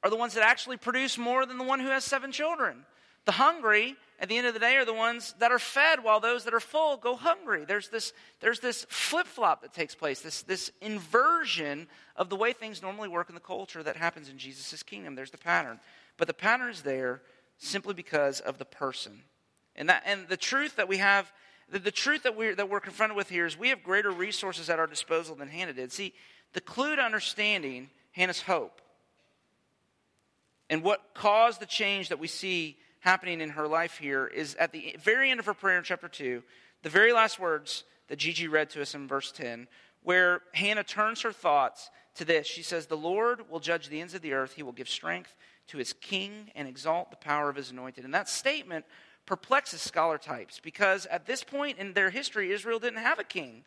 are 0.02 0.10
the 0.10 0.16
ones 0.16 0.34
that 0.34 0.42
actually 0.44 0.76
produce 0.76 1.18
more 1.18 1.46
than 1.46 1.58
the 1.58 1.64
one 1.64 1.80
who 1.80 1.88
has 1.88 2.04
seven 2.04 2.32
children. 2.32 2.84
The 3.26 3.32
hungry, 3.32 3.96
at 4.18 4.28
the 4.28 4.38
end 4.38 4.46
of 4.46 4.54
the 4.54 4.60
day, 4.60 4.76
are 4.76 4.84
the 4.86 4.94
ones 4.94 5.34
that 5.40 5.52
are 5.52 5.58
fed, 5.58 6.02
while 6.02 6.20
those 6.20 6.44
that 6.44 6.54
are 6.54 6.60
full 6.60 6.96
go 6.96 7.16
hungry. 7.16 7.64
There's 7.66 7.90
this, 7.90 8.14
there's 8.40 8.60
this 8.60 8.86
flip 8.88 9.26
flop 9.26 9.60
that 9.62 9.74
takes 9.74 9.94
place, 9.94 10.20
this, 10.20 10.42
this 10.42 10.72
inversion 10.80 11.86
of 12.16 12.30
the 12.30 12.36
way 12.36 12.52
things 12.54 12.80
normally 12.80 13.08
work 13.08 13.28
in 13.28 13.34
the 13.34 13.40
culture 13.40 13.82
that 13.82 13.96
happens 13.96 14.30
in 14.30 14.38
Jesus' 14.38 14.82
kingdom. 14.82 15.14
There's 15.14 15.30
the 15.30 15.38
pattern. 15.38 15.80
But 16.16 16.28
the 16.28 16.34
pattern 16.34 16.70
is 16.70 16.82
there 16.82 17.20
simply 17.58 17.92
because 17.92 18.40
of 18.40 18.56
the 18.56 18.64
person. 18.64 19.22
And, 19.76 19.90
that, 19.90 20.02
and 20.06 20.26
the 20.28 20.36
truth 20.36 20.76
that 20.76 20.88
we 20.88 20.96
have, 20.96 21.30
the, 21.70 21.78
the 21.78 21.92
truth 21.92 22.22
that 22.22 22.36
we're, 22.36 22.54
that 22.54 22.70
we're 22.70 22.80
confronted 22.80 23.16
with 23.16 23.28
here 23.28 23.44
is 23.44 23.56
we 23.58 23.68
have 23.68 23.82
greater 23.82 24.10
resources 24.10 24.70
at 24.70 24.78
our 24.78 24.86
disposal 24.86 25.36
than 25.36 25.48
Hannah 25.48 25.74
did. 25.74 25.92
See, 25.92 26.14
the 26.52 26.60
clue 26.60 26.96
to 26.96 27.02
understanding 27.02 27.90
Hannah's 28.12 28.42
hope 28.42 28.80
and 30.70 30.84
what 30.84 31.14
caused 31.14 31.60
the 31.60 31.66
change 31.66 32.08
that 32.08 32.20
we 32.20 32.28
see 32.28 32.78
happening 33.00 33.40
in 33.40 33.50
her 33.50 33.66
life 33.66 33.98
here 33.98 34.26
is 34.26 34.54
at 34.54 34.72
the 34.72 34.96
very 35.02 35.30
end 35.30 35.40
of 35.40 35.46
her 35.46 35.54
prayer 35.54 35.78
in 35.78 35.84
chapter 35.84 36.08
2, 36.08 36.42
the 36.82 36.88
very 36.88 37.12
last 37.12 37.40
words 37.40 37.84
that 38.08 38.18
Gigi 38.18 38.46
read 38.46 38.70
to 38.70 38.80
us 38.80 38.94
in 38.94 39.08
verse 39.08 39.32
10, 39.32 39.66
where 40.02 40.42
Hannah 40.54 40.84
turns 40.84 41.22
her 41.22 41.32
thoughts 41.32 41.90
to 42.14 42.24
this. 42.24 42.46
She 42.46 42.62
says, 42.62 42.86
The 42.86 42.96
Lord 42.96 43.50
will 43.50 43.60
judge 43.60 43.88
the 43.88 44.00
ends 44.00 44.14
of 44.14 44.22
the 44.22 44.32
earth, 44.32 44.54
he 44.54 44.62
will 44.62 44.72
give 44.72 44.88
strength 44.88 45.34
to 45.68 45.78
his 45.78 45.92
king 45.92 46.50
and 46.54 46.68
exalt 46.68 47.10
the 47.10 47.16
power 47.16 47.48
of 47.48 47.56
his 47.56 47.70
anointed. 47.70 48.04
And 48.04 48.14
that 48.14 48.28
statement 48.28 48.84
perplexes 49.26 49.80
scholar 49.80 50.18
types 50.18 50.60
because 50.60 51.06
at 51.06 51.26
this 51.26 51.42
point 51.42 51.78
in 51.78 51.94
their 51.94 52.10
history, 52.10 52.52
Israel 52.52 52.78
didn't 52.78 53.00
have 53.00 53.18
a 53.18 53.24
king. 53.24 53.64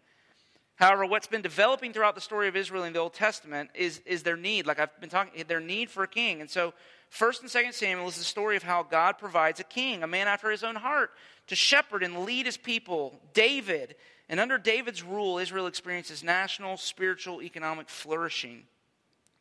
However, 0.75 1.05
what's 1.05 1.27
been 1.27 1.41
developing 1.41 1.93
throughout 1.93 2.15
the 2.15 2.21
story 2.21 2.47
of 2.47 2.55
Israel 2.55 2.83
in 2.83 2.93
the 2.93 2.99
Old 2.99 3.13
Testament 3.13 3.69
is, 3.75 4.01
is 4.05 4.23
their 4.23 4.35
need, 4.35 4.65
like 4.65 4.79
I've 4.79 4.99
been 4.99 5.09
talking, 5.09 5.43
their 5.47 5.59
need 5.59 5.89
for 5.89 6.03
a 6.03 6.07
king. 6.07 6.41
And 6.41 6.49
so, 6.49 6.73
1st 7.13 7.41
and 7.41 7.49
2nd 7.49 7.73
Samuel 7.73 8.07
is 8.07 8.17
the 8.17 8.23
story 8.23 8.57
of 8.57 8.63
how 8.63 8.81
God 8.81 9.19
provides 9.19 9.59
a 9.59 9.63
king, 9.63 10.01
a 10.01 10.07
man 10.07 10.27
after 10.27 10.49
his 10.49 10.63
own 10.63 10.75
heart, 10.75 11.11
to 11.47 11.55
shepherd 11.55 12.01
and 12.01 12.25
lead 12.25 12.47
his 12.47 12.57
people, 12.57 13.19
David. 13.33 13.95
And 14.29 14.39
under 14.39 14.57
David's 14.57 15.03
rule, 15.03 15.37
Israel 15.37 15.67
experiences 15.67 16.23
national, 16.23 16.77
spiritual, 16.77 17.43
economic 17.43 17.87
flourishing, 17.87 18.63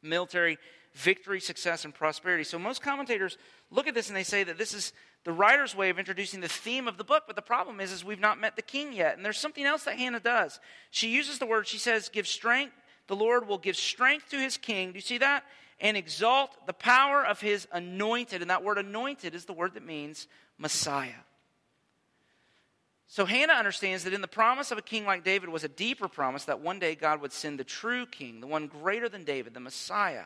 military 0.03 0.59
victory, 0.94 1.40
success, 1.40 1.85
and 1.85 1.94
prosperity. 1.94 2.44
So, 2.44 2.59
most 2.59 2.83
commentators 2.83 3.38
look 3.70 3.87
at 3.87 3.94
this 3.94 4.09
and 4.09 4.16
they 4.16 4.22
say 4.22 4.44
that 4.44 4.59
this 4.59 4.74
is 4.74 4.92
the 5.24 5.33
writer's 5.33 5.74
way 5.74 5.90
of 5.90 5.98
introducing 5.98 6.40
the 6.40 6.48
theme 6.48 6.88
of 6.88 6.98
the 6.98 7.05
book, 7.05 7.24
but 7.26 7.37
the 7.37 7.42
problem 7.42 7.81
is, 7.81 7.92
is 7.92 8.05
we've 8.05 8.20
not 8.20 8.40
met 8.40 8.57
the 8.57 8.62
king 8.62 8.92
yet. 8.92 9.16
And 9.16 9.24
there's 9.24 9.38
something 9.38 9.64
else 9.64 9.85
that 9.85 9.98
Hannah 9.98 10.20
does. 10.20 10.59
She 10.90 11.09
uses 11.09 11.38
the 11.38 11.46
word, 11.46 11.66
she 11.66 11.78
says, 11.78 12.09
give 12.09 12.26
strength. 12.26 12.74
The 13.07 13.16
Lord 13.16 13.46
will 13.46 13.59
give 13.59 13.76
strength 13.76 14.31
to 14.31 14.38
his 14.38 14.57
king. 14.57 14.90
Do 14.90 14.96
you 14.96 15.02
see 15.02 15.18
that? 15.18 15.44
And 15.81 15.96
exalt 15.96 16.50
the 16.66 16.72
power 16.72 17.24
of 17.24 17.40
his 17.40 17.66
anointed. 17.72 18.42
And 18.42 18.50
that 18.50 18.64
word 18.64 18.78
anointed 18.78 19.35
is 19.35 19.44
the 19.44 19.52
word 19.52 19.74
that 19.74 19.85
means 19.85 20.28
Messiah. 20.59 21.11
So 23.07 23.26
Hannah 23.26 23.52
understands 23.52 24.05
that 24.05 24.14
in 24.14 24.22
the 24.22 24.28
promise 24.28 24.70
of 24.70 24.78
a 24.78 24.83
king 24.83 25.05
like 25.05 25.24
David 25.24 25.50
was 25.50 25.64
a 25.64 25.68
deeper 25.68 26.09
promise 26.09 26.44
that 26.44 26.61
one 26.61 26.78
day 26.78 26.94
God 26.94 27.20
would 27.20 27.33
send 27.33 27.59
the 27.59 27.64
true 27.64 28.07
king, 28.07 28.40
the 28.40 28.46
one 28.46 28.68
greater 28.68 29.09
than 29.09 29.24
David, 29.24 29.52
the 29.52 29.61
Messiah 29.61 30.24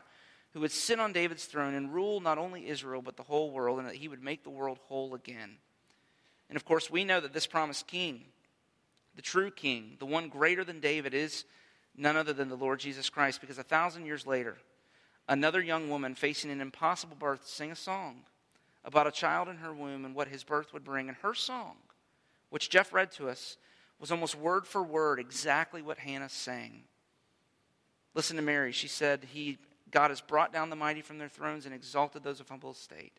who 0.57 0.61
would 0.61 0.71
sit 0.71 0.99
on 0.99 1.13
David's 1.13 1.45
throne 1.45 1.75
and 1.75 1.93
rule 1.93 2.19
not 2.19 2.39
only 2.39 2.67
Israel, 2.67 3.03
but 3.03 3.15
the 3.15 3.21
whole 3.21 3.51
world, 3.51 3.77
and 3.77 3.87
that 3.87 3.93
he 3.93 4.07
would 4.07 4.23
make 4.23 4.43
the 4.43 4.49
world 4.49 4.79
whole 4.87 5.13
again. 5.13 5.57
And 6.49 6.55
of 6.55 6.65
course, 6.65 6.89
we 6.89 7.05
know 7.05 7.19
that 7.19 7.31
this 7.31 7.45
promised 7.45 7.85
king, 7.85 8.23
the 9.15 9.21
true 9.21 9.51
king, 9.51 9.97
the 9.99 10.07
one 10.07 10.29
greater 10.29 10.63
than 10.63 10.79
David, 10.79 11.13
is 11.13 11.45
none 11.95 12.17
other 12.17 12.33
than 12.33 12.49
the 12.49 12.55
Lord 12.55 12.79
Jesus 12.79 13.07
Christ, 13.07 13.39
because 13.39 13.59
a 13.59 13.63
thousand 13.63 14.07
years 14.07 14.25
later, 14.25 14.57
another 15.29 15.61
young 15.61 15.91
woman 15.91 16.15
facing 16.15 16.49
an 16.49 16.59
impossible 16.59 17.17
birth 17.19 17.45
sang 17.45 17.69
a 17.69 17.75
song 17.75 18.23
about 18.83 19.05
a 19.05 19.11
child 19.11 19.49
in 19.49 19.57
her 19.57 19.75
womb 19.75 20.05
and 20.05 20.15
what 20.15 20.27
his 20.27 20.43
birth 20.43 20.73
would 20.73 20.83
bring. 20.83 21.07
And 21.07 21.17
her 21.17 21.35
song, 21.35 21.75
which 22.49 22.71
Jeff 22.71 22.91
read 22.91 23.11
to 23.11 23.29
us, 23.29 23.57
was 23.99 24.11
almost 24.11 24.33
word 24.33 24.65
for 24.65 24.81
word 24.81 25.19
exactly 25.19 25.83
what 25.83 25.99
Hannah 25.99 26.29
sang. 26.29 26.81
Listen 28.15 28.37
to 28.37 28.41
Mary. 28.41 28.71
She 28.71 28.87
said, 28.87 29.27
He 29.31 29.59
God 29.91 30.11
has 30.11 30.21
brought 30.21 30.53
down 30.53 30.69
the 30.69 30.75
mighty 30.75 31.01
from 31.01 31.17
their 31.17 31.29
thrones 31.29 31.65
and 31.65 31.73
exalted 31.73 32.23
those 32.23 32.39
of 32.39 32.49
humble 32.49 32.71
estate. 32.71 33.13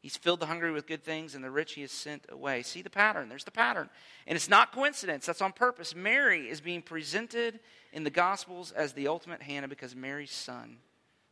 He's 0.00 0.16
filled 0.16 0.40
the 0.40 0.46
hungry 0.46 0.70
with 0.70 0.86
good 0.86 1.02
things, 1.02 1.34
and 1.34 1.42
the 1.42 1.50
rich 1.50 1.72
he 1.74 1.80
has 1.80 1.90
sent 1.90 2.26
away. 2.28 2.62
See 2.62 2.82
the 2.82 2.90
pattern. 2.90 3.28
There's 3.28 3.44
the 3.44 3.50
pattern. 3.50 3.88
And 4.26 4.36
it's 4.36 4.48
not 4.48 4.72
coincidence, 4.72 5.26
that's 5.26 5.42
on 5.42 5.52
purpose. 5.52 5.94
Mary 5.94 6.48
is 6.48 6.60
being 6.60 6.82
presented 6.82 7.58
in 7.92 8.04
the 8.04 8.10
Gospels 8.10 8.72
as 8.72 8.92
the 8.92 9.08
ultimate 9.08 9.42
Hannah 9.42 9.68
because 9.68 9.96
Mary's 9.96 10.30
son, 10.30 10.76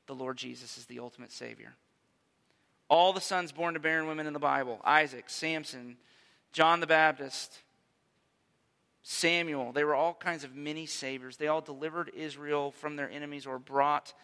the 0.07 0.14
Lord 0.14 0.37
Jesus, 0.37 0.77
is 0.77 0.87
the 0.87 0.99
ultimate 0.99 1.31
Savior. 1.31 1.75
All 2.88 3.12
the 3.12 3.20
sons 3.20 3.53
born 3.53 3.75
to 3.75 3.81
barren 3.81 4.07
women 4.07 4.27
in 4.27 4.33
the 4.33 4.38
Bible 4.38 4.81
Isaac, 4.85 5.25
Samson, 5.29 5.97
John 6.53 6.81
the 6.81 6.87
Baptist, 6.87 7.61
Samuel, 9.03 9.73
they 9.73 9.85
were 9.85 9.94
all 9.94 10.14
kinds 10.14 10.44
of 10.44 10.57
mini 10.57 10.87
saviors. 10.87 11.37
They 11.37 11.49
all 11.49 11.61
delivered 11.61 12.11
Israel 12.16 12.70
from 12.70 12.97
their 12.97 13.11
enemies 13.11 13.47
or 13.47 13.59
brought 13.59 14.14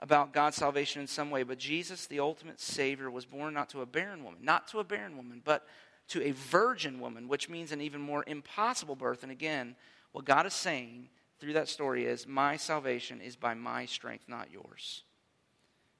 about 0.00 0.32
God's 0.32 0.56
salvation 0.56 1.02
in 1.02 1.06
some 1.06 1.30
way, 1.30 1.42
but 1.42 1.58
Jesus, 1.58 2.06
the 2.06 2.20
ultimate 2.20 2.58
Savior, 2.58 3.10
was 3.10 3.26
born 3.26 3.52
not 3.52 3.68
to 3.70 3.82
a 3.82 3.86
barren 3.86 4.24
woman, 4.24 4.40
not 4.42 4.66
to 4.68 4.80
a 4.80 4.84
barren 4.84 5.16
woman, 5.16 5.42
but 5.44 5.66
to 6.08 6.22
a 6.22 6.32
virgin 6.32 6.98
woman, 7.00 7.28
which 7.28 7.48
means 7.48 7.70
an 7.70 7.80
even 7.80 8.00
more 8.00 8.24
impossible 8.26 8.96
birth. 8.96 9.22
And 9.22 9.30
again, 9.30 9.76
what 10.12 10.24
God 10.24 10.46
is 10.46 10.54
saying 10.54 11.08
through 11.38 11.52
that 11.52 11.68
story 11.68 12.06
is, 12.06 12.26
My 12.26 12.56
salvation 12.56 13.20
is 13.20 13.36
by 13.36 13.54
my 13.54 13.84
strength, 13.84 14.24
not 14.26 14.50
yours. 14.50 15.04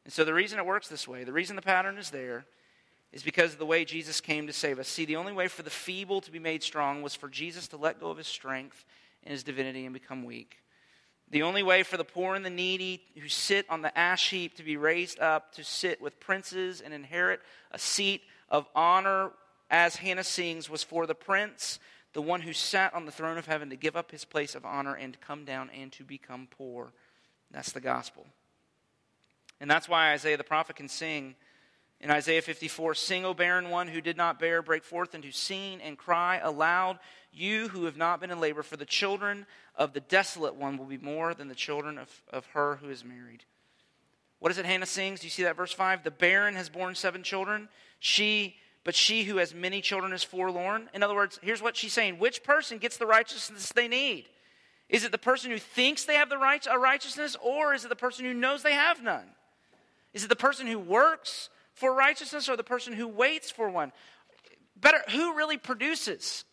And 0.04 0.12
so 0.12 0.24
the 0.24 0.34
reason 0.34 0.58
it 0.58 0.66
works 0.66 0.88
this 0.88 1.06
way, 1.06 1.24
the 1.24 1.32
reason 1.32 1.54
the 1.54 1.62
pattern 1.62 1.98
is 1.98 2.10
there, 2.10 2.46
is 3.12 3.22
because 3.22 3.52
of 3.52 3.58
the 3.58 3.66
way 3.66 3.84
Jesus 3.84 4.20
came 4.20 4.46
to 4.46 4.52
save 4.52 4.78
us. 4.78 4.88
See, 4.88 5.04
the 5.04 5.16
only 5.16 5.32
way 5.32 5.46
for 5.46 5.62
the 5.62 5.70
feeble 5.70 6.20
to 6.22 6.30
be 6.30 6.38
made 6.38 6.62
strong 6.62 7.02
was 7.02 7.14
for 7.14 7.28
Jesus 7.28 7.68
to 7.68 7.76
let 7.76 8.00
go 8.00 8.08
of 8.08 8.18
his 8.18 8.28
strength 8.28 8.84
and 9.24 9.32
his 9.32 9.42
divinity 9.42 9.84
and 9.84 9.92
become 9.92 10.24
weak. 10.24 10.58
The 11.30 11.42
only 11.42 11.62
way 11.62 11.84
for 11.84 11.96
the 11.96 12.04
poor 12.04 12.34
and 12.34 12.44
the 12.44 12.50
needy 12.50 13.02
who 13.16 13.28
sit 13.28 13.64
on 13.70 13.82
the 13.82 13.96
ash 13.96 14.30
heap 14.30 14.56
to 14.56 14.64
be 14.64 14.76
raised 14.76 15.20
up 15.20 15.54
to 15.54 15.64
sit 15.64 16.00
with 16.00 16.18
princes 16.18 16.80
and 16.80 16.92
inherit 16.92 17.40
a 17.70 17.78
seat 17.78 18.22
of 18.48 18.66
honor, 18.74 19.30
as 19.70 19.96
Hannah 19.96 20.24
sings, 20.24 20.68
was 20.68 20.82
for 20.82 21.06
the 21.06 21.14
prince, 21.14 21.78
the 22.14 22.22
one 22.22 22.40
who 22.40 22.52
sat 22.52 22.92
on 22.94 23.06
the 23.06 23.12
throne 23.12 23.38
of 23.38 23.46
heaven, 23.46 23.70
to 23.70 23.76
give 23.76 23.94
up 23.94 24.10
his 24.10 24.24
place 24.24 24.56
of 24.56 24.64
honor 24.64 24.94
and 24.94 25.12
to 25.12 25.18
come 25.20 25.44
down 25.44 25.70
and 25.70 25.92
to 25.92 26.02
become 26.02 26.48
poor. 26.50 26.92
That's 27.52 27.70
the 27.70 27.80
gospel. 27.80 28.26
And 29.60 29.70
that's 29.70 29.88
why 29.88 30.12
Isaiah 30.12 30.36
the 30.36 30.42
prophet 30.42 30.74
can 30.76 30.88
sing 30.88 31.36
in 32.00 32.10
Isaiah 32.10 32.42
54 32.42 32.94
Sing, 32.94 33.24
O 33.24 33.34
barren 33.34 33.70
one 33.70 33.88
who 33.88 34.00
did 34.00 34.16
not 34.16 34.38
bear, 34.38 34.62
break 34.62 34.84
forth 34.84 35.14
into 35.14 35.30
singing 35.32 35.80
and 35.82 35.98
cry 35.98 36.38
aloud, 36.38 36.98
you 37.32 37.68
who 37.68 37.84
have 37.84 37.96
not 37.96 38.20
been 38.20 38.30
in 38.30 38.40
labor, 38.40 38.62
for 38.62 38.76
the 38.76 38.86
children 38.86 39.46
of 39.76 39.92
the 39.92 40.00
desolate 40.00 40.54
one 40.54 40.76
will 40.76 40.86
be 40.86 40.98
more 40.98 41.34
than 41.34 41.48
the 41.48 41.54
children 41.54 41.98
of, 41.98 42.08
of 42.32 42.46
her 42.46 42.76
who 42.76 42.88
is 42.88 43.04
married. 43.04 43.44
What 44.38 44.50
is 44.50 44.58
it 44.58 44.64
Hannah 44.64 44.86
sings? 44.86 45.20
Do 45.20 45.26
you 45.26 45.30
see 45.30 45.42
that 45.42 45.56
verse 45.56 45.72
5? 45.72 46.02
The 46.02 46.10
barren 46.10 46.54
has 46.54 46.70
borne 46.70 46.94
seven 46.94 47.22
children. 47.22 47.68
She, 47.98 48.56
but 48.84 48.94
she 48.94 49.24
who 49.24 49.36
has 49.36 49.54
many 49.54 49.82
children 49.82 50.14
is 50.14 50.24
forlorn. 50.24 50.88
In 50.94 51.02
other 51.02 51.14
words, 51.14 51.38
here's 51.42 51.62
what 51.62 51.76
she's 51.76 51.92
saying. 51.92 52.18
Which 52.18 52.42
person 52.42 52.78
gets 52.78 52.96
the 52.96 53.06
righteousness 53.06 53.70
they 53.70 53.86
need? 53.86 54.24
Is 54.88 55.04
it 55.04 55.12
the 55.12 55.18
person 55.18 55.50
who 55.50 55.58
thinks 55.58 56.04
they 56.04 56.14
have 56.14 56.30
the 56.30 56.38
right, 56.38 56.66
a 56.68 56.78
righteousness, 56.78 57.36
or 57.42 57.74
is 57.74 57.84
it 57.84 57.88
the 57.88 57.96
person 57.96 58.24
who 58.24 58.34
knows 58.34 58.62
they 58.62 58.72
have 58.72 59.02
none? 59.02 59.28
Is 60.14 60.24
it 60.24 60.28
the 60.28 60.36
person 60.36 60.66
who 60.66 60.78
works 60.78 61.50
for 61.80 61.94
righteousness 61.94 62.48
or 62.48 62.56
the 62.56 62.62
person 62.62 62.92
who 62.92 63.08
waits 63.08 63.50
for 63.50 63.70
one? 63.70 63.90
Better, 64.76 65.02
who 65.10 65.34
really 65.34 65.56
produces? 65.56 66.44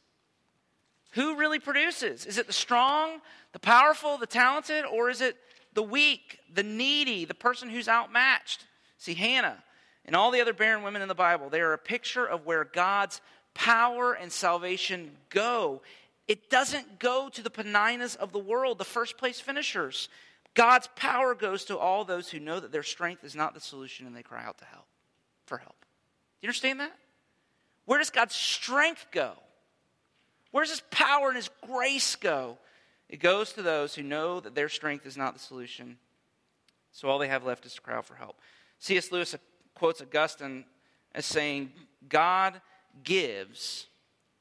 Who 1.11 1.35
really 1.35 1.59
produces? 1.59 2.25
Is 2.25 2.37
it 2.37 2.47
the 2.47 2.53
strong, 2.53 3.19
the 3.51 3.59
powerful, 3.59 4.17
the 4.17 4.25
talented, 4.25 4.85
or 4.85 5.09
is 5.09 5.21
it 5.21 5.35
the 5.73 5.83
weak, 5.83 6.39
the 6.53 6.63
needy, 6.63 7.25
the 7.25 7.33
person 7.33 7.69
who's 7.69 7.89
outmatched? 7.89 8.65
See, 8.97 9.13
Hannah 9.13 9.63
and 10.05 10.15
all 10.15 10.31
the 10.31 10.41
other 10.41 10.53
barren 10.53 10.83
women 10.83 11.01
in 11.01 11.09
the 11.09 11.15
Bible, 11.15 11.49
they 11.49 11.61
are 11.61 11.73
a 11.73 11.77
picture 11.77 12.25
of 12.25 12.45
where 12.45 12.63
God's 12.63 13.19
power 13.53 14.13
and 14.13 14.31
salvation 14.31 15.11
go. 15.29 15.81
It 16.27 16.49
doesn't 16.49 16.99
go 16.99 17.29
to 17.29 17.41
the 17.41 17.49
Peninnahs 17.49 18.15
of 18.15 18.31
the 18.31 18.39
world, 18.39 18.77
the 18.77 18.85
first 18.85 19.17
place 19.17 19.39
finishers. 19.39 20.07
God's 20.53 20.89
power 20.95 21.35
goes 21.35 21.65
to 21.65 21.77
all 21.77 22.05
those 22.05 22.29
who 22.29 22.39
know 22.39 22.59
that 22.59 22.71
their 22.71 22.83
strength 22.83 23.23
is 23.23 23.35
not 23.35 23.53
the 23.53 23.59
solution 23.59 24.07
and 24.07 24.15
they 24.15 24.23
cry 24.23 24.43
out 24.43 24.57
to 24.59 24.65
help 24.65 24.85
for 25.47 25.57
help. 25.57 25.75
Do 25.79 26.45
you 26.45 26.47
understand 26.47 26.79
that? 26.79 26.93
Where 27.85 27.99
does 27.99 28.09
God's 28.09 28.35
strength 28.35 29.07
go? 29.11 29.33
Where 30.51 30.63
does 30.63 30.71
His 30.71 30.83
power 30.91 31.29
and 31.29 31.37
His 31.37 31.49
grace 31.65 32.15
go? 32.15 32.57
It 33.09 33.19
goes 33.19 33.53
to 33.53 33.61
those 33.61 33.95
who 33.95 34.03
know 34.03 34.39
that 34.39 34.55
their 34.55 34.69
strength 34.69 35.05
is 35.05 35.17
not 35.17 35.33
the 35.33 35.39
solution. 35.39 35.97
So 36.91 37.07
all 37.07 37.19
they 37.19 37.27
have 37.29 37.45
left 37.45 37.65
is 37.65 37.73
to 37.75 37.81
cry 37.81 37.95
out 37.95 38.05
for 38.05 38.15
help. 38.15 38.39
C.S. 38.79 39.11
Lewis 39.11 39.35
quotes 39.73 40.01
Augustine 40.01 40.65
as 41.15 41.25
saying, 41.25 41.71
God 42.09 42.61
gives 43.03 43.87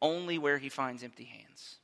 only 0.02 0.38
where 0.38 0.58
he 0.58 0.68
finds 0.68 1.02
empty 1.02 1.24
hands. 1.24 1.76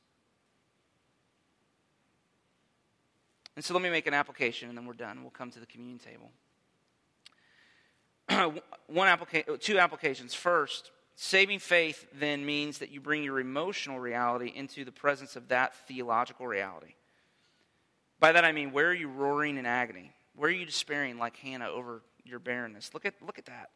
And 3.55 3.63
so 3.63 3.73
let 3.73 3.83
me 3.83 3.89
make 3.89 4.07
an 4.07 4.13
application 4.13 4.69
and 4.69 4.77
then 4.77 4.85
we're 4.85 4.93
done. 4.93 5.21
We'll 5.21 5.31
come 5.31 5.51
to 5.51 5.59
the 5.59 5.65
communion 5.65 5.99
table. 5.99 6.31
One 8.87 9.07
applica- 9.07 9.49
uh, 9.49 9.57
two 9.59 9.79
applications. 9.79 10.33
First, 10.33 10.91
saving 11.15 11.59
faith 11.59 12.05
then 12.13 12.45
means 12.45 12.79
that 12.79 12.91
you 12.91 12.99
bring 12.99 13.23
your 13.23 13.39
emotional 13.39 13.99
reality 13.99 14.51
into 14.53 14.85
the 14.85 14.91
presence 14.91 15.35
of 15.35 15.47
that 15.49 15.75
theological 15.87 16.47
reality. 16.47 16.95
By 18.19 18.31
that 18.31 18.45
I 18.45 18.51
mean, 18.51 18.71
where 18.71 18.89
are 18.89 18.93
you 18.93 19.07
roaring 19.07 19.57
in 19.57 19.65
agony? 19.65 20.11
Where 20.35 20.49
are 20.49 20.53
you 20.53 20.65
despairing 20.65 21.17
like 21.17 21.37
Hannah 21.37 21.69
over 21.69 22.01
your 22.23 22.39
barrenness? 22.39 22.93
Look 22.93 23.05
at, 23.05 23.15
look 23.21 23.37
at 23.37 23.45
that. 23.45 23.69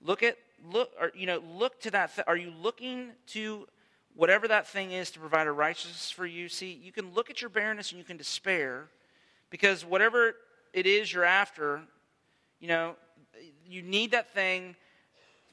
Look 0.00 0.22
at 0.22 0.36
look 0.70 0.90
or, 1.00 1.12
you 1.14 1.26
know 1.26 1.42
look 1.56 1.80
to 1.80 1.90
that. 1.92 2.14
Th- 2.14 2.26
are 2.26 2.36
you 2.36 2.52
looking 2.60 3.12
to 3.28 3.66
whatever 4.14 4.46
that 4.48 4.66
thing 4.66 4.92
is 4.92 5.10
to 5.12 5.18
provide 5.18 5.46
a 5.46 5.52
righteousness 5.52 6.10
for 6.10 6.26
you? 6.26 6.48
See, 6.48 6.72
you 6.72 6.92
can 6.92 7.14
look 7.14 7.30
at 7.30 7.40
your 7.40 7.48
barrenness 7.48 7.90
and 7.90 7.98
you 7.98 8.04
can 8.04 8.16
despair 8.16 8.88
because 9.48 9.84
whatever 9.84 10.34
it 10.72 10.86
is 10.86 11.12
you're 11.12 11.24
after, 11.24 11.82
you 12.60 12.68
know, 12.68 12.96
you 13.68 13.82
need 13.82 14.12
that 14.12 14.32
thing 14.34 14.76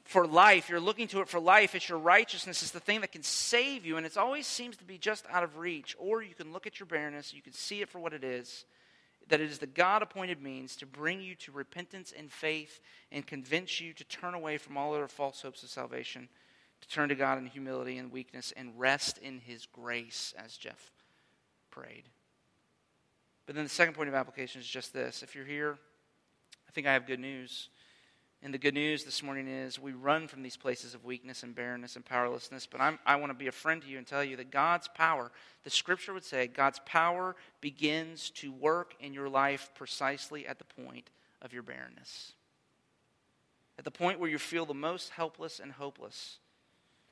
for 0.04 0.26
life. 0.26 0.68
You're 0.68 0.80
looking 0.80 1.08
to 1.08 1.20
it 1.20 1.28
for 1.28 1.40
life. 1.40 1.74
It's 1.74 1.88
your 1.88 1.98
righteousness. 1.98 2.62
It's 2.62 2.72
the 2.72 2.80
thing 2.80 3.00
that 3.02 3.12
can 3.12 3.22
save 3.22 3.86
you, 3.86 3.96
and 3.96 4.06
it 4.06 4.16
always 4.16 4.46
seems 4.46 4.76
to 4.78 4.84
be 4.84 4.98
just 4.98 5.24
out 5.30 5.44
of 5.44 5.58
reach. 5.58 5.96
Or 5.98 6.22
you 6.22 6.34
can 6.34 6.52
look 6.52 6.66
at 6.66 6.80
your 6.80 6.86
barrenness, 6.86 7.32
you 7.32 7.42
can 7.42 7.52
see 7.52 7.80
it 7.80 7.88
for 7.88 7.98
what 7.98 8.12
it 8.12 8.24
is, 8.24 8.64
that 9.28 9.40
it 9.40 9.50
is 9.50 9.58
the 9.58 9.66
God 9.66 10.02
appointed 10.02 10.42
means 10.42 10.76
to 10.76 10.86
bring 10.86 11.20
you 11.20 11.34
to 11.36 11.52
repentance 11.52 12.12
and 12.16 12.30
faith 12.30 12.80
and 13.10 13.26
convince 13.26 13.80
you 13.80 13.92
to 13.94 14.04
turn 14.04 14.34
away 14.34 14.58
from 14.58 14.76
all 14.76 14.94
other 14.94 15.08
false 15.08 15.40
hopes 15.40 15.62
of 15.62 15.68
salvation, 15.68 16.28
to 16.80 16.88
turn 16.88 17.08
to 17.08 17.14
God 17.14 17.38
in 17.38 17.46
humility 17.46 17.98
and 17.98 18.10
weakness 18.10 18.52
and 18.56 18.72
rest 18.76 19.18
in 19.18 19.38
His 19.38 19.66
grace, 19.66 20.34
as 20.36 20.56
Jeff 20.56 20.90
prayed. 21.70 22.04
But 23.46 23.54
then 23.54 23.64
the 23.64 23.70
second 23.70 23.94
point 23.94 24.08
of 24.08 24.14
application 24.14 24.60
is 24.60 24.66
just 24.66 24.92
this. 24.92 25.22
If 25.22 25.34
you're 25.34 25.44
here, 25.44 25.78
I 26.68 26.72
think 26.72 26.86
I 26.86 26.92
have 26.92 27.06
good 27.06 27.20
news. 27.20 27.68
And 28.44 28.52
the 28.52 28.58
good 28.58 28.74
news 28.74 29.04
this 29.04 29.22
morning 29.22 29.46
is 29.46 29.78
we 29.78 29.92
run 29.92 30.26
from 30.26 30.42
these 30.42 30.56
places 30.56 30.94
of 30.94 31.04
weakness 31.04 31.44
and 31.44 31.54
barrenness 31.54 31.94
and 31.94 32.04
powerlessness. 32.04 32.66
But 32.66 32.80
I'm, 32.80 32.98
i 33.06 33.14
want 33.14 33.30
to 33.30 33.38
be 33.38 33.46
a 33.46 33.52
friend 33.52 33.80
to 33.82 33.86
you 33.86 33.98
and 33.98 34.06
tell 34.06 34.24
you 34.24 34.36
that 34.36 34.50
God's 34.50 34.88
power, 34.88 35.30
the 35.62 35.70
scripture 35.70 36.12
would 36.12 36.24
say, 36.24 36.48
God's 36.48 36.80
power 36.84 37.36
begins 37.60 38.30
to 38.30 38.50
work 38.50 38.96
in 38.98 39.14
your 39.14 39.28
life 39.28 39.70
precisely 39.76 40.44
at 40.44 40.58
the 40.58 40.64
point 40.64 41.10
of 41.40 41.52
your 41.52 41.62
barrenness. 41.62 42.32
At 43.78 43.84
the 43.84 43.92
point 43.92 44.18
where 44.18 44.30
you 44.30 44.38
feel 44.38 44.66
the 44.66 44.74
most 44.74 45.10
helpless 45.10 45.60
and 45.60 45.70
hopeless. 45.70 46.38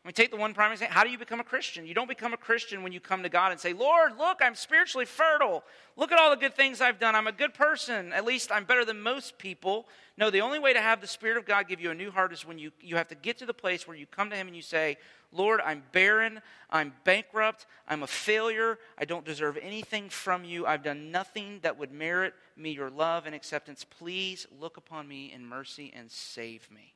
Mean, 0.03 0.15
take 0.15 0.31
the 0.31 0.39
one 0.39 0.55
primary 0.55 0.75
example. 0.75 0.97
How 0.97 1.05
do 1.05 1.11
you 1.11 1.19
become 1.19 1.41
a 1.41 1.45
Christian? 1.45 1.87
You 1.87 1.93
don't 1.93 2.09
become 2.09 2.33
a 2.33 2.39
Christian 2.39 2.83
when 2.83 2.91
you 2.91 3.01
come 3.01 3.23
to 3.23 3.29
God 3.29 3.53
and 3.53 3.61
say, 3.61 3.75
Lord, 3.75 4.17
look, 4.17 4.39
I'm 4.41 4.55
spiritually 4.55 5.05
fertile. 5.05 5.63
Look 5.95 6.11
at 6.11 6.19
all 6.19 6.31
the 6.31 6.37
good 6.37 6.55
things 6.55 6.81
I've 6.81 6.99
done. 6.99 7.15
I'm 7.15 7.27
a 7.27 7.33
good 7.33 7.53
person. 7.53 8.11
At 8.15 8.25
least 8.25 8.51
I'm 8.51 8.65
better 8.65 8.87
than 8.87 9.03
most 9.03 9.37
people. 9.37 9.87
No, 10.17 10.31
the 10.31 10.41
only 10.41 10.59
way 10.59 10.73
to 10.73 10.81
have 10.81 11.03
the 11.03 11.07
Spirit 11.07 11.37
of 11.37 11.45
God 11.45 11.69
give 11.69 11.83
you 11.83 11.91
a 11.91 11.95
new 11.95 12.11
heart 12.11 12.33
is 12.33 12.47
when 12.47 12.59
you, 12.59 12.71
you 12.81 12.97
have 12.97 13.09
to 13.09 13.15
get 13.15 13.37
to 13.39 13.47
the 13.47 13.53
place 13.53 13.87
where 13.87 13.97
you 13.97 14.07
come 14.07 14.31
to 14.31 14.37
Him 14.37 14.47
and 14.47 14.57
you 14.57 14.63
say, 14.63 14.97
Lord, 15.33 15.61
I'm 15.63 15.83
barren. 15.93 16.41
I'm 16.71 16.95
bankrupt. 17.05 17.67
I'm 17.87 18.03
a 18.03 18.07
failure. 18.07 18.79
I 18.97 19.05
don't 19.05 19.27
deserve 19.27 19.59
anything 19.61 20.09
from 20.09 20.45
you. 20.45 20.65
I've 20.65 20.83
done 20.83 21.11
nothing 21.11 21.59
that 21.61 21.79
would 21.79 21.93
merit 21.93 22.33
me 22.57 22.71
your 22.71 22.89
love 22.89 23.27
and 23.27 23.35
acceptance. 23.35 23.85
Please 23.85 24.47
look 24.59 24.79
upon 24.79 25.07
me 25.07 25.31
in 25.31 25.45
mercy 25.45 25.93
and 25.95 26.11
save 26.11 26.71
me. 26.71 26.95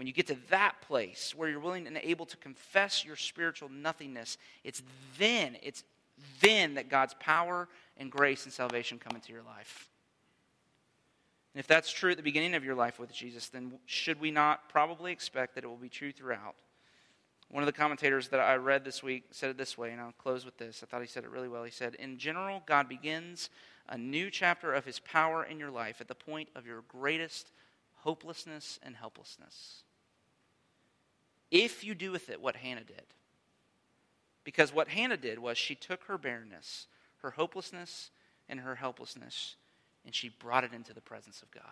When 0.00 0.06
you 0.06 0.14
get 0.14 0.28
to 0.28 0.36
that 0.48 0.80
place 0.80 1.34
where 1.36 1.50
you're 1.50 1.60
willing 1.60 1.86
and 1.86 2.00
able 2.02 2.24
to 2.24 2.36
confess 2.38 3.04
your 3.04 3.16
spiritual 3.16 3.68
nothingness, 3.68 4.38
it's 4.64 4.82
then, 5.18 5.58
it's 5.62 5.84
then 6.40 6.76
that 6.76 6.88
God's 6.88 7.14
power 7.20 7.68
and 7.98 8.10
grace 8.10 8.44
and 8.44 8.52
salvation 8.52 8.98
come 8.98 9.14
into 9.14 9.30
your 9.30 9.42
life. 9.42 9.90
And 11.52 11.60
if 11.60 11.66
that's 11.66 11.92
true 11.92 12.12
at 12.12 12.16
the 12.16 12.22
beginning 12.22 12.54
of 12.54 12.64
your 12.64 12.74
life 12.74 12.98
with 12.98 13.12
Jesus, 13.12 13.50
then 13.50 13.74
should 13.84 14.18
we 14.18 14.30
not 14.30 14.70
probably 14.70 15.12
expect 15.12 15.54
that 15.54 15.64
it 15.64 15.66
will 15.66 15.76
be 15.76 15.90
true 15.90 16.12
throughout? 16.12 16.54
One 17.50 17.62
of 17.62 17.66
the 17.66 17.72
commentators 17.72 18.28
that 18.28 18.40
I 18.40 18.54
read 18.54 18.86
this 18.86 19.02
week 19.02 19.24
said 19.32 19.50
it 19.50 19.58
this 19.58 19.76
way, 19.76 19.90
and 19.90 20.00
I'll 20.00 20.12
close 20.12 20.46
with 20.46 20.56
this. 20.56 20.82
I 20.82 20.86
thought 20.86 21.02
he 21.02 21.08
said 21.08 21.24
it 21.24 21.30
really 21.30 21.48
well. 21.48 21.64
He 21.64 21.70
said, 21.70 21.94
In 21.96 22.16
general, 22.16 22.62
God 22.64 22.88
begins 22.88 23.50
a 23.86 23.98
new 23.98 24.30
chapter 24.30 24.72
of 24.72 24.86
his 24.86 24.98
power 24.98 25.44
in 25.44 25.58
your 25.58 25.70
life 25.70 26.00
at 26.00 26.08
the 26.08 26.14
point 26.14 26.48
of 26.56 26.64
your 26.64 26.84
greatest 26.88 27.52
hopelessness 27.96 28.78
and 28.82 28.96
helplessness 28.96 29.84
if 31.50 31.84
you 31.84 31.94
do 31.94 32.10
with 32.12 32.30
it 32.30 32.40
what 32.40 32.56
Hannah 32.56 32.84
did. 32.84 33.02
Because 34.44 34.72
what 34.72 34.88
Hannah 34.88 35.16
did 35.16 35.38
was 35.38 35.58
she 35.58 35.74
took 35.74 36.04
her 36.04 36.18
barrenness, 36.18 36.86
her 37.22 37.30
hopelessness, 37.30 38.10
and 38.48 38.60
her 38.60 38.74
helplessness, 38.76 39.56
and 40.04 40.14
she 40.14 40.28
brought 40.28 40.64
it 40.64 40.72
into 40.72 40.94
the 40.94 41.00
presence 41.00 41.42
of 41.42 41.50
God. 41.50 41.62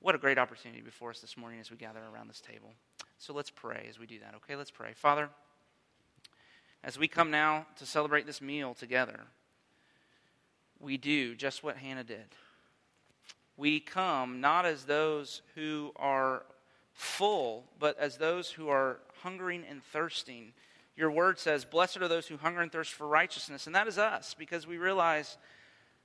What 0.00 0.14
a 0.14 0.18
great 0.18 0.38
opportunity 0.38 0.82
before 0.82 1.10
us 1.10 1.20
this 1.20 1.36
morning 1.36 1.60
as 1.60 1.70
we 1.70 1.76
gather 1.76 2.00
around 2.12 2.28
this 2.28 2.40
table. 2.40 2.72
So 3.18 3.32
let's 3.32 3.50
pray 3.50 3.86
as 3.88 3.98
we 3.98 4.06
do 4.06 4.18
that, 4.20 4.34
okay? 4.36 4.56
Let's 4.56 4.70
pray. 4.70 4.92
Father, 4.94 5.30
as 6.82 6.98
we 6.98 7.08
come 7.08 7.30
now 7.30 7.66
to 7.76 7.86
celebrate 7.86 8.26
this 8.26 8.42
meal 8.42 8.74
together, 8.74 9.20
we 10.78 10.98
do 10.98 11.34
just 11.34 11.62
what 11.62 11.78
Hannah 11.78 12.04
did. 12.04 12.26
We 13.56 13.80
come 13.80 14.40
not 14.40 14.66
as 14.66 14.84
those 14.84 15.40
who 15.54 15.92
are 15.96 16.42
full, 16.94 17.64
but 17.78 17.98
as 17.98 18.16
those 18.16 18.50
who 18.50 18.68
are 18.68 18.98
hungering 19.22 19.64
and 19.68 19.82
thirsting. 19.84 20.52
Your 20.96 21.10
word 21.10 21.38
says, 21.38 21.64
Blessed 21.64 21.98
are 21.98 22.08
those 22.08 22.26
who 22.26 22.36
hunger 22.36 22.60
and 22.60 22.70
thirst 22.70 22.92
for 22.92 23.06
righteousness. 23.06 23.66
And 23.66 23.74
that 23.74 23.88
is 23.88 23.98
us, 23.98 24.34
because 24.38 24.66
we 24.66 24.78
realize 24.78 25.36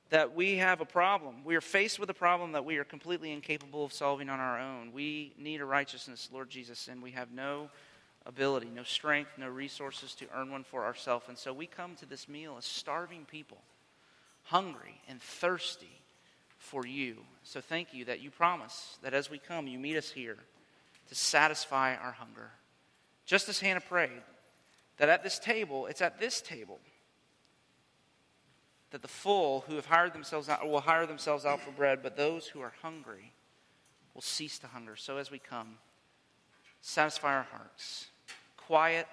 that 0.09 0.35
we 0.35 0.57
have 0.57 0.81
a 0.81 0.85
problem. 0.85 1.43
We 1.45 1.55
are 1.55 1.61
faced 1.61 1.99
with 1.99 2.09
a 2.09 2.15
problem 2.15 2.53
that 2.53 2.65
we 2.65 2.77
are 2.77 2.83
completely 2.83 3.31
incapable 3.31 3.85
of 3.85 3.93
solving 3.93 4.29
on 4.29 4.39
our 4.39 4.59
own. 4.59 4.91
We 4.91 5.33
need 5.37 5.61
a 5.61 5.65
righteousness, 5.65 6.29
Lord 6.33 6.49
Jesus, 6.49 6.87
and 6.87 7.03
we 7.03 7.11
have 7.11 7.31
no 7.31 7.69
ability, 8.25 8.71
no 8.73 8.83
strength, 8.83 9.31
no 9.37 9.47
resources 9.47 10.15
to 10.15 10.25
earn 10.33 10.51
one 10.51 10.63
for 10.63 10.83
ourselves. 10.83 11.25
And 11.27 11.37
so 11.37 11.53
we 11.53 11.67
come 11.67 11.95
to 11.97 12.07
this 12.07 12.27
meal 12.27 12.55
as 12.57 12.65
starving 12.65 13.25
people, 13.25 13.59
hungry 14.45 14.99
and 15.07 15.21
thirsty 15.21 16.01
for 16.57 16.87
you. 16.87 17.17
So 17.43 17.61
thank 17.61 17.93
you 17.93 18.05
that 18.05 18.21
you 18.21 18.31
promise 18.31 18.97
that 19.03 19.13
as 19.13 19.29
we 19.29 19.37
come, 19.37 19.67
you 19.67 19.77
meet 19.77 19.95
us 19.95 20.09
here 20.09 20.37
to 21.09 21.15
satisfy 21.15 21.95
our 21.95 22.11
hunger. 22.11 22.51
Just 23.25 23.49
as 23.49 23.59
Hannah 23.59 23.81
prayed, 23.81 24.21
that 24.97 25.09
at 25.09 25.23
this 25.23 25.39
table, 25.39 25.85
it's 25.87 26.01
at 26.01 26.19
this 26.19 26.41
table 26.41 26.79
that 28.91 29.01
the 29.01 29.07
full 29.07 29.63
who 29.67 29.75
have 29.75 29.85
hired 29.85 30.13
themselves 30.13 30.49
out 30.49 30.67
will 30.67 30.81
hire 30.81 31.05
themselves 31.05 31.45
out 31.45 31.61
for 31.61 31.71
bread, 31.71 31.99
but 32.01 32.17
those 32.17 32.47
who 32.47 32.59
are 32.59 32.73
hungry 32.81 33.33
will 34.13 34.21
cease 34.21 34.57
to 34.59 34.67
hunger. 34.67 34.95
So 34.95 35.17
as 35.17 35.29
we 35.29 35.39
come, 35.39 35.77
satisfy 36.81 37.35
our 37.35 37.47
hearts, 37.51 38.07
quiet 38.57 39.07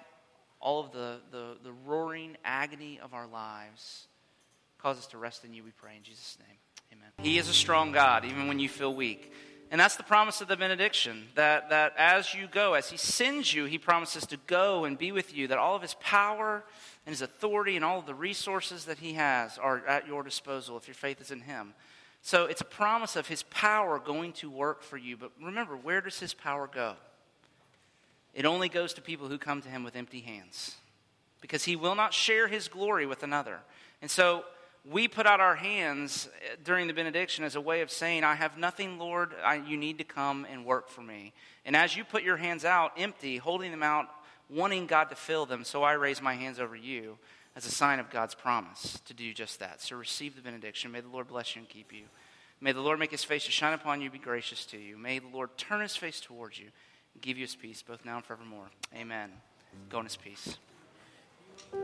all 0.59 0.79
of 0.79 0.91
the, 0.91 1.19
the, 1.31 1.57
the 1.63 1.71
roaring 1.85 2.37
agony 2.43 2.99
of 3.01 3.13
our 3.13 3.27
lives. 3.27 4.07
Cause 4.79 4.97
us 4.97 5.07
to 5.07 5.17
rest 5.17 5.45
in 5.45 5.53
you, 5.53 5.63
we 5.63 5.71
pray 5.71 5.95
in 5.95 6.03
Jesus' 6.03 6.37
name. 6.39 6.57
Amen. 6.93 7.09
He 7.21 7.37
is 7.37 7.49
a 7.49 7.53
strong 7.53 7.91
God, 7.91 8.25
even 8.25 8.47
when 8.47 8.59
you 8.59 8.69
feel 8.69 8.93
weak. 8.93 9.31
And 9.69 9.81
that's 9.81 9.97
the 9.97 10.03
promise 10.03 10.39
of 10.39 10.47
the 10.47 10.55
benediction 10.55 11.27
that, 11.35 11.69
that 11.71 11.93
as 11.97 12.33
you 12.33 12.47
go, 12.47 12.73
as 12.73 12.89
He 12.89 12.97
sends 12.97 13.53
you, 13.53 13.65
He 13.65 13.77
promises 13.77 14.25
to 14.27 14.37
go 14.47 14.85
and 14.85 14.97
be 14.97 15.11
with 15.11 15.35
you, 15.35 15.47
that 15.47 15.57
all 15.57 15.75
of 15.75 15.81
His 15.81 15.95
power 15.95 16.63
and 17.05 17.13
His 17.13 17.21
authority 17.21 17.75
and 17.75 17.83
all 17.83 17.99
of 17.99 18.05
the 18.05 18.13
resources 18.13 18.85
that 18.85 18.99
He 18.99 19.13
has 19.13 19.57
are 19.57 19.85
at 19.85 20.07
your 20.07 20.23
disposal 20.23 20.77
if 20.77 20.87
your 20.87 20.95
faith 20.95 21.19
is 21.19 21.31
in 21.31 21.41
Him. 21.41 21.73
So 22.21 22.45
it's 22.45 22.61
a 22.61 22.65
promise 22.65 23.15
of 23.17 23.27
His 23.27 23.43
power 23.43 23.99
going 23.99 24.33
to 24.33 24.49
work 24.49 24.83
for 24.83 24.97
you. 24.97 25.17
But 25.17 25.31
remember, 25.41 25.75
where 25.75 26.01
does 26.01 26.19
His 26.19 26.33
power 26.33 26.69
go? 26.73 26.95
It 28.33 28.45
only 28.45 28.69
goes 28.69 28.93
to 28.93 29.01
people 29.01 29.27
who 29.27 29.37
come 29.37 29.61
to 29.61 29.69
Him 29.69 29.83
with 29.83 29.95
empty 29.97 30.21
hands 30.21 30.75
because 31.41 31.65
He 31.65 31.75
will 31.75 31.95
not 31.95 32.13
share 32.13 32.47
His 32.47 32.69
glory 32.69 33.05
with 33.05 33.21
another. 33.21 33.59
And 34.01 34.09
so 34.09 34.45
we 34.91 35.07
put 35.07 35.25
out 35.25 35.39
our 35.39 35.55
hands 35.55 36.29
eh, 36.41 36.55
during 36.63 36.87
the 36.87 36.93
benediction 36.93 37.43
as 37.43 37.55
a 37.55 37.61
way 37.61 37.81
of 37.81 37.91
saying, 37.91 38.23
I 38.23 38.35
have 38.35 38.57
nothing, 38.57 38.97
Lord. 38.97 39.33
I, 39.43 39.55
you 39.55 39.77
need 39.77 39.97
to 39.97 40.03
come 40.03 40.45
and 40.49 40.65
work 40.65 40.89
for 40.89 41.01
me. 41.01 41.33
And 41.65 41.75
as 41.75 41.95
you 41.95 42.03
put 42.03 42.23
your 42.23 42.37
hands 42.37 42.63
out 42.63 42.93
empty, 42.97 43.37
holding 43.37 43.71
them 43.71 43.83
out, 43.83 44.07
wanting 44.49 44.87
God 44.87 45.05
to 45.05 45.15
fill 45.15 45.45
them, 45.45 45.63
so 45.63 45.83
I 45.83 45.93
raise 45.93 46.21
my 46.21 46.35
hands 46.35 46.59
over 46.59 46.75
you 46.75 47.17
as 47.55 47.65
a 47.65 47.71
sign 47.71 47.99
of 47.99 48.09
God's 48.09 48.35
promise 48.35 49.01
to 49.05 49.13
do 49.13 49.33
just 49.33 49.59
that. 49.59 49.81
So 49.81 49.95
receive 49.95 50.35
the 50.35 50.41
benediction. 50.41 50.91
May 50.91 51.01
the 51.01 51.09
Lord 51.09 51.27
bless 51.27 51.55
you 51.55 51.61
and 51.61 51.69
keep 51.69 51.91
you. 51.91 52.03
May 52.61 52.71
the 52.71 52.81
Lord 52.81 52.99
make 52.99 53.11
his 53.11 53.23
face 53.23 53.45
to 53.45 53.51
shine 53.51 53.73
upon 53.73 54.01
you, 54.01 54.09
be 54.09 54.17
gracious 54.17 54.65
to 54.67 54.77
you. 54.77 54.97
May 54.97 55.19
the 55.19 55.27
Lord 55.27 55.55
turn 55.57 55.81
his 55.81 55.95
face 55.95 56.19
towards 56.19 56.57
you 56.57 56.67
and 57.13 57.21
give 57.21 57.37
you 57.37 57.43
his 57.43 57.55
peace, 57.55 57.83
both 57.83 58.05
now 58.05 58.17
and 58.17 58.25
forevermore. 58.25 58.69
Amen. 58.95 59.31
Go 59.89 59.99
in 59.99 60.05
his 60.05 60.15
peace. 60.15 60.57